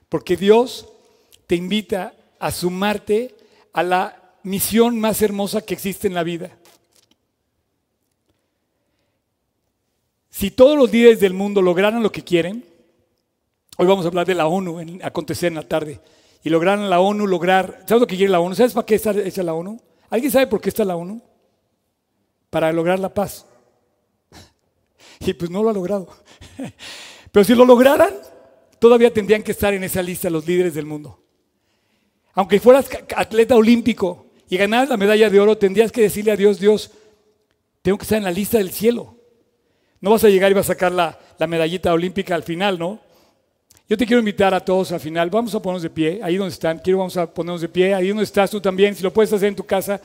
Porque 0.07 0.37
Dios 0.37 0.87
te 1.47 1.55
invita 1.57 2.15
a 2.39 2.49
sumarte 2.49 3.35
a 3.73 3.83
la 3.83 4.37
misión 4.43 4.97
más 5.01 5.21
hermosa 5.21 5.65
que 5.65 5.73
existe 5.73 6.07
en 6.07 6.13
la 6.13 6.23
vida. 6.23 6.57
Si 10.29 10.49
todos 10.49 10.77
los 10.77 10.89
líderes 10.89 11.19
del 11.19 11.33
mundo 11.33 11.61
lograran 11.61 12.01
lo 12.01 12.09
que 12.13 12.23
quieren, 12.23 12.63
hoy 13.75 13.85
vamos 13.85 14.05
a 14.05 14.07
hablar 14.07 14.25
de 14.25 14.35
la 14.35 14.47
ONU, 14.47 14.79
en 14.79 15.03
acontecer 15.03 15.49
en 15.49 15.55
la 15.55 15.67
tarde, 15.67 15.99
y 16.41 16.49
lograran 16.49 16.89
la 16.89 17.01
ONU 17.01 17.27
lograr, 17.27 17.83
¿sabes 17.85 17.99
lo 17.99 18.07
que 18.07 18.15
quiere 18.15 18.31
la 18.31 18.39
ONU? 18.39 18.55
¿Sabes 18.55 18.71
para 18.71 18.85
qué 18.85 18.95
está 18.95 19.11
hecha 19.11 19.43
la 19.43 19.55
ONU? 19.55 19.77
¿Alguien 20.09 20.31
sabe 20.31 20.47
por 20.47 20.61
qué 20.61 20.69
está 20.69 20.85
la 20.85 20.95
ONU? 20.95 21.21
Para 22.51 22.71
lograr 22.71 22.99
la 22.99 23.11
paz. 23.11 23.47
Y 25.21 25.33
pues 25.33 25.49
no 25.49 25.63
lo 25.63 25.69
ha 25.69 25.73
logrado. 25.73 26.07
Pero 27.31 27.43
si 27.43 27.55
lo 27.55 27.65
lograran, 27.65 28.13
todavía 28.77 29.13
tendrían 29.13 29.43
que 29.43 29.51
estar 29.51 29.73
en 29.73 29.83
esa 29.83 30.01
lista 30.01 30.29
los 30.29 30.45
líderes 30.45 30.73
del 30.73 30.85
mundo. 30.85 31.19
Aunque 32.33 32.59
fueras 32.59 32.89
atleta 33.15 33.55
olímpico 33.55 34.27
y 34.49 34.57
ganaras 34.57 34.89
la 34.89 34.97
medalla 34.97 35.29
de 35.29 35.39
oro, 35.39 35.57
tendrías 35.57 35.91
que 35.91 36.01
decirle 36.01 36.31
a 36.31 36.35
Dios, 36.35 36.59
Dios, 36.59 36.91
tengo 37.81 37.97
que 37.97 38.03
estar 38.03 38.17
en 38.17 38.23
la 38.23 38.31
lista 38.31 38.57
del 38.57 38.71
cielo. 38.71 39.15
No 39.99 40.11
vas 40.11 40.23
a 40.23 40.29
llegar 40.29 40.51
y 40.51 40.53
vas 40.53 40.65
a 40.65 40.73
sacar 40.73 40.91
la, 40.91 41.17
medallita 41.47 41.93
olímpica 41.93 42.35
al 42.35 42.43
final, 42.43 42.79
¿no? 42.79 42.99
Yo 43.87 43.97
te 43.97 44.05
quiero 44.05 44.19
invitar 44.19 44.53
a 44.53 44.59
todos 44.59 44.91
al 44.91 44.99
final. 44.99 45.29
Vamos 45.29 45.53
a 45.53 45.61
ponernos 45.61 45.83
de 45.83 45.89
pie, 45.89 46.19
ahí 46.23 46.37
donde 46.37 46.53
están. 46.53 46.79
Quiero 46.79 46.99
vamos 46.99 47.17
a 47.17 47.31
ponernos 47.31 47.61
de 47.61 47.69
pie, 47.69 47.93
ahí 47.93 48.07
donde 48.07 48.23
estás 48.23 48.49
tú 48.49 48.61
también, 48.61 48.95
si 48.95 49.03
lo 49.03 49.11
puedes 49.11 49.31
hacer 49.33 49.49
en 49.49 49.55
tu 49.55 49.65
casa. 49.65 50.01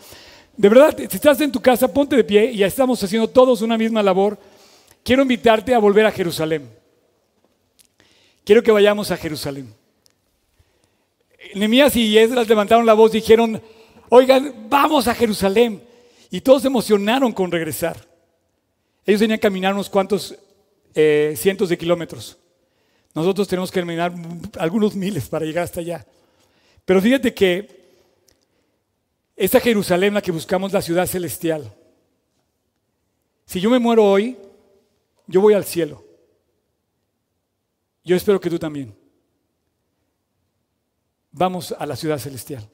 De 0.56 0.68
verdad, 0.68 0.96
si 0.96 1.04
estás 1.04 1.40
en 1.40 1.52
tu 1.52 1.60
casa, 1.60 1.92
ponte 1.92 2.16
de 2.16 2.24
pie 2.24 2.50
y 2.52 2.58
ya 2.58 2.66
estamos 2.66 3.02
haciendo 3.02 3.28
todos 3.28 3.60
una 3.60 3.76
misma 3.76 4.02
labor. 4.02 4.38
Quiero 5.02 5.22
invitarte 5.22 5.74
a 5.74 5.78
volver 5.78 6.06
a 6.06 6.12
Jerusalén. 6.12 6.68
Quiero 8.44 8.62
que 8.62 8.72
vayamos 8.72 9.10
a 9.10 9.16
Jerusalén. 9.16 9.74
Nemías 11.54 11.94
y 11.96 12.16
Esdras 12.16 12.48
levantaron 12.48 12.86
la 12.86 12.94
voz 12.94 13.12
y 13.12 13.20
dijeron, 13.20 13.60
oigan, 14.08 14.66
vamos 14.68 15.08
a 15.08 15.14
Jerusalén. 15.14 15.82
Y 16.30 16.40
todos 16.40 16.62
se 16.62 16.68
emocionaron 16.68 17.32
con 17.32 17.50
regresar. 17.50 17.96
Ellos 19.04 19.20
tenían 19.20 19.38
que 19.38 19.42
caminar 19.42 19.74
unos 19.74 19.90
cuantos 19.90 20.34
eh, 20.94 21.34
cientos 21.36 21.68
de 21.68 21.78
kilómetros. 21.78 22.38
Nosotros 23.14 23.46
tenemos 23.46 23.70
que 23.70 23.80
caminar 23.80 24.12
algunos 24.58 24.94
miles 24.94 25.28
para 25.28 25.44
llegar 25.44 25.64
hasta 25.64 25.80
allá. 25.80 26.06
Pero 26.84 27.00
fíjate 27.00 27.34
que 27.34 27.85
esa 29.36 29.60
Jerusalén 29.60 30.14
la 30.14 30.22
que 30.22 30.32
buscamos, 30.32 30.72
la 30.72 30.80
ciudad 30.80 31.06
celestial. 31.06 31.72
Si 33.44 33.60
yo 33.60 33.70
me 33.70 33.78
muero 33.78 34.04
hoy, 34.04 34.36
yo 35.26 35.40
voy 35.40 35.54
al 35.54 35.64
cielo. 35.64 36.04
Yo 38.02 38.16
espero 38.16 38.40
que 38.40 38.48
tú 38.48 38.58
también. 38.58 38.96
Vamos 41.32 41.74
a 41.78 41.84
la 41.84 41.96
ciudad 41.96 42.18
celestial. 42.18 42.66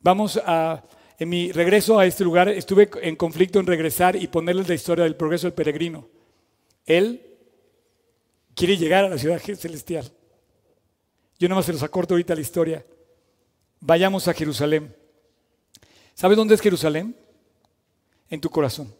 Vamos 0.00 0.40
a, 0.44 0.82
en 1.18 1.28
mi 1.28 1.52
regreso 1.52 1.98
a 1.98 2.06
este 2.06 2.24
lugar, 2.24 2.48
estuve 2.48 2.90
en 3.02 3.14
conflicto 3.14 3.60
en 3.60 3.66
regresar 3.66 4.16
y 4.16 4.26
ponerles 4.26 4.68
la 4.68 4.74
historia 4.74 5.04
del 5.04 5.14
progreso 5.14 5.46
del 5.46 5.54
peregrino. 5.54 6.08
Él 6.84 7.38
quiere 8.56 8.76
llegar 8.76 9.04
a 9.04 9.08
la 9.08 9.18
ciudad 9.18 9.40
celestial. 9.40 10.10
Yo 11.38 11.48
nada 11.48 11.60
más 11.60 11.66
se 11.66 11.72
los 11.72 11.82
acorto 11.84 12.14
ahorita 12.14 12.34
la 12.34 12.40
historia. 12.40 12.84
Vayamos 13.80 14.26
a 14.26 14.34
Jerusalén. 14.34 15.01
¿Sabes 16.14 16.36
dónde 16.36 16.54
es 16.54 16.60
Jerusalén? 16.60 17.16
En 18.28 18.40
tu 18.40 18.50
corazón. 18.50 18.92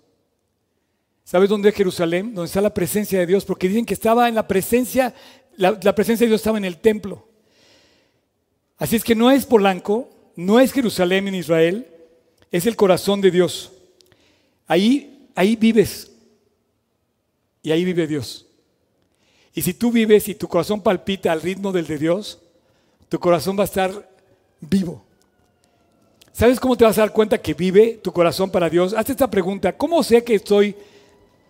¿Sabes 1.25 1.49
dónde 1.49 1.69
es 1.69 1.75
Jerusalén? 1.75 2.35
Donde 2.35 2.47
está 2.47 2.61
la 2.61 2.75
presencia 2.75 3.19
de 3.19 3.27
Dios, 3.27 3.45
porque 3.45 3.69
dicen 3.69 3.87
que 3.87 3.95
estaba 3.95 4.29
en 4.29 4.35
la 4.35 4.47
presencia, 4.47 5.15
la, 5.57 5.95
presencia 5.95 6.25
de 6.25 6.31
Dios 6.31 6.41
estaba 6.41 6.59
en 6.59 6.65
el 6.65 6.79
templo. 6.79 7.29
Así 8.77 8.97
es 8.97 9.05
que 9.05 9.15
no 9.15 9.31
es 9.31 9.47
Polanco, 9.47 10.11
no 10.37 10.59
es 10.59 10.73
Jerusalén 10.73 11.29
en 11.29 11.35
Israel, 11.35 11.87
es 12.51 12.67
el 12.67 12.77
corazón 12.77 13.21
de 13.21 13.31
Dios. 13.31 13.73
Ahí, 14.67 15.29
ahí 15.35 15.57
vives. 15.57 16.11
Y 17.63 17.71
ahí 17.71 17.85
vive 17.85 18.07
Dios. 18.07 18.47
Y 19.55 19.63
si 19.63 19.75
tú 19.75 19.93
vives 19.93 20.29
y 20.29 20.35
tu 20.35 20.49
corazón 20.49 20.83
palpita 20.83 21.31
al 21.31 21.43
ritmo 21.43 21.73
del 21.73 21.87
de 21.87 21.99
Dios, 21.99 22.41
tu 23.09 23.21
corazón 23.21 23.57
va 23.57 23.63
a 23.63 23.67
estar 23.67 24.11
vivo. 24.61 25.05
¿Sabes 26.33 26.59
cómo 26.59 26.77
te 26.77 26.85
vas 26.85 26.97
a 26.97 27.03
dar 27.03 27.13
cuenta 27.13 27.39
que 27.39 27.53
vive 27.53 28.01
tu 28.03 28.11
corazón 28.11 28.51
para 28.51 28.71
Dios? 28.71 28.95
Hazte 28.95 29.13
esta 29.13 29.31
pregunta, 29.31 29.77
¿cómo 29.77 30.03
sé 30.03 30.25
que 30.25 30.35
estoy 30.35 30.75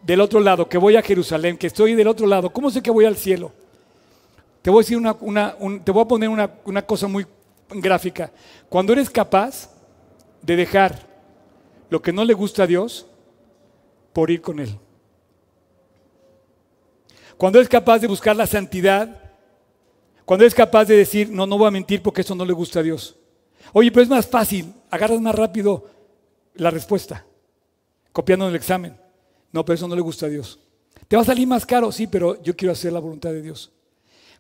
del 0.03 0.21
otro 0.21 0.41
lado, 0.41 0.69
que 0.69 0.77
voy 0.77 0.97
a 0.97 1.03
Jerusalén, 1.03 1.57
que 1.57 1.69
estoy 1.69 1.95
del 1.95 2.09
otro 2.09 2.27
lado? 2.27 2.51
¿Cómo 2.51 2.71
sé 2.71 2.83
que 2.83 2.91
voy 2.91 3.05
al 3.05 3.17
cielo? 3.17 3.53
Te 4.61 4.71
voy 4.71 4.81
a 4.81 4.83
decir 4.83 4.97
una, 4.97 5.57
te 5.85 5.93
voy 5.93 6.03
a 6.03 6.09
poner 6.09 6.29
una, 6.29 6.51
una 6.65 6.83
cosa 6.83 7.07
muy 7.07 7.25
gráfica. 7.71 8.33
Cuando 8.69 8.93
eres 8.93 9.09
capaz 9.09 9.71
de 10.43 10.57
dejar 10.57 11.09
lo 11.89 12.03
que 12.03 12.13
no 12.13 12.25
le 12.25 12.35
gusta 12.35 12.65
a 12.65 12.67
Dios 12.67 13.07
por 14.13 14.31
ir 14.31 14.41
con 14.41 14.59
Él. 14.59 14.77
Cuando 17.37 17.59
eres 17.59 17.69
capaz 17.69 18.01
de 18.01 18.09
buscar 18.09 18.35
la 18.35 18.47
santidad, 18.47 19.33
cuando 20.25 20.45
eres 20.45 20.55
capaz 20.55 20.87
de 20.87 20.97
decir, 20.97 21.31
no, 21.31 21.47
no 21.47 21.57
voy 21.57 21.69
a 21.69 21.73
mentir 21.73 22.03
porque 22.03 22.21
eso 22.23 22.35
no 22.35 22.45
le 22.45 22.53
gusta 22.53 22.81
a 22.81 22.83
Dios. 22.83 23.17
Oye, 23.73 23.91
pero 23.91 24.03
es 24.03 24.09
más 24.09 24.27
fácil, 24.27 24.73
agarras 24.91 25.21
más 25.21 25.35
rápido 25.35 25.89
la 26.55 26.71
respuesta, 26.71 27.25
copiando 28.13 28.49
el 28.49 28.57
examen. 28.57 28.97
No, 29.51 29.65
pero 29.65 29.75
eso 29.75 29.89
no 29.89 29.97
le 29.97 30.03
gusta 30.03 30.27
a 30.27 30.29
Dios. 30.29 30.59
Te 31.09 31.17
va 31.17 31.23
a 31.23 31.27
salir 31.27 31.47
más 31.47 31.67
caro, 31.67 31.91
sí, 31.93 32.07
pero 32.07 32.43
yo 32.43 32.57
quiero 32.57 32.73
hacer 32.73 32.93
la 32.93 33.01
voluntad 33.01 33.31
de 33.31 33.43
Dios. 33.43 33.71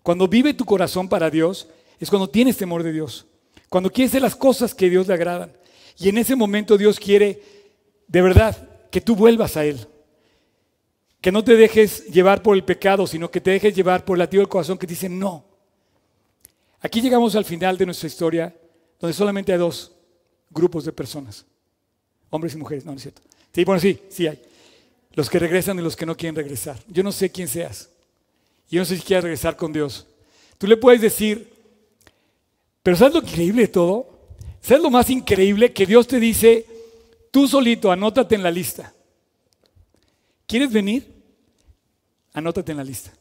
Cuando 0.02 0.26
vive 0.26 0.54
tu 0.54 0.64
corazón 0.64 1.08
para 1.08 1.30
Dios, 1.30 1.68
es 1.98 2.10
cuando 2.10 2.28
tienes 2.28 2.56
temor 2.56 2.82
de 2.82 2.92
Dios. 2.92 3.26
Cuando 3.68 3.90
quieres 3.90 4.10
hacer 4.10 4.22
las 4.22 4.36
cosas 4.36 4.74
que 4.74 4.86
a 4.86 4.90
Dios 4.90 5.06
le 5.06 5.14
agradan. 5.14 5.52
Y 5.98 6.08
en 6.08 6.18
ese 6.18 6.34
momento 6.34 6.76
Dios 6.76 6.98
quiere, 6.98 7.42
de 8.08 8.22
verdad, 8.22 8.56
que 8.90 9.00
tú 9.00 9.14
vuelvas 9.14 9.56
a 9.56 9.64
Él. 9.64 9.86
Que 11.20 11.32
no 11.32 11.44
te 11.44 11.56
dejes 11.56 12.06
llevar 12.06 12.42
por 12.42 12.56
el 12.56 12.64
pecado, 12.64 13.06
sino 13.06 13.30
que 13.30 13.40
te 13.40 13.52
dejes 13.52 13.74
llevar 13.74 14.04
por 14.04 14.16
el 14.16 14.20
latido 14.20 14.40
del 14.40 14.48
corazón 14.48 14.76
que 14.76 14.86
dice 14.86 15.08
no. 15.08 15.44
Aquí 16.80 17.00
llegamos 17.00 17.36
al 17.36 17.44
final 17.44 17.78
de 17.78 17.86
nuestra 17.86 18.08
historia 18.08 18.54
donde 19.03 19.14
solamente 19.14 19.53
hay 19.53 19.59
dos 19.59 19.90
grupos 20.48 20.84
de 20.84 20.92
personas, 20.92 21.44
hombres 22.30 22.55
y 22.55 22.57
mujeres, 22.57 22.84
no, 22.84 22.92
no 22.92 22.96
es 22.96 23.03
cierto. 23.03 23.20
Sí, 23.53 23.64
bueno, 23.64 23.80
sí, 23.80 24.00
sí 24.09 24.28
hay. 24.28 24.40
Los 25.14 25.28
que 25.28 25.40
regresan 25.40 25.76
y 25.80 25.82
los 25.82 25.96
que 25.96 26.07
no 26.07 26.16
quieren 26.16 26.36
regresar. 26.36 26.78
Yo 26.86 27.03
no 27.03 27.11
sé 27.11 27.28
quién 27.28 27.48
seas. 27.48 27.90
Yo 28.70 28.78
no 28.78 28.84
sé 28.84 28.96
si 28.96 29.03
quieres 29.03 29.24
regresar 29.24 29.57
con 29.57 29.72
Dios. 29.72 30.07
Tú 30.57 30.68
le 30.68 30.76
puedes 30.76 31.00
decir, 31.00 31.53
pero 32.80 32.96
¿sabes 32.96 33.14
lo 33.14 33.20
increíble 33.22 33.62
de 33.62 33.68
todo? 33.68 34.09
¿Sabes 34.61 34.84
lo 34.84 34.90
más 34.90 35.11
increíble? 35.11 35.72
Que 35.72 35.84
Dios 35.84 36.07
te 36.07 36.20
dice, 36.20 36.64
tú 37.32 37.48
solito, 37.48 37.90
anótate 37.90 38.36
en 38.36 38.44
la 38.44 38.53
lista. 38.53 38.94
¿Quieres 40.46 40.72
venir? 40.72 41.12
Anótate 42.34 42.70
en 42.70 42.78
la 42.78 42.84
lista. 42.84 43.12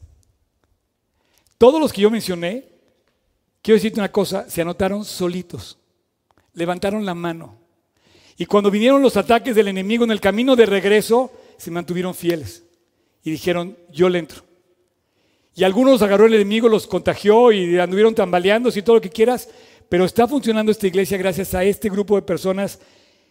Todos 1.58 1.80
los 1.80 1.92
que 1.92 2.02
yo 2.02 2.10
mencioné 2.10 2.71
Quiero 3.62 3.76
decirte 3.76 4.00
una 4.00 4.10
cosa, 4.10 4.50
se 4.50 4.60
anotaron 4.60 5.04
solitos, 5.04 5.78
levantaron 6.52 7.06
la 7.06 7.14
mano. 7.14 7.58
Y 8.36 8.46
cuando 8.46 8.72
vinieron 8.72 9.00
los 9.00 9.16
ataques 9.16 9.54
del 9.54 9.68
enemigo 9.68 10.02
en 10.04 10.10
el 10.10 10.20
camino 10.20 10.56
de 10.56 10.66
regreso, 10.66 11.30
se 11.56 11.70
mantuvieron 11.70 12.12
fieles 12.12 12.64
y 13.22 13.30
dijeron, 13.30 13.78
yo 13.90 14.08
le 14.08 14.18
entro. 14.18 14.42
Y 15.54 15.62
algunos 15.62 16.02
agarró 16.02 16.26
el 16.26 16.34
enemigo, 16.34 16.68
los 16.68 16.88
contagió 16.88 17.52
y 17.52 17.78
anduvieron 17.78 18.16
tambaleándose 18.16 18.80
y 18.80 18.82
todo 18.82 18.96
lo 18.96 19.02
que 19.02 19.10
quieras, 19.10 19.48
pero 19.88 20.06
está 20.06 20.26
funcionando 20.26 20.72
esta 20.72 20.88
iglesia 20.88 21.16
gracias 21.18 21.54
a 21.54 21.62
este 21.62 21.88
grupo 21.88 22.16
de 22.16 22.22
personas 22.22 22.80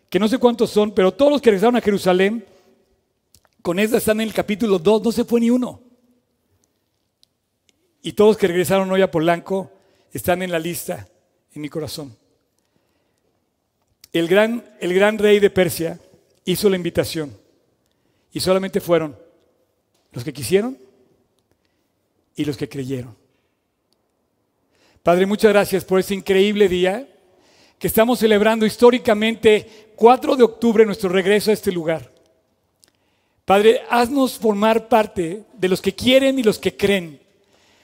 que 0.10 0.20
no 0.20 0.30
sé 0.30 0.38
cuántos 0.38 0.70
son, 0.70 0.92
pero 0.92 1.14
todos 1.14 1.32
los 1.32 1.42
que 1.42 1.50
regresaron 1.50 1.76
a 1.76 1.82
Jerusalén, 1.82 2.46
con 3.62 3.80
esta 3.80 3.98
están 3.98 4.22
en 4.22 4.28
el 4.28 4.34
capítulo 4.34 4.80
2, 4.80 5.04
no 5.04 5.12
se 5.12 5.26
fue 5.26 5.42
ni 5.42 5.50
uno. 5.50 5.82
Y 8.02 8.14
todos 8.14 8.38
que 8.38 8.48
regresaron 8.48 8.92
hoy 8.92 9.02
a 9.02 9.12
Polanco, 9.12 9.72
están 10.12 10.42
en 10.42 10.52
la 10.52 10.60
lista 10.60 11.08
en 11.54 11.62
mi 11.62 11.70
corazón. 11.70 12.16
El 14.14 14.28
gran, 14.28 14.66
el 14.80 14.94
gran 14.94 15.18
rey 15.18 15.40
de 15.40 15.50
Persia 15.50 16.00
hizo 16.46 16.70
la 16.70 16.76
invitación 16.76 17.38
y 18.32 18.40
solamente 18.40 18.82
fueron 18.82 19.18
los 20.12 20.24
que 20.24 20.34
quisieron 20.34 20.78
y 22.36 22.46
los 22.46 22.58
que 22.58 22.68
creyeron. 22.68 23.16
Padre, 25.04 25.26
muchas 25.26 25.52
gracias 25.52 25.86
por 25.86 26.00
este 26.00 26.14
increíble 26.14 26.68
día 26.68 27.08
que 27.80 27.88
estamos 27.88 28.20
celebrando 28.20 28.66
históricamente 28.66 29.92
4 29.96 30.36
de 30.36 30.44
octubre 30.44 30.86
nuestro 30.86 31.10
regreso 31.10 31.50
a 31.50 31.54
este 31.54 31.72
lugar. 31.72 32.12
Padre, 33.46 33.82
haznos 33.90 34.38
formar 34.38 34.88
parte 34.88 35.46
de 35.54 35.68
los 35.68 35.82
que 35.82 35.96
quieren 35.96 36.38
y 36.38 36.44
los 36.44 36.60
que 36.60 36.78
creen, 36.78 37.20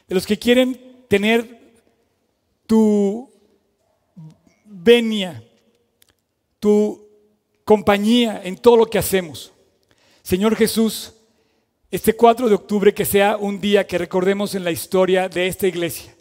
de 0.07 0.15
los 0.15 0.27
que 0.27 0.37
quieren 0.37 1.05
tener 1.07 1.56
tu 2.67 3.31
venia, 4.65 5.43
tu 6.59 7.07
compañía 7.63 8.41
en 8.43 8.57
todo 8.57 8.77
lo 8.77 8.85
que 8.85 8.99
hacemos. 8.99 9.53
Señor 10.21 10.55
Jesús, 10.55 11.13
este 11.89 12.13
4 12.13 12.49
de 12.49 12.55
octubre 12.55 12.93
que 12.93 13.05
sea 13.05 13.37
un 13.37 13.59
día 13.59 13.87
que 13.87 13.97
recordemos 13.97 14.53
en 14.55 14.63
la 14.63 14.71
historia 14.71 15.29
de 15.29 15.47
esta 15.47 15.67
iglesia. 15.67 16.13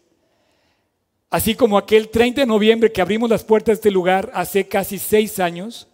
Así 1.28 1.57
como 1.57 1.76
aquel 1.76 2.09
30 2.09 2.42
de 2.42 2.47
noviembre 2.47 2.92
que 2.92 3.03
abrimos 3.03 3.28
las 3.28 3.42
puertas 3.42 3.66
de 3.66 3.74
este 3.74 3.90
lugar 3.90 4.30
hace 4.32 4.68
casi 4.68 4.99
seis 4.99 5.40
años, 5.40 5.88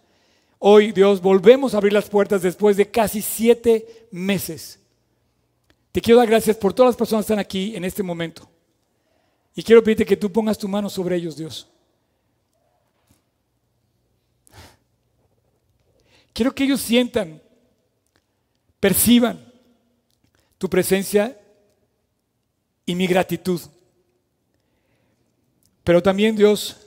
hoy 0.59 0.91
Dios 0.91 1.21
volvemos 1.21 1.73
a 1.73 1.77
abrir 1.77 1.91
las 1.91 2.07
puertas 2.07 2.43
después 2.43 2.77
de 2.77 2.89
casi 2.89 3.21
siete 3.21 4.07
meses. 4.11 4.79
Te 5.91 6.01
quiero 6.01 6.19
dar 6.19 6.29
gracias 6.29 6.55
por 6.55 6.73
todas 6.73 6.91
las 6.91 6.95
personas 6.95 7.25
que 7.25 7.33
están 7.33 7.39
aquí 7.39 7.75
en 7.75 7.83
este 7.83 8.03
momento. 8.03 8.52
Y 9.55 9.63
quiero 9.63 9.83
pedirte 9.83 10.05
que 10.05 10.17
tú 10.17 10.31
pongas 10.31 10.57
tu 10.57 10.67
mano 10.67 10.89
sobre 10.89 11.15
ellos, 11.15 11.37
Dios. 11.37 11.67
Quiero 16.33 16.53
que 16.53 16.63
ellos 16.63 16.81
sientan, 16.81 17.41
perciban 18.79 19.53
tu 20.57 20.67
presencia 20.67 21.39
y 22.85 22.95
mi 22.95 23.05
gratitud. 23.05 23.61
Pero 25.83 26.01
también, 26.01 26.35
Dios, 26.35 26.77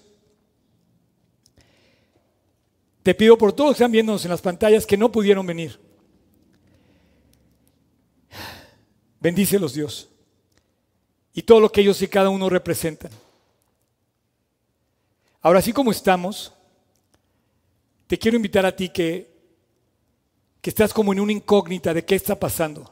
te 3.04 3.14
pido 3.14 3.38
por 3.38 3.52
todos 3.52 3.70
que 3.70 3.74
están 3.74 3.92
viéndonos 3.92 4.24
en 4.24 4.32
las 4.32 4.42
pantallas 4.42 4.84
que 4.84 4.96
no 4.96 5.12
pudieron 5.12 5.46
venir. 5.46 5.78
Bendícelos, 9.20 9.74
Dios 9.74 10.08
y 11.36 11.42
todo 11.42 11.60
lo 11.60 11.70
que 11.70 11.82
ellos 11.82 12.00
y 12.00 12.08
cada 12.08 12.30
uno 12.30 12.48
representan. 12.48 13.10
Ahora, 15.42 15.58
así 15.58 15.70
como 15.70 15.90
estamos, 15.90 16.54
te 18.06 18.18
quiero 18.18 18.38
invitar 18.38 18.64
a 18.64 18.74
ti 18.74 18.88
que, 18.88 19.30
que 20.62 20.70
estás 20.70 20.94
como 20.94 21.12
en 21.12 21.20
una 21.20 21.32
incógnita 21.32 21.92
de 21.92 22.06
qué 22.06 22.14
está 22.14 22.40
pasando. 22.40 22.90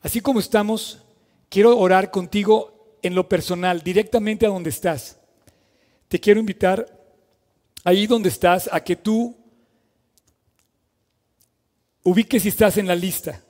Así 0.00 0.20
como 0.20 0.38
estamos, 0.38 1.02
quiero 1.48 1.76
orar 1.76 2.12
contigo 2.12 2.96
en 3.02 3.16
lo 3.16 3.28
personal, 3.28 3.82
directamente 3.82 4.46
a 4.46 4.50
donde 4.50 4.70
estás. 4.70 5.18
Te 6.06 6.20
quiero 6.20 6.38
invitar 6.38 6.86
ahí 7.82 8.06
donde 8.06 8.28
estás 8.28 8.70
a 8.72 8.78
que 8.78 8.94
tú 8.94 9.36
ubiques 12.04 12.44
si 12.44 12.48
estás 12.48 12.76
en 12.76 12.86
la 12.86 12.94
lista. 12.94 13.42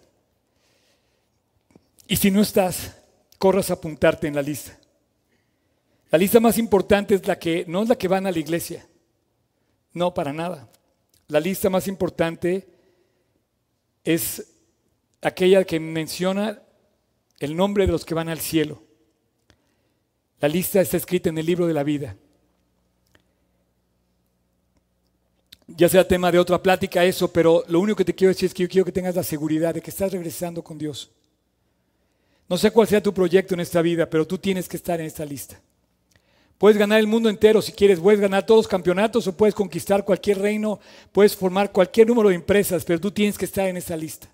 Y 2.09 2.17
si 2.17 2.31
no 2.31 2.41
estás, 2.41 2.97
corras 3.41 3.71
a 3.71 3.73
apuntarte 3.73 4.27
en 4.29 4.35
la 4.35 4.43
lista. 4.43 4.79
La 6.11 6.19
lista 6.19 6.41
más 6.41 6.59
importante 6.59 7.15
es 7.15 7.27
la 7.27 7.39
que 7.39 7.65
no 7.67 7.83
es 7.83 7.89
la 7.89 7.97
que 7.97 8.07
van 8.07 8.27
a 8.27 8.31
la 8.31 8.39
iglesia. 8.39 8.87
No, 9.95 10.13
para 10.13 10.31
nada. 10.35 10.69
La 11.27 11.41
lista 11.41 11.71
más 11.71 11.89
importante 11.89 12.69
es 14.05 14.47
aquella 15.23 15.65
que 15.65 15.81
menciona 15.81 16.61
el 17.39 17.57
nombre 17.57 17.87
de 17.87 17.93
los 17.93 18.05
que 18.05 18.13
van 18.15 18.29
al 18.29 18.41
cielo. 18.41 18.83
La 20.41 20.49
lista 20.49 20.83
está 20.83 20.99
escrita 20.99 21.31
en 21.31 21.39
el 21.39 21.47
libro 21.47 21.67
de 21.67 21.73
la 21.73 21.83
vida. 21.83 22.17
Ya 25.67 25.89
sea 25.89 26.07
tema 26.07 26.31
de 26.31 26.39
otra 26.39 26.63
plática 26.63 27.07
eso, 27.07 27.33
pero 27.33 27.65
lo 27.69 27.81
único 27.81 27.97
que 27.97 28.05
te 28.05 28.15
quiero 28.15 28.35
decir 28.35 28.49
es 28.49 28.55
que 28.55 28.65
yo 28.65 28.69
quiero 28.69 28.85
que 28.85 28.93
tengas 28.93 29.17
la 29.17 29.23
seguridad 29.23 29.73
de 29.73 29.81
que 29.81 29.91
estás 29.91 30.13
regresando 30.13 30.63
con 30.63 30.77
Dios. 30.77 31.11
No 32.51 32.59
sé 32.59 32.73
cuál 32.73 32.89
sea 32.89 33.01
tu 33.01 33.15
proyecto 33.15 33.55
en 33.55 33.61
esta 33.61 33.81
vida, 33.81 34.11
pero 34.11 34.27
tú 34.27 34.37
tienes 34.37 34.69
que 34.69 34.77
estar 34.77 34.99
en 34.99 35.07
esta 35.07 35.25
lista. 35.25 35.61
Puedes 36.59 36.77
ganar 36.77 36.99
el 36.99 37.07
mundo 37.07 37.31
entero 37.31 37.63
si 37.63 37.71
quieres, 37.71 38.01
puedes 38.01 38.21
ganar 38.21 38.45
todos 38.45 38.59
los 38.59 38.69
campeonatos 38.69 39.29
o 39.29 39.37
puedes 39.37 39.55
conquistar 39.55 40.05
cualquier 40.05 40.41
reino, 40.41 40.81
puedes 41.13 41.37
formar 41.37 41.71
cualquier 41.71 42.09
número 42.09 42.29
de 42.29 42.35
empresas, 42.35 42.85
pero 42.85 43.01
tú 43.01 43.13
tienes 43.13 43.39
que 43.39 43.45
estar 43.45 43.69
en 43.69 43.77
esa 43.77 43.97
lista. 43.97 44.27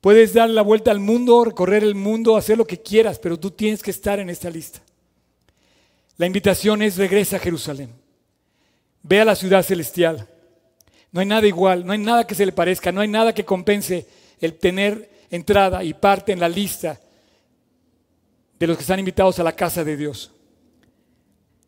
Puedes 0.00 0.34
dar 0.34 0.50
la 0.50 0.62
vuelta 0.62 0.90
al 0.90 0.98
mundo, 0.98 1.44
recorrer 1.44 1.84
el 1.84 1.94
mundo, 1.94 2.36
hacer 2.36 2.58
lo 2.58 2.66
que 2.66 2.82
quieras, 2.82 3.20
pero 3.20 3.38
tú 3.38 3.52
tienes 3.52 3.80
que 3.80 3.92
estar 3.92 4.18
en 4.18 4.28
esta 4.28 4.50
lista. 4.50 4.80
La 6.16 6.26
invitación 6.26 6.82
es 6.82 6.96
regresa 6.96 7.36
a 7.36 7.40
Jerusalén. 7.40 7.92
Ve 9.04 9.20
a 9.20 9.24
la 9.24 9.36
ciudad 9.36 9.62
celestial. 9.62 10.26
No 11.12 11.20
hay 11.20 11.26
nada 11.26 11.46
igual, 11.46 11.86
no 11.86 11.92
hay 11.92 11.98
nada 11.98 12.26
que 12.26 12.34
se 12.34 12.44
le 12.44 12.50
parezca, 12.50 12.90
no 12.90 13.00
hay 13.00 13.08
nada 13.08 13.32
que 13.32 13.44
compense 13.44 14.04
el 14.40 14.54
tener 14.54 15.17
entrada 15.30 15.84
y 15.84 15.94
parte 15.94 16.32
en 16.32 16.40
la 16.40 16.48
lista 16.48 17.00
de 18.58 18.66
los 18.66 18.76
que 18.76 18.82
están 18.82 18.98
invitados 18.98 19.38
a 19.38 19.44
la 19.44 19.54
casa 19.54 19.84
de 19.84 19.96
Dios. 19.96 20.32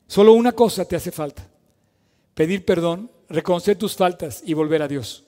Solo 0.06 0.32
una 0.32 0.52
cosa 0.52 0.84
te 0.84 0.96
hace 0.96 1.12
falta. 1.12 1.46
Pedir 2.34 2.64
perdón, 2.64 3.10
reconocer 3.28 3.76
tus 3.76 3.94
faltas 3.94 4.42
y 4.44 4.54
volver 4.54 4.82
a 4.82 4.88
Dios. 4.88 5.24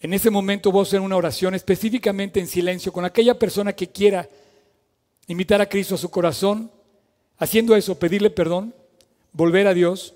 En 0.00 0.12
ese 0.12 0.30
momento 0.30 0.72
voy 0.72 0.86
a 0.92 1.00
una 1.00 1.16
oración 1.16 1.54
específicamente 1.54 2.40
en 2.40 2.46
silencio 2.46 2.92
con 2.92 3.04
aquella 3.04 3.38
persona 3.38 3.72
que 3.72 3.88
quiera 3.88 4.28
invitar 5.28 5.60
a 5.60 5.68
Cristo 5.68 5.94
a 5.94 5.98
su 5.98 6.10
corazón. 6.10 6.70
Haciendo 7.38 7.74
eso, 7.74 7.98
pedirle 7.98 8.30
perdón, 8.30 8.74
volver 9.32 9.66
a 9.66 9.74
Dios, 9.74 10.14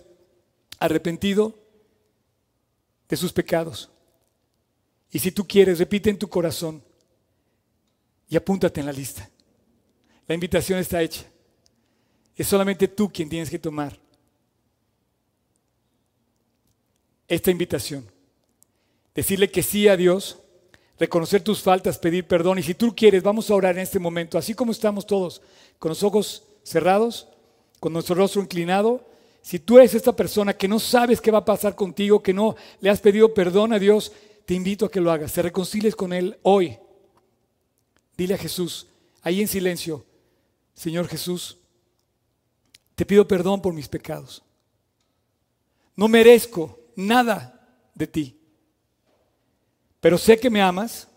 arrepentido 0.78 1.54
de 3.08 3.16
sus 3.16 3.32
pecados. 3.32 3.90
Y 5.10 5.18
si 5.18 5.32
tú 5.32 5.46
quieres, 5.46 5.78
repite 5.78 6.10
en 6.10 6.18
tu 6.18 6.28
corazón 6.28 6.82
y 8.28 8.36
apúntate 8.36 8.80
en 8.80 8.86
la 8.86 8.92
lista. 8.92 9.28
La 10.26 10.34
invitación 10.34 10.78
está 10.78 11.02
hecha. 11.02 11.24
Es 12.36 12.46
solamente 12.46 12.86
tú 12.88 13.10
quien 13.10 13.28
tienes 13.28 13.50
que 13.50 13.58
tomar 13.58 13.98
esta 17.26 17.50
invitación. 17.50 18.06
Decirle 19.14 19.50
que 19.50 19.62
sí 19.62 19.88
a 19.88 19.96
Dios, 19.96 20.38
reconocer 20.98 21.42
tus 21.42 21.60
faltas, 21.62 21.98
pedir 21.98 22.26
perdón. 22.26 22.58
Y 22.58 22.62
si 22.62 22.74
tú 22.74 22.94
quieres, 22.94 23.22
vamos 23.22 23.50
a 23.50 23.54
orar 23.54 23.76
en 23.76 23.82
este 23.82 23.98
momento, 23.98 24.38
así 24.38 24.54
como 24.54 24.72
estamos 24.72 25.06
todos, 25.06 25.42
con 25.78 25.88
los 25.90 26.02
ojos 26.02 26.44
cerrados, 26.62 27.28
con 27.80 27.92
nuestro 27.92 28.14
rostro 28.14 28.40
inclinado. 28.40 29.04
Si 29.42 29.58
tú 29.58 29.78
eres 29.78 29.94
esta 29.94 30.14
persona 30.14 30.52
que 30.52 30.68
no 30.68 30.78
sabes 30.78 31.20
qué 31.20 31.30
va 31.30 31.38
a 31.38 31.44
pasar 31.44 31.74
contigo, 31.74 32.22
que 32.22 32.34
no 32.34 32.56
le 32.80 32.90
has 32.90 33.00
pedido 33.00 33.32
perdón 33.32 33.72
a 33.72 33.78
Dios, 33.78 34.12
te 34.48 34.54
invito 34.54 34.86
a 34.86 34.90
que 34.90 35.02
lo 35.02 35.12
hagas, 35.12 35.34
te 35.34 35.42
reconcilies 35.42 35.94
con 35.94 36.10
Él 36.10 36.38
hoy. 36.42 36.78
Dile 38.16 38.32
a 38.32 38.38
Jesús, 38.38 38.86
ahí 39.20 39.42
en 39.42 39.46
silencio, 39.46 40.06
Señor 40.72 41.06
Jesús, 41.06 41.58
te 42.94 43.04
pido 43.04 43.28
perdón 43.28 43.60
por 43.60 43.74
mis 43.74 43.88
pecados. 43.88 44.42
No 45.94 46.08
merezco 46.08 46.80
nada 46.96 47.68
de 47.94 48.06
ti, 48.06 48.40
pero 50.00 50.16
sé 50.16 50.40
que 50.40 50.48
me 50.48 50.62
amas 50.62 51.08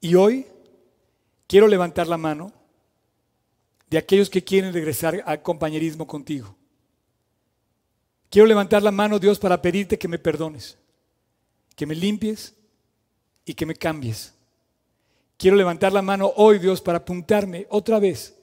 y 0.00 0.14
hoy 0.14 0.46
quiero 1.46 1.68
levantar 1.68 2.06
la 2.06 2.16
mano 2.16 2.54
de 3.90 3.98
aquellos 3.98 4.30
que 4.30 4.42
quieren 4.42 4.72
regresar 4.72 5.22
al 5.26 5.42
compañerismo 5.42 6.06
contigo. 6.06 6.56
Quiero 8.30 8.46
levantar 8.46 8.82
la 8.82 8.92
mano, 8.92 9.18
Dios, 9.18 9.38
para 9.38 9.60
pedirte 9.60 9.98
que 9.98 10.08
me 10.08 10.18
perdones 10.18 10.78
que 11.76 11.86
me 11.86 11.94
limpies 11.94 12.54
y 13.44 13.54
que 13.54 13.66
me 13.66 13.76
cambies. 13.76 14.34
Quiero 15.36 15.56
levantar 15.56 15.92
la 15.92 16.02
mano 16.02 16.32
hoy, 16.36 16.58
Dios, 16.58 16.80
para 16.80 16.98
apuntarme 16.98 17.66
otra 17.68 18.00
vez 18.00 18.34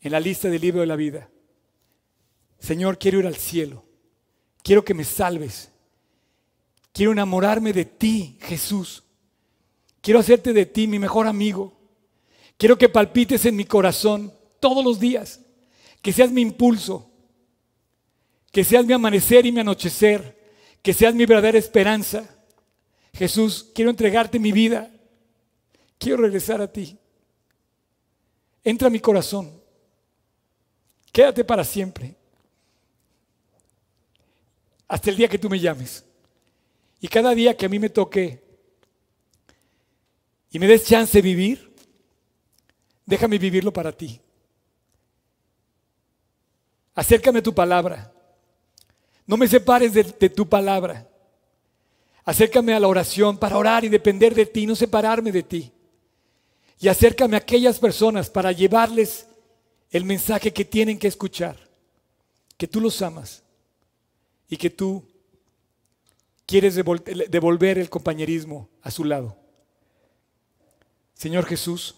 en 0.00 0.12
la 0.12 0.20
lista 0.20 0.48
del 0.48 0.60
libro 0.60 0.80
de 0.80 0.86
la 0.86 0.96
vida. 0.96 1.30
Señor, 2.58 2.98
quiero 2.98 3.20
ir 3.20 3.26
al 3.26 3.36
cielo. 3.36 3.84
Quiero 4.62 4.84
que 4.84 4.94
me 4.94 5.04
salves. 5.04 5.70
Quiero 6.92 7.12
enamorarme 7.12 7.72
de 7.72 7.84
ti, 7.84 8.38
Jesús. 8.40 9.04
Quiero 10.00 10.20
hacerte 10.20 10.52
de 10.52 10.66
ti 10.66 10.86
mi 10.86 10.98
mejor 10.98 11.26
amigo. 11.26 11.72
Quiero 12.56 12.76
que 12.76 12.88
palpites 12.88 13.44
en 13.46 13.56
mi 13.56 13.64
corazón 13.64 14.32
todos 14.60 14.84
los 14.84 14.98
días. 14.98 15.40
Que 16.02 16.12
seas 16.12 16.30
mi 16.30 16.40
impulso. 16.40 17.10
Que 18.50 18.64
seas 18.64 18.84
mi 18.84 18.92
amanecer 18.92 19.46
y 19.46 19.52
mi 19.52 19.60
anochecer. 19.60 20.42
Que 20.82 20.92
seas 20.92 21.14
mi 21.14 21.26
verdadera 21.26 21.58
esperanza. 21.58 22.33
Jesús, 23.14 23.70
quiero 23.74 23.90
entregarte 23.90 24.38
mi 24.38 24.52
vida. 24.52 24.90
Quiero 25.98 26.22
regresar 26.22 26.60
a 26.60 26.70
ti. 26.70 26.98
Entra 28.62 28.88
a 28.88 28.90
mi 28.90 29.00
corazón. 29.00 29.62
Quédate 31.12 31.44
para 31.44 31.64
siempre. 31.64 32.16
Hasta 34.88 35.10
el 35.10 35.16
día 35.16 35.28
que 35.28 35.38
tú 35.38 35.48
me 35.48 35.60
llames. 35.60 36.04
Y 37.00 37.08
cada 37.08 37.34
día 37.34 37.56
que 37.56 37.66
a 37.66 37.68
mí 37.68 37.78
me 37.78 37.88
toque 37.88 38.42
y 40.50 40.58
me 40.58 40.66
des 40.66 40.84
chance 40.84 41.18
de 41.18 41.22
vivir, 41.22 41.74
déjame 43.04 43.38
vivirlo 43.38 43.72
para 43.72 43.92
ti. 43.92 44.20
Acércame 46.94 47.40
a 47.40 47.42
tu 47.42 47.54
palabra. 47.54 48.12
No 49.26 49.36
me 49.36 49.48
separes 49.48 49.92
de, 49.94 50.02
de 50.02 50.28
tu 50.30 50.48
palabra. 50.48 51.08
Acércame 52.24 52.72
a 52.72 52.80
la 52.80 52.88
oración 52.88 53.36
para 53.36 53.58
orar 53.58 53.84
y 53.84 53.88
depender 53.88 54.34
de 54.34 54.46
ti, 54.46 54.66
no 54.66 54.74
separarme 54.74 55.30
de 55.30 55.42
ti. 55.42 55.72
Y 56.80 56.88
acércame 56.88 57.36
a 57.36 57.40
aquellas 57.40 57.78
personas 57.78 58.30
para 58.30 58.50
llevarles 58.52 59.26
el 59.90 60.04
mensaje 60.04 60.52
que 60.52 60.64
tienen 60.64 60.98
que 60.98 61.06
escuchar, 61.06 61.56
que 62.56 62.66
tú 62.66 62.80
los 62.80 63.00
amas 63.02 63.42
y 64.48 64.56
que 64.56 64.70
tú 64.70 65.04
quieres 66.46 66.74
devolver 66.74 67.78
el 67.78 67.90
compañerismo 67.90 68.68
a 68.82 68.90
su 68.90 69.04
lado. 69.04 69.36
Señor 71.14 71.44
Jesús, 71.46 71.94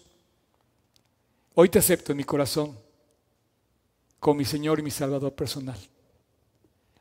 hoy 1.55 1.69
te 1.69 1.79
acepto 1.79 2.11
en 2.11 2.17
mi 2.17 2.23
corazón 2.23 2.77
como 4.19 4.35
mi 4.35 4.45
Señor 4.45 4.79
y 4.79 4.83
mi 4.83 4.91
Salvador 4.91 5.33
personal. 5.33 5.79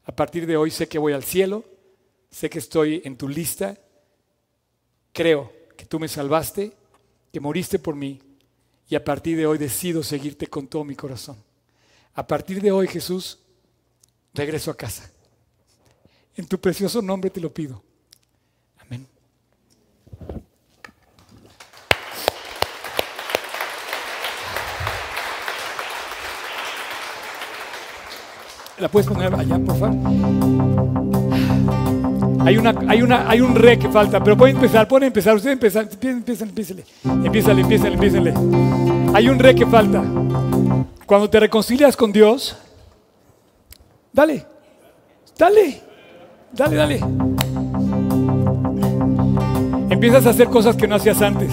A 0.05 0.13
partir 0.13 0.47
de 0.47 0.57
hoy 0.57 0.71
sé 0.71 0.89
que 0.89 0.99
voy 0.99 1.13
al 1.13 1.25
cielo 1.25 1.65
sé 2.31 2.51
que 2.51 2.59
estoy 2.59 3.03
en 3.05 3.17
tu 3.17 3.29
lista, 3.29 3.79
creo 5.13 5.53
que 5.77 5.87
tú 5.87 5.99
me 5.99 6.09
salvaste, 6.09 6.73
que 7.33 7.41
moriste 7.41 7.79
por 7.79 7.95
mí 7.95 8.21
y 8.89 8.95
a 8.95 9.05
partir 9.05 9.37
de 9.37 9.47
hoy 9.47 9.59
decido 9.59 10.03
seguirte 10.03 10.47
con 10.47 10.67
todo 10.69 10.85
mi 10.85 10.95
corazón. 10.95 11.37
A 12.15 12.27
partir 12.27 12.63
de 12.63 12.73
hoy, 12.73 12.89
Jesús, 12.89 13.39
regreso 14.33 14.71
a 14.71 14.77
casa. 14.77 15.11
En 16.35 16.47
tu 16.47 16.59
precioso 16.61 17.03
nombre 17.03 17.31
te 17.31 17.41
lo 17.41 17.53
pido. 17.53 17.83
Amén. 18.79 19.07
¿La 28.79 28.89
puedes 28.89 29.09
poner 29.09 29.35
allá, 29.35 29.59
por 29.59 29.79
favor? 29.79 31.36
Hay, 32.47 32.57
una, 32.59 32.73
hay, 32.87 33.03
una, 33.03 33.29
hay 33.29 33.41
un 33.41 33.57
re 33.57 33.77
que 33.77 33.89
falta, 33.89 34.23
pero 34.23 34.37
pueden 34.37 34.55
empezar, 34.55 34.87
pueden 34.87 35.09
empezar, 35.09 35.35
ustedes 35.35 35.55
empezar, 35.55 35.89
empiecen, 35.91 36.49
empiecen, 36.49 36.85
empiecen, 37.25 37.59
empiecen, 37.59 37.93
empiecen. 37.93 39.11
Hay 39.17 39.29
un 39.29 39.41
re 39.41 39.53
que 39.53 39.67
falta. 39.67 40.05
Cuando 41.07 41.29
te 41.29 41.41
reconcilias 41.41 41.97
con 41.97 42.13
Dios, 42.13 42.57
dale, 44.13 44.47
dale, 45.37 45.83
dale, 46.53 46.77
dale. 46.77 47.01
Empiezas 49.91 50.25
a 50.27 50.31
hacer 50.31 50.47
cosas 50.47 50.77
que 50.77 50.87
no 50.87 50.95
hacías 50.95 51.21
antes, 51.23 51.51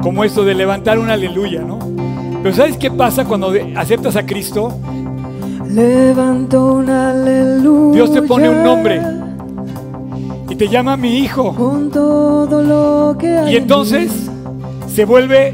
como 0.00 0.22
esto 0.22 0.44
de 0.44 0.54
levantar 0.54 1.00
un 1.00 1.10
aleluya, 1.10 1.62
¿no? 1.62 1.80
Pero 2.44 2.54
¿sabes 2.54 2.76
qué 2.76 2.92
pasa 2.92 3.24
cuando 3.24 3.52
aceptas 3.74 4.14
a 4.14 4.24
Cristo? 4.24 4.72
Levanto 5.68 6.74
un 6.74 6.88
aleluya. 6.88 7.94
Dios 7.96 8.12
te 8.12 8.22
pone 8.22 8.48
un 8.48 8.62
nombre 8.62 9.17
te 10.58 10.68
llama 10.68 10.96
mi 10.96 11.18
hijo. 11.18 11.54
y 13.48 13.56
entonces 13.56 14.10
se 14.92 15.04
vuelve 15.04 15.52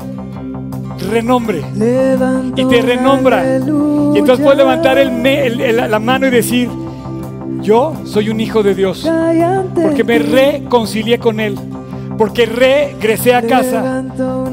renombre 1.11 1.63
y 2.57 2.65
te 2.65 2.81
renombra. 2.83 3.45
Y 4.15 4.19
entonces 4.19 4.43
puedes 4.43 4.57
levantar 4.59 4.99
el, 4.99 5.91
la 5.91 5.99
mano 5.99 6.27
y 6.27 6.31
decir, 6.31 6.71
Yo 7.61 7.95
soy 8.05 8.31
un 8.31 8.41
hijo 8.41 8.63
de 8.63 8.75
Dios 8.75 9.09
porque 9.75 10.05
me 10.05 10.19
reconcilié 10.19 11.19
con 11.19 11.39
Él, 11.39 11.57
porque 12.17 12.47
regresé 12.47 13.35
a 13.35 13.43
casa, 13.43 14.05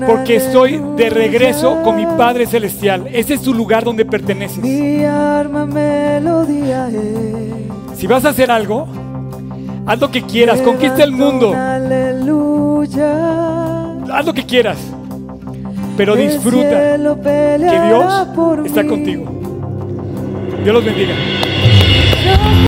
porque 0.05 0.35
estoy 0.35 0.81
de 0.97 1.09
regreso 1.09 1.81
con 1.83 1.95
mi 1.95 2.05
Padre 2.05 2.45
Celestial. 2.45 3.07
Ese 3.13 3.35
es 3.35 3.41
tu 3.41 3.53
lugar 3.53 3.85
donde 3.85 4.03
perteneces. 4.03 4.61
Si 7.95 8.07
vas 8.07 8.25
a 8.25 8.29
hacer 8.29 8.49
algo, 8.49 8.87
haz 9.85 9.99
lo 9.99 10.11
que 10.11 10.21
quieras, 10.23 10.61
conquista 10.61 11.03
el 11.03 11.11
mundo, 11.11 11.53
haz 14.11 14.25
lo 14.25 14.33
que 14.33 14.45
quieras, 14.45 14.77
pero 15.97 16.15
disfruta 16.15 16.97
que 17.23 17.81
Dios 17.87 18.27
está 18.65 18.85
contigo. 18.85 19.25
Dios 20.63 20.73
los 20.75 20.85
bendiga. 20.85 21.15